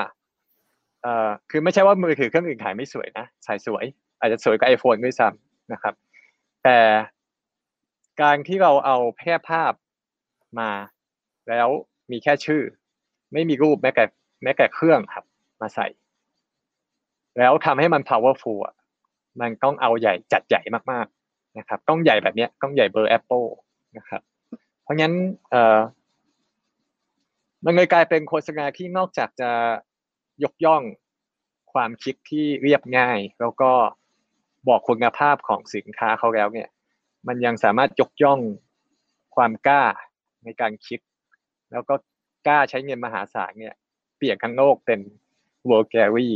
[1.03, 3.84] เอ่อคือไม่ใช่ว่ามือถือเครื่องอื่นขายไม่สวยนะถ่ายสวย
[4.20, 5.94] อาจจะสวยกว่าไอโฟนด้วยซ้ำนะครับ
[6.64, 6.78] แต่
[8.22, 9.72] การที่เราเอาแพร่ภาพ
[10.61, 10.70] มา
[11.49, 11.68] แล้ว
[12.11, 12.62] มีแค่ชื่อ
[13.32, 14.05] ไม่มีรูปแม้แต่
[14.42, 15.24] แม้แต่เครื่องครับ
[15.61, 15.86] มาใส่
[17.38, 18.74] แล้วทำให้มัน powerful อะ
[19.40, 20.61] มันต้องเอาใหญ่จัดใหญ่
[20.92, 21.15] มากๆ
[21.59, 23.46] นะครับต้องใหญ่แบบนี้ยต้องใหญ่เบอร์ Apple
[23.96, 24.22] นะครับ
[24.82, 25.12] เพราะงั้น
[25.50, 25.78] เอ่อ
[27.64, 29.50] มันเลยกลายเป็นโฆษณาที่นอกจากจะ
[30.44, 30.82] ยกย่อง
[31.72, 33.72] ความคิดที่เรียบง่าย แล้วก็
[34.68, 36.68] บอกคุณภาพของสินค้าเขาแล้วเนี่ย
[37.26, 38.40] มันยังสามารถยกย่อง
[39.36, 39.82] ความกล้า
[40.44, 41.00] ในการคิด
[41.72, 41.94] แล้วก็
[42.46, 43.74] กล้าใช้เงินมหาศาลเนี่ย
[44.16, 45.00] เปลี่ยนทั้งโลกเป็น
[45.68, 46.30] World Gallery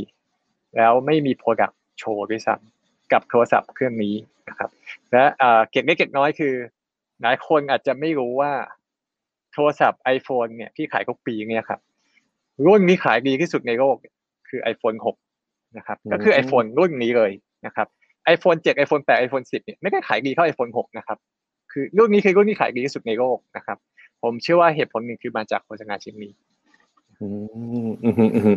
[0.77, 2.80] แล้วไม่มี Product โชว์ด้วยซ้ำ
[3.13, 4.15] กับโทรศัพท์เครื่องนี้
[4.49, 4.71] นะครับ
[5.13, 6.55] และเอ่อเก็บเล็กเก็บน้อยคือ
[7.23, 8.53] หลายคนอาจจะไม่รู้ว่า
[9.53, 11.81] โทรศัพท์ iPhone เนี่ยที่ขายทุกปีเนี่ยครับ
[12.67, 13.97] รุ่นที่ขายดีที่สุดในโลก
[14.49, 14.99] คือ iPhone
[15.37, 17.33] 6 นะครับ ก็คือ iPhone รุ่นนี้เลย
[17.67, 17.87] นะครับ
[18.35, 21.19] iPhone 7 iPhone 8 iPhone 10เนี่ยไม่ได้ขายดีเท่า iPhone 6 นะครับ
[21.73, 23.79] คือรุ่นนี้คือรุ่นที่ขายดีที่สุดในโลกนะครับ
[24.23, 26.33] ผมเชื่อว่าเหตุผลหนึ่งคือมาจากโฆษณาชิ้นนี้
[27.21, 27.27] อื
[27.89, 28.57] มอืมอืมอืม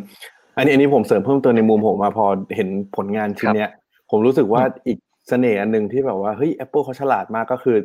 [0.58, 2.26] อันนี้อันนี้ผมเสริมเพิ่มเติมในมุมผมมาพอ
[2.56, 3.70] เห็นผลงานชิ้นเนี้ย
[4.14, 4.98] ผมรู้สึกว่าอีก
[5.30, 7.78] เสน่ห์อันหนึ่งที่แบบว่าเฮ้ย Apple เขาฉลาดมากก็คือ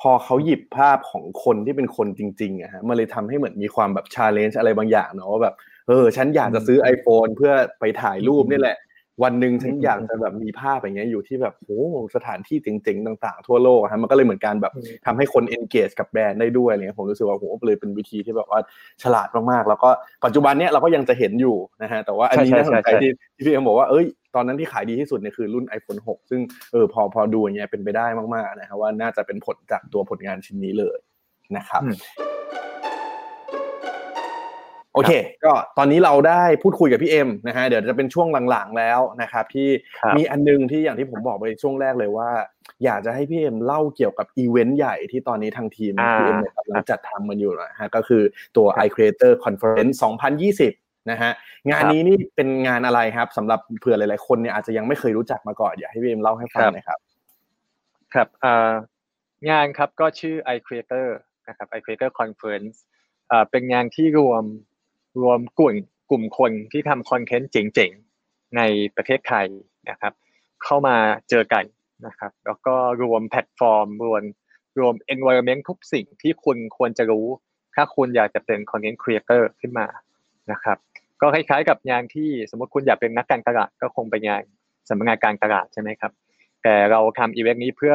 [0.00, 5.54] พอเขาหยิบภาพของคนที่เป็นคนจริงๆอะฮะมันเลยทำให้เหมือนมีความแบบชาเลนจ์อะไรบางอย่างเนาะว่าแบบ
[5.88, 8.78] เออฉันอยากจะซื้อ iPhone เพื่อไปถ่ายรูปนี่แหละ
[9.24, 11.80] วันหนึ่งฉันอยากจะแบบมีภาพอย่างเงี้ยอยู่ที่แบบโอ้
[12.14, 14.72] สถานที่เจ๋งๆต่าง ๆ ทั่วโลกอะฮะมันก็เลยเหมือนการแบบ
[15.06, 18.60] ทำให้คน engage กับแบรนด์ได้ด้วยอะไรเงี้ยผมรู้สึกว่าโหเลยเป็นวิธีที่แบบว่า
[19.02, 19.90] ฉลาดมากๆ แล้วก็
[20.24, 24.06] ปัจจุบันเนี้ยเราก็ยังจะเห็นอยู่นะฮะแต่ว่าอันนี้ใช่น่าสนใจใช่ใช่ที่ที่พี่เอ็มบอกว่าเอ้ย
[24.36, 26.40] ตอนนั้นที่ขายดีที่สุดเนี่ยคือรุ่น iPhone 6 ซึ่ง
[26.72, 30.98] เออพอพอดูอย่างเงี้ยเป็นไปได้มากๆนะครับว่าน่าจะเป็นผลจากตัวผลงานชิ้นนี้เลย
[31.56, 31.96] นะครับอืม
[34.94, 35.12] โอเค
[35.44, 39.68] ก็ตอนนี้เราได้พูดคุยกับพี่เอ็มนะฮะ เดี๋ยวจะเป็นช่วงหลังๆแล้วนะครับ ที่
[39.98, 42.30] ครับมีอันนึงที่อย่างที่ผมบอกไปช่วงแรกเลยว่า
[42.84, 48.22] อยากจะให้พี่เอ็มเล่าเกี่ยวกับอีเวนต์ใหญ่ที่ตอนนี้ทางทีมอ่าพี่เอ็มเนี่ยกำลังจัดทำมันอยู่นะฮะ ก็คือ
[48.56, 51.32] ตัว iCreator Conference 2020 นะฮะ
[51.70, 56.98] งานนี้นี่เป็นงานอะไรครับสำหรับเผื่อหลาย ๆ คนเนี่ยอาจจะยังไม่เคยรู้จักมาก่อนอยากให้พี่เอ็มเล่าให้ฟังหน่อยครับ
[58.14, 58.72] ครับอ่า
[59.50, 61.06] งานครับก็ชื่อ iCreator
[61.48, 62.76] นะครับ iCreator Conference
[63.30, 64.44] อ่าเป็นงานที่รวม
[65.22, 65.74] รวมกลุ่ม
[66.10, 68.62] กลุ่มคนที่ทำคอนเทนต์เจ๋งๆ ใน
[68.96, 69.46] ประเทศไทย
[69.90, 70.12] นะครับ
[70.64, 70.96] เข้ามา
[71.30, 71.64] เจอกัน
[72.06, 74.22] นะครับ แล้วก็รวมแพลตฟอร์ม รวม
[74.78, 77.26] รวม environment ทุกสิ่งที่คุณควรจะรู้
[77.74, 79.86] ถ้าคุณอยากจะเป็น content creator ขึ้นมา
[80.52, 80.78] นะครับ
[81.20, 84.42] ก็คล้ายๆกับงานที่สมมติคุณอยากเป็นนักการตลาดก็คงไปงาน
[84.88, 86.12] สำนักงานการตลาดใช่ไหมครับ
[86.62, 87.94] แต่เราทำอีเวนต์นี้เพื่อ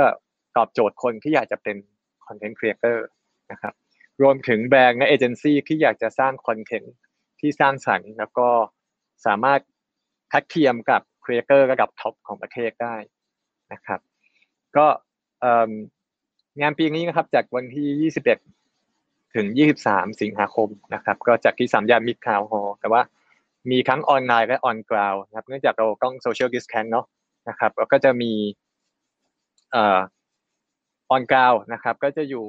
[0.58, 1.78] ตอบโจทย์คนที่อยากจะเป็น
[2.26, 2.98] content creator
[3.52, 3.74] นะครับ
[4.22, 6.96] รวมถึงแบรนด์และเอเจนซี่ที่อยากจะสร้างคอนเทนต์
[7.40, 8.48] ที่สร้างสรรค์ แล้วก็
[9.26, 9.62] สามารถ
[10.32, 12.96] ทัดเทียมกับ creator ระดับ top ของประเทศได้
[13.74, 14.00] นะครับ
[14.78, 14.88] ก็
[16.62, 18.61] งานปีนี้นะครับจัดวันที่ 21
[19.36, 19.48] ถึง
[19.84, 23.02] 23 สิงหาคมนะครับ ก็จัดที่สามย่านมิตรทาวน์ฮอลล์แต่ว่า
[23.72, 27.06] มีทั้งออนไลน์และ on ground นะครับ เนื่องจากเราต้อง social distance เนาะ
[27.50, 28.32] นะครับแล้วก็จะมี
[29.72, 30.00] เอ่อ
[31.12, 32.46] on ground นะครับ ก็จะอยู่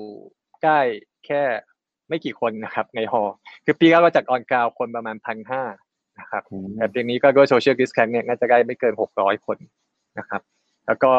[0.63, 0.81] ใกล้
[1.27, 1.43] แค่
[2.09, 5.63] ไม่กี่คนนะครับ ใน hall คือปีแรกเราจัด on ground คนประมาณพันห้า
[6.21, 6.43] นะครับ
[6.77, 9.59] แต่ปีนี้ก็ด้วย social distance เนี่ยน่าจะได้ไม่เกินหกร้อยคน
[10.19, 10.43] นะครับ
[10.87, 11.13] แล้วก็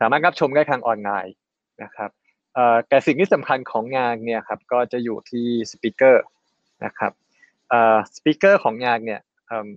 [0.00, 1.34] สามารถรับชมได้ทางออนไลน์
[1.82, 2.25] นะครับเอ่อ
[2.88, 6.24] แต่สิ่งที่สำคัญของงานเนี่ยครับก็จะอยู่ที่ speaker
[6.84, 7.12] นะครับ
[7.68, 9.68] เอ่อ speaker ของงานเนี่ยเอิ่ม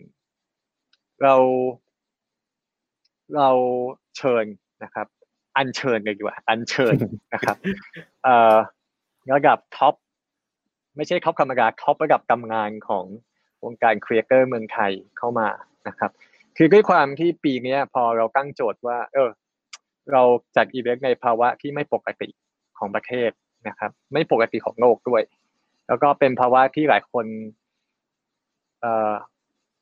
[1.24, 1.36] เรา
[3.36, 3.50] เรา
[4.18, 4.46] เชิญ
[4.84, 5.08] นะครับ
[5.58, 6.96] อัญเชิญเลยดีกว่า อัญเชิญ
[7.34, 7.58] นะครับ
[8.24, 8.56] เอ่อ
[9.34, 9.96] ระดับ top
[10.96, 13.06] ไม่ใช่ top ธรรมดา top ระดับตำนานของ
[13.64, 15.48] วงการ creator เมืองไทยเข้ามา
[15.88, 16.12] นะครับ
[16.58, 19.30] คือด้วยความที่ปีเนี้ยพอเราตั้งโจทย์ว่า เออ
[20.12, 20.24] เรา
[20.56, 22.30] จัดอีเวนต์ในภาวะที่ไม่ปกติ
[22.80, 23.32] ของประเทศ
[23.68, 25.22] นะครับ ไม่ปกติของโลกด้วย
[25.88, 27.26] แล้วก็เป็นภาวะที่หลายคน
[28.82, 29.14] เอ่อ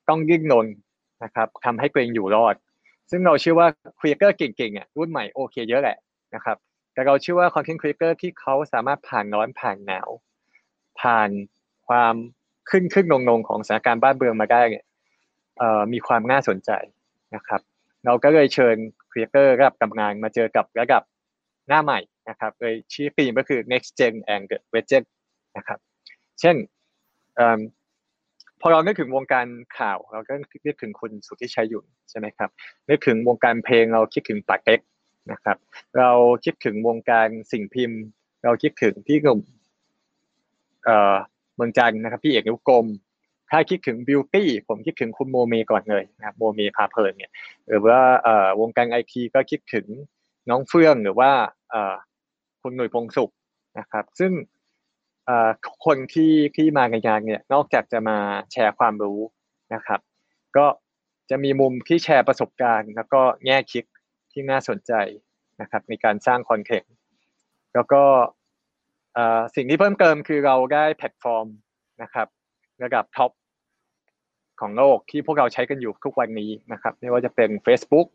[0.10, 0.68] ต้องดิ้นรน
[1.24, 2.56] นะครับทำให้ตัวเองอยู่รอด
[3.12, 3.68] ซึ่งเราเชื่อว่า
[4.00, 5.98] creator เก่งๆอะรุ่นใหม่โอเคเยอะแหละ
[6.36, 6.58] นะครับ
[6.93, 10.10] แต่เราเชื่อว่า content creator ที่เขาสามารถผ่านร้อนผ่านหนาว
[11.02, 11.30] ผ่าน
[11.88, 12.14] ความ
[12.70, 14.86] ขึ้นขึ้นลงลงของสถานการณ์บ้านเมืองมาได้เนี่ย
[15.58, 16.72] เอ่อมีความน่าสนใจ
[17.36, 17.62] นะครับ
[18.06, 18.76] เราก็เลยเชิญ
[19.12, 21.04] ครีเอเตอร์ระดับตำนานมาเจอกับระดับ
[21.68, 21.99] หน้าใหม่
[22.30, 25.05] นะครับเลยชื่อธีมก็คือ next gen and the legend
[25.57, 25.80] นะครับ
[26.39, 26.55] เช่น
[28.61, 29.47] พอเรานึกถึงวงการ
[29.78, 30.34] ข่าว เราก็
[30.65, 32.49] นึกถึงคุณสุทธิชัยหยุ่นใช่ไหมครับ
[32.89, 34.80] นึกถึงวงการเพลงเราคิดถึงปากเต็ก
[35.32, 35.57] นะครับ
[35.97, 36.11] เรา
[36.45, 37.99] คิดถึงวงการสิ่งพิมพ์
[38.43, 39.39] เราคิดถึงพี่หนุ่ม
[40.86, 41.15] เออ
[41.55, 42.88] เมืองจันนะครับพี่เอกนุกรม
[43.51, 47.32] ถ้าคิดถึง beauty ผมคิดถึงคุณโมเมก่อนเลยนะครับโมเมพาเพลินเนี่ย
[47.68, 47.99] หรือว่า
[48.61, 49.86] วงการไอทีก็คิดถึง
[50.50, 51.32] น้องเฟื่องหรือว่า
[52.62, 53.32] คุณหนุ่ยพงศ์สุข
[53.80, 54.32] นะครับ ซึ่ง
[55.86, 58.18] คนที่ที่มาในงานเนี่ยนอกจากจะมา
[58.52, 59.20] แชร์ความรู้
[59.74, 60.00] นะครับ
[60.58, 60.66] ก็
[61.30, 63.84] จะมีมุมที่แชร์ประสบการณ์ แล้วก็แง่คิด
[64.32, 64.93] ที่น่าสนใจ
[65.62, 66.93] นะครับในการสร้าง content
[67.74, 68.04] แล้วก็
[69.56, 71.48] สิ่งที่เพิ่มเติมคือเราได้แพลตฟอร์ม
[72.02, 72.28] นะครับ
[72.84, 73.32] ระดับ top
[74.62, 78.08] ของโลกที่พวกเราใช้กันอยู่ทุกวันนี้นะครับ ไม่ว่าจะเป็น Facebook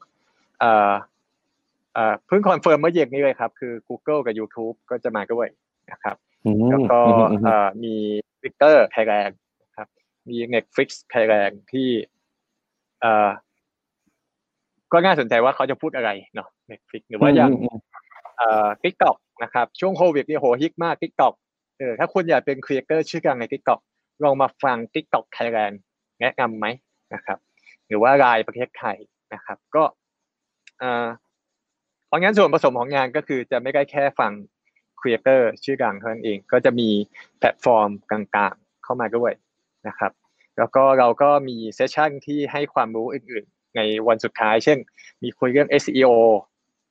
[1.94, 5.46] เอ่อเอ่อเพิ่ง confirm เมื่อเย็นนี้เลยครับ คือ Google กับ YouTube ก็จะมาด้วย
[5.92, 6.16] นะครับ
[6.70, 7.00] แล้วก็
[7.44, 7.94] เอ่อมี
[8.40, 9.32] Twitter Thailand
[9.62, 9.88] นะครับ
[10.28, 11.88] มี Netflix Thailand ที่
[13.00, 13.30] เอ่อ
[14.92, 17.50] ก็น่าสนใจว่าเขาจะพูดอะไรเนาะ Netflix หรือว่าอย่าง
[18.38, 21.34] เอ่อ TikTok นะครับ ช่วงโควิดนี่โหฮิตมาก TikTok
[21.78, 23.80] เออถ้าคุณอยากเป็น creator ชื่อดังใน TikTok
[24.24, 25.74] ลองมาฟัง TikTok Thailand
[26.20, 26.66] แนะนำไหม
[27.14, 27.38] นะครับ
[27.86, 28.96] หรือว่ารายประเทศไทย
[29.34, 29.84] นะครับ ก็
[30.78, 31.31] เอ่อเพ
[32.12, 34.32] ราะงั้นส่วนผสมของงานก็คือจะไม่ได้แค่ฟัง
[35.00, 36.88] creator ชื่อดังเท่านั้นเอง ก็จะมี
[37.38, 39.32] แพลตฟอร์มต่างๆเข้ามาด้วย
[39.88, 40.12] นะครับ
[40.58, 44.78] แล้วก็เราก็มี session ที่ให้ความรู้อื่นๆ ในวันสุดท้าย เช่น
[45.22, 46.08] มีคุยเรื่อง SEO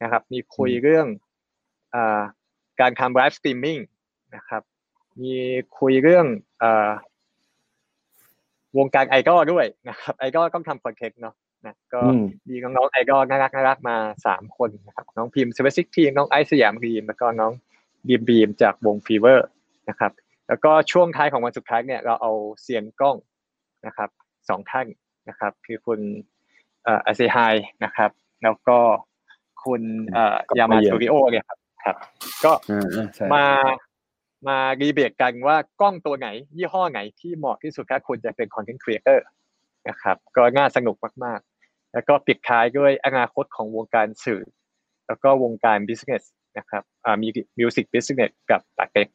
[0.03, 1.07] นะครับ มีคุยเรื่อง
[1.95, 1.97] อ
[2.81, 3.79] การทำ live streaming
[4.35, 4.63] นะครับ
[5.21, 5.35] มี
[5.79, 6.25] คุยเรื่อง
[6.59, 6.91] เอ่อ
[8.77, 17.51] วงการไอดอลด้วยนะครับไอดอลต้องทำ content เนาะ นะก็อืมมีน้องๆไอดอลน่ารักน่ารักมาสามคนนะครับน้องพิม Sweat16้องไอซ์สยามดรีมแล้วก็น้อง
[18.07, 19.47] บีมบีมจากวง FEVER
[19.89, 20.11] นะครับ
[20.47, 22.31] แล้วก็ช่วงท้ายของวันสุดท้ายเนี่ยเราเอา
[22.61, 23.17] เซียนกล้อง
[23.85, 24.09] นะครับ
[24.49, 24.87] สองท่าน
[25.29, 25.99] นะครับ คือคุณ
[26.83, 27.37] เอ่ออาเซไฮ
[27.83, 28.11] นะครับ
[28.43, 28.77] แล้วก็
[29.63, 29.81] คุณ
[30.13, 31.95] เอ่อยามาก็มาเยี่ยมสตูดิโอเนี่ยครับครับ
[32.45, 33.45] ก็อ่าอ่าใช่มา
[34.47, 39.25] มารีเบทกันว่ากล้องตัวไหน ยี่ห้อไหนที่เหมาะที่สุดถ้าคุณจะเป็น content creator
[39.89, 40.95] นะครับ ก็น่าสนุก
[41.25, 41.50] มากๆ
[41.93, 44.41] แล้วก็ปิดท้ายด้วยอนาคตของวงการสื่อ
[45.07, 46.23] แล้วก็วงการ business
[46.57, 47.27] นะครับอ่ามี
[47.59, 49.07] music business กับป๋าเต็ด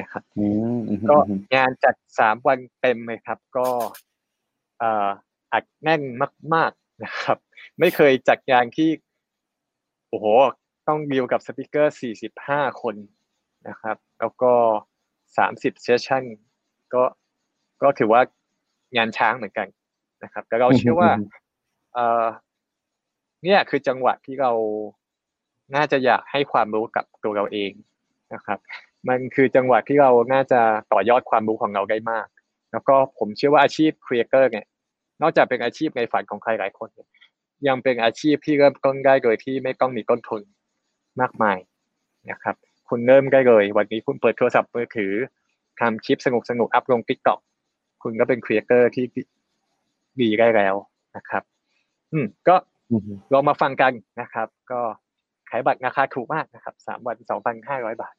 [0.00, 0.46] นะครับอื
[0.76, 3.68] มอืมก็อืมงานจัดสามวันเต็มเลยครับ ก็
[4.78, 5.08] เอ่อ
[5.52, 6.02] อัดแน่น
[6.54, 7.38] มาก ๆนะครับ
[7.80, 8.90] ไม่เคยจัดงานที่
[10.08, 10.26] โอ้โห
[10.88, 12.94] ต้องดีลกับสปิเกอร์สี่สิบห้าคน
[13.68, 14.52] นะครับ แล้วก็
[15.36, 16.22] สามสิบเซสชั่น
[16.94, 17.02] ก็
[17.82, 18.20] ก็ถือว่า
[18.96, 19.68] งานช้างเหมือนกัน
[20.24, 21.10] นะครับ แต่เราเชื่อว่า
[23.44, 24.52] เนี่ยคือจังหวะที่เรา
[25.76, 27.72] น่าจะอยากให้ความรู้กับตัวเราเอง
[28.34, 28.58] นะครับ
[29.08, 30.60] มันคือจังหวะที่เราน่าจะ
[30.92, 32.26] ต่อยอดความรู้ของเราได้มาก
[32.72, 34.66] แล้วก็ผมเชื่อว่าอาชีพ creator เนี่ย
[35.22, 37.08] นอกจากเป็นอาชีพในฝันของใครหลายคนเนี่ย
[37.68, 40.42] ยังเป็นอาชีพที่เริ่มต้นได้โดยที่ไม่ต้องมีต้นทุน
[41.20, 41.58] มากมาย
[42.30, 42.56] นะครับ
[42.88, 45.12] คุณเริ่มได้เลย วันนี้คุณเปิดโทรศัพท์มือถือ
[45.80, 47.40] ทำคลิปสนุกสนุกๆอัพลง TikTok
[48.02, 49.04] คุณก็เป็น creator ที่
[50.20, 50.74] ดีได้แล้ว
[51.16, 51.42] นะครับ
[52.12, 52.56] อืมก็
[52.90, 53.02] อืม
[53.32, 54.80] ลองมาฟังกันนะครับ ก็
[55.50, 58.14] ขายบัตรราคาถูกมากนะครับสามวันสองพันห้าร้อยบาท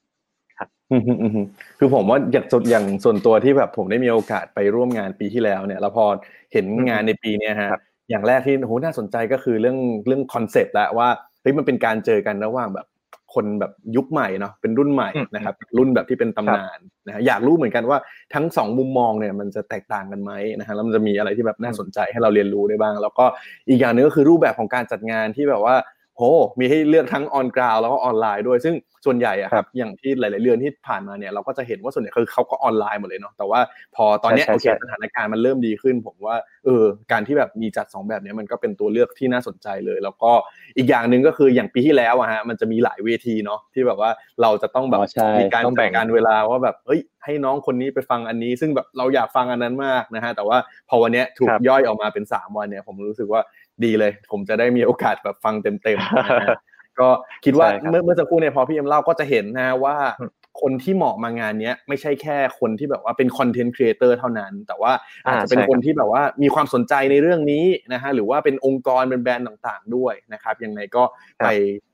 [0.92, 1.46] อืมอืมอืม
[1.80, 6.06] คือผมว่าอย่างส่วนอย่างส่วนตัวที่แบบผมได้มีโอกาสไปร่วมงานปีที่แล้วเนี่ยแล้วพอ
[6.54, 9.78] เห็นงานในปีเนี้ยฮะครับอย่างแรกที่โหน่าสนใจก็คือเรื่อง
[10.08, 11.10] เรื่อง concept แล้วว่า
[11.42, 12.86] เฮ้ยมันเป็นการเจอกันระหว่างแบบ
[13.34, 17.98] คนแบบยุคใหม่เนาะเป็นรุ่นใหม่อืมนะครับ รุ่นแบบที่เป็นตำนานนะฮะอยากรู้เหมือนกันว่า
[18.34, 23.26] ทั้งสองมุมมองเนี่ยมันจะแตกต่างกันไหมนะฮะแล้วมันจะมีอะไรที่แบบน่าสนใจให้เราเรียนรู้ได้บ้าง แล้วก็
[23.70, 25.76] อีกอย่างหนึงก็คือรูปแบบของการจัดงานที่แบบว่า
[26.20, 26.26] โห
[26.60, 33.60] มีให้เลือกทั้งออนกราวแล้วก็ออนไลน์ด้วย ซึ่งส่วนใหญ่อะครับอย่างที่หลาย ๆเรือนที่ผ่านมาเนี่ยเราก็จะเห็นว่าส่วนใหญ่คือเขาก็ออนไลน์หมดเลยเนาะแต่ว่า
[33.96, 40.32] พอตอนเนี้ยใช่โอเคใช่สถานการณ์มันเริ่มดีขึ้น ผมว่าเออการที่แบบมีจัดสองแบบเนี้ยมันก็เป็นตัวเลือกที่น่าสนใจเลย แล้วก็
[40.78, 44.12] อีกอย่างหนึ่งก็คืออย่างปีที่แล้วอะฮะมันจะมีหลายเวทีเนาะที่แบบว่า
[44.42, 50.58] เราจะต้องแบบอ๋อใช่มีการต้องจัดแบ่งการเวลาว่าแบบเฮ้ยให้น้องคนนี้ไปฟังอันนี้ ซึ่งแบบเราอยากฟังอันนั้นมากนะฮะแต่ว่า
[50.90, 53.42] พอวันเนี้ยถูกครับย่อยออกมาเป็นสามวันเนี่ยผมรู้สึกว่า
[53.86, 56.58] ดีเลย ผมจะได้มีโอกาสแบบฟังเต็มๆนะฮะ
[57.00, 57.10] ก็
[57.46, 64.92] คิดว่าใช่ครับเมื่อเมื่อสักครู่เนี่ยพอพี่เอ็มเล่าก็จะเห็นนะว่าอืมคนที่เหมาะมางานเนี้ยไม่ใช่แค่คนที่แบบว่าเป็น content creator เท่านั้น แต่ว่า
[65.26, 71.04] อาจจะเป็นใช่ครับคนที่แบบว่ามีความสนใจในเรื่องนี้นะฮะหรือว่าเป็นองค์กรเป็นแบรนด์ต่างๆ ด้วยนะครับยังไงก็
[71.44, 71.48] ไป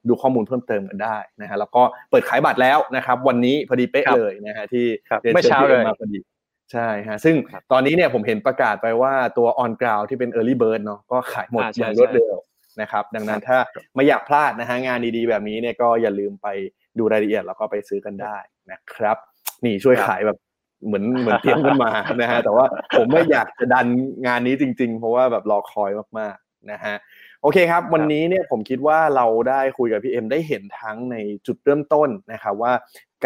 [0.08, 6.20] ดูข้อมูลเพิ่มเติมกันได้นะฮะแล้วก็เปิดขายบัตรแล้วนะครับ วันนี้พอดีเป๊ะครับเลยนะฮะที่ครับรียนเมื่อเช้าพี่เลยมาพอดี
[6.72, 12.36] ใช่ฮะซึ่งครับตอนนี้เนี่ยผมเห็นประกาศไปว่าตัว on ground ที่เป็น early bird เนาะก็ขายหมดอ่าอใช่ย่างรวดเร็ว
[12.82, 13.58] นะครับดังนั้นถ้า
[13.96, 16.48] ไม่อยากพลาดนะฮะงานดีๆแบบนี้เนี่ยก็อย่าลืมไป
[16.98, 18.38] ดูรายละเอียดแล้วก็ไปซื้อกันได้
[18.72, 19.18] นะครับ
[19.64, 20.38] นี่ช่วยครับขายแบบ
[20.86, 21.92] เหมือนเหมือนเตรียมกันมา
[22.22, 22.66] นะฮะแต่ว่า
[22.98, 23.88] ผมไม่อยากจะดัน
[24.26, 25.90] งานนี้จริง ๆ เพราะว่าแบบรอคอย
[26.20, 26.96] มากๆนะฮะ
[27.46, 31.16] โอเคครับ วันนี้เนี่ยผมคิดว่าเราได้คุยกับพี่เอ็มได้เห็นทั้งใน
[31.48, 32.74] จุดเริ่มต้นนะครับว่า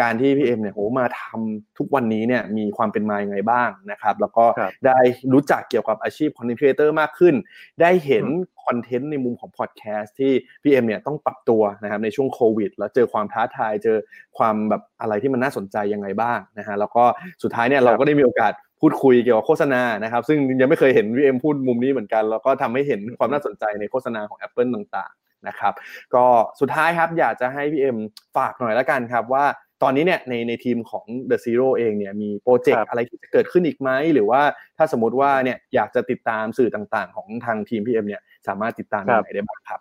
[0.00, 4.98] การที่พี่เอ็มเนี่ยโหมาทำทุกวันนี้เนี่ยมีความเป็นมายังไงบ้างนะครับ แล้วก็ครับได้
[5.32, 7.34] รู้จักเกี่ยวกับอาชีพ content creator มากขึ้น
[7.80, 8.24] ได้เห็น
[8.64, 13.96] content ในมุมของพอดแคสต์ที่พี่เอ็มเนี่ยต้องปรับตัวนะครับในช่วงโควิด แล้วเจอความท้าทายเจอ
[14.38, 17.04] ความแบบอะไรที่มันน่าสนใจยังไงบ้างนะฮะแล้วก็
[17.42, 25.74] สุดท้ายเนี่ยเราก็ได้มีโอกาส พูดคุยเกี่ยวกับโฆษณานะครับซึ่งยังไม่เคยเห็นพี่เอ็มพูดมุมนี้เหมือนกันแล้วก็ทำให้เห็นความน่าสนใจในโฆษณาของ Apple ต่างๆนะครับ
[26.14, 26.24] ก็
[26.60, 27.96] สุดท้ายครับอยากจะให้พี่เอ็ม
[28.36, 29.44] ฝากหน่อยละกันครับว่า
[29.82, 34.42] ตอนนี้เนี่ยในในทีมของ The Zero เองเนี่ยมีโปรเจกครัต์บอะไรที่จะเกิดขึ้นอีกไหม หรือว่า
[34.78, 39.80] ถ้าสมมติว่าเนี่ยอยากจะติดตามสื่อต่างๆ ของทางทีมพี่เอ็มเนี่ยสามารถติดตามยังไงได้บ้างครับ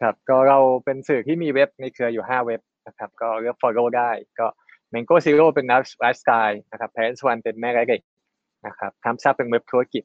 [0.00, 4.10] ครับก็เราเป็นสื่อที่มีเว็บในเครืออยู่ 5 เว็บนะครับก็เลือก follow ได้
[4.40, 4.46] ก็
[4.92, 8.00] Mango Zero เป็นไลฟ์สไตล์นะครับ Parents One เป็นแม่และเด็ก
[8.66, 10.04] นะครับ Thumbsup เป็นเว็บธุรกิจ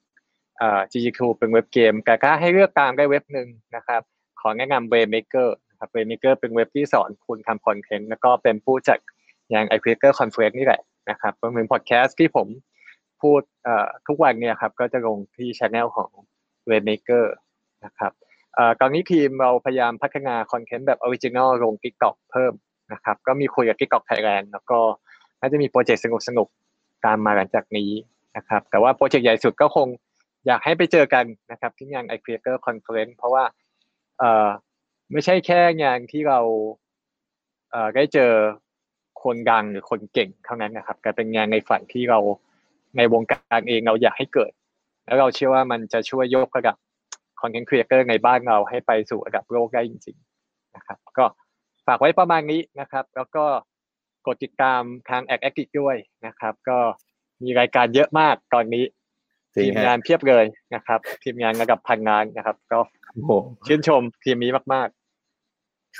[0.57, 4.01] เอ่อ GGQ เป็นเว็บเกมกาก้าให้เลือกตามได้เว็บหนึ่งนะครับ
[4.41, 8.99] ขอแนะนำ RAiNMaker นะครับ RAiNMaker เป็นเว็บที่สอนคุณทำคอนเทนต์แล้วก็เป็นผู้จัด
[9.49, 12.47] อย่าง i q u a k e r Conference นี่แหละนะครับรวมถึงพอดแคสต์ที่ผม
[13.21, 16.11] พูดเอ่อทุกวันเนี่ยครับก็จะลงที่ channel ของ
[16.69, 17.25] RAiNMaker
[17.85, 18.11] นะครับ
[18.55, 22.53] เอ่อตอนนี้ทีมเราพยายามพัฒนาคอนเทนต์แบบ original ลง TikTok เพิ่ม
[22.93, 24.79] นะครับก็มีคุยกับ TikTok Thailand แล้วก็
[25.39, 27.91] น่าจะมีโปรเจกต์สนุกๆตามมาหลังจากนี้
[28.35, 29.87] นะครับแต่ว่าโปรเจกต์ใหญ่สุดก็คง
[30.47, 33.43] อยากให้ไปเจอกันนะครับที่งาน iCreator Conference เพราะว่า
[34.19, 34.47] เอ่อ
[35.11, 36.39] ไม่ใช่แค่งานที่เรา
[37.71, 38.31] เอ่อได้เจอ
[39.23, 42.19] คนดังหรือคนเก่งเท่านั้นนะครับกลายเป็นงานในฝันที่เรา
[42.97, 44.51] ในวงการเองเราอยากให้เกิด
[45.05, 46.75] แล้วเราเชื่อว่ามันจะช่วยยกระดับ
[47.41, 51.25] คอนเทนต์ครีเอเตอร์ในบ้านเราให้ไปสู่ระดับโลกได้จริงๆนะครับก็
[51.87, 53.45] ฝากไว้ประมาณนี้นะครับ แล้วก็
[54.27, 56.77] กดติดตามทางแอคแอคทีด้วยนะครับ ก็
[57.43, 58.83] มีรายการเยอะมากตอนนี้
[59.55, 62.79] จริทีมงานเพียบเลยนะครับทีมงานระดับพันงานนะครับ ก็
[63.13, 63.31] โอ้โห
[63.67, 64.89] ชื่นชมทีมนี้มาก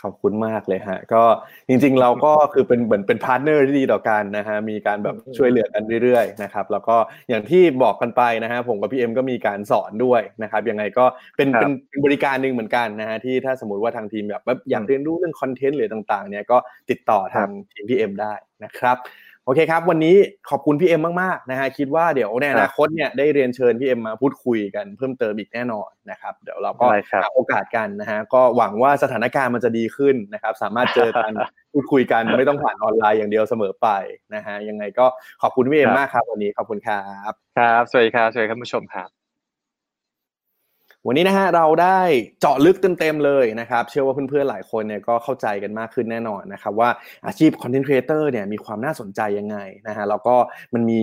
[0.04, 1.24] ขอบคุณมากเลยฮะ ก็
[1.70, 6.96] จริง ๆ เราก็คือเป็นเหมือนเป็น partner ที่ดีต่อกันนะฮะมีการแบบอืมช่วยเหลือกันเรื่อยๆนะครับ แล้วก็
[7.30, 11.06] อย่างที่บอกกันไปนะฮะผมกับพี่เอ็มก็มีการสอนด้วยนะครับยังไงก็
[11.38, 16.58] เป็นครับเป็นเป็นบริการหนึ่งเหมือนกันนะฮะที่ถ้าสมมติว่าทางทีมแบบแบบอยากอืมเรียนรู้เรื่องคอนเทนต์หรือต่าง ๆ เนี่ยก็
[16.90, 18.34] ติดต่อทางทีมพี่เอ็มได้
[18.64, 18.98] นะครับ
[19.48, 20.16] โอเคครับ วันนี้
[20.50, 31.32] ขอบคุณพี่เอ็มมากๆนะฮะคิดว่าเดี๋ยวในอนาคตเนี่ยได้เรียนเชิญพี่เอ็มมาพูดคุยกันเพิ่มเติมอีกแน่นอนนะครับ เดี๋ยวเราก็ได้ครับหาโอกาสกันนะฮะก็หวังว่าสถานการณ์มันจะดีขึ้นนะครับ สามารถเจอกัน
[31.74, 33.88] พูดคุยกันไม่ต้องผ่านออนไลน์อย่างเดียวเสมอไป
[34.36, 35.06] นะฮะยังไงก็
[35.42, 39.27] ขอบคุณพี่เอ็มครับมากครับวันนี้ขอบคุณครับๆครับสวัสดีครับสวัสดีท่านผู้ชมครับ
[41.10, 42.00] วันนี้นะฮะเราได้
[42.42, 46.90] เจาะลึกเต็มๆเลยนะครับ เชื่อว่าเพื่อนๆหลายคนเนี่ยก็เข้าใจกันมากขึ้นแน่นอนนะครับว่า
[47.28, 50.36] อาชีพคอนเทนต์ครีเอเตอร์เนี่ยมีความน่าสนใจยังไงนะฮะแล้วก็
[50.74, 51.02] มันมี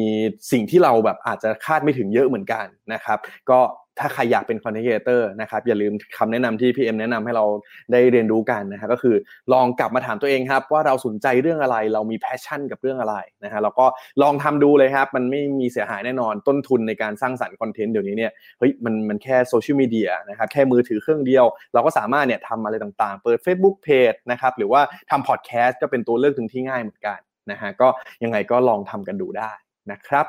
[0.52, 3.18] สิ่งที่เราแบบอาจจะคาดไม่ถึงเยอะเหมือนกันนะครับ
[3.50, 3.60] ก็
[4.00, 7.44] ถ้าใครอยากเป็นคอนเทนต์ครีเอเตอร์นะครับอย่าลืมคำแนะนำที่พี่เอ็มแนะนำให้เรา
[7.92, 9.16] ได้เรียนรู้กันนะฮะก็คือ
[9.52, 13.86] ลองกลับมาถามตัวเองครับ ว่าเราสนใจเรื่องอะไรเรามี passion กับเรื่องอะไรนะฮะแล้วก็
[14.22, 24.80] ลองทำดูเลยครับ มันไม่มีเสียหายแน่นอนต้นทุนในการสร้างสรรค์คอนเทนต์เดี๋ยวนี้เนี่ยเฮ้ยมันมันแค่โซเชียลมีเดียนะครับแค่มือถือเครื่องเดียว เราก็สามารถเนี่ยทำอะไรต่างๆ เปิด Facebook Page นะครับหรือว่า
[25.10, 27.18] ทำพอดแคสต์ก็เป็นตัวเลือกหนึ่งที่ง่ายเหมือนกัน
[27.50, 27.88] นะฮะก็
[28.24, 29.52] ยังไงก็ลองทำกันดูได้
[29.92, 30.24] นะครับ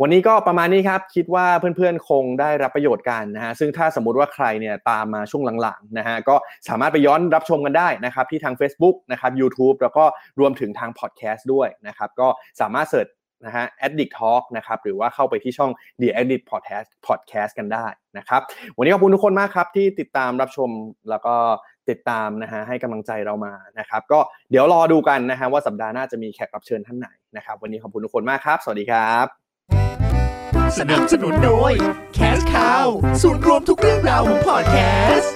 [0.00, 1.46] วันนี้ก็ประมาณนี้ครับ คิดว่า
[1.76, 6.36] เพื่อนๆคงได้รับประโยชน์กันนะฮะ ซึ่งถ้าสมมุติว่าใครเนี่ยตามมาช่วงหลังๆนะฮะ ก็
[6.68, 10.04] สามารถไปย้อนรับชมกันได้นะครับ ที่ทาง Facebook นะครับ YouTube แล้วก็
[10.40, 12.28] รวมถึงทางพอดแคสต์ด้วยนะครับ ก็
[12.62, 13.08] สามารถเสิร์ช
[13.46, 17.86] นะฮะ addict talk นะครับ หรือว่าเข้าไปที่ช่อง the addict podcast podcast กันได้
[18.18, 18.40] นะครับ
[18.76, 20.70] วันนี้ขอบคุณทุกคนมากครับที่ติดตามรับชม
[21.10, 21.34] แล้วก็
[21.90, 24.18] ติดตามนะฮะให้กำลังใจเรามานะครับ ก็
[24.50, 29.26] เดี๋ยวรอดูกันนะฮะว่าสัปดาห์หน้าจะมีแขกรับเชิญท่านไหนนะครับ วันนี้ขอบคุณทุกคนมากครับ สวัสดีครับ
[30.78, 31.72] สนับสนุนโดย
[32.14, 32.86] แคสคาว
[33.22, 34.76] ศูนย์รวมทุกเรื่องราวของพอดแค
[35.18, 35.34] สต์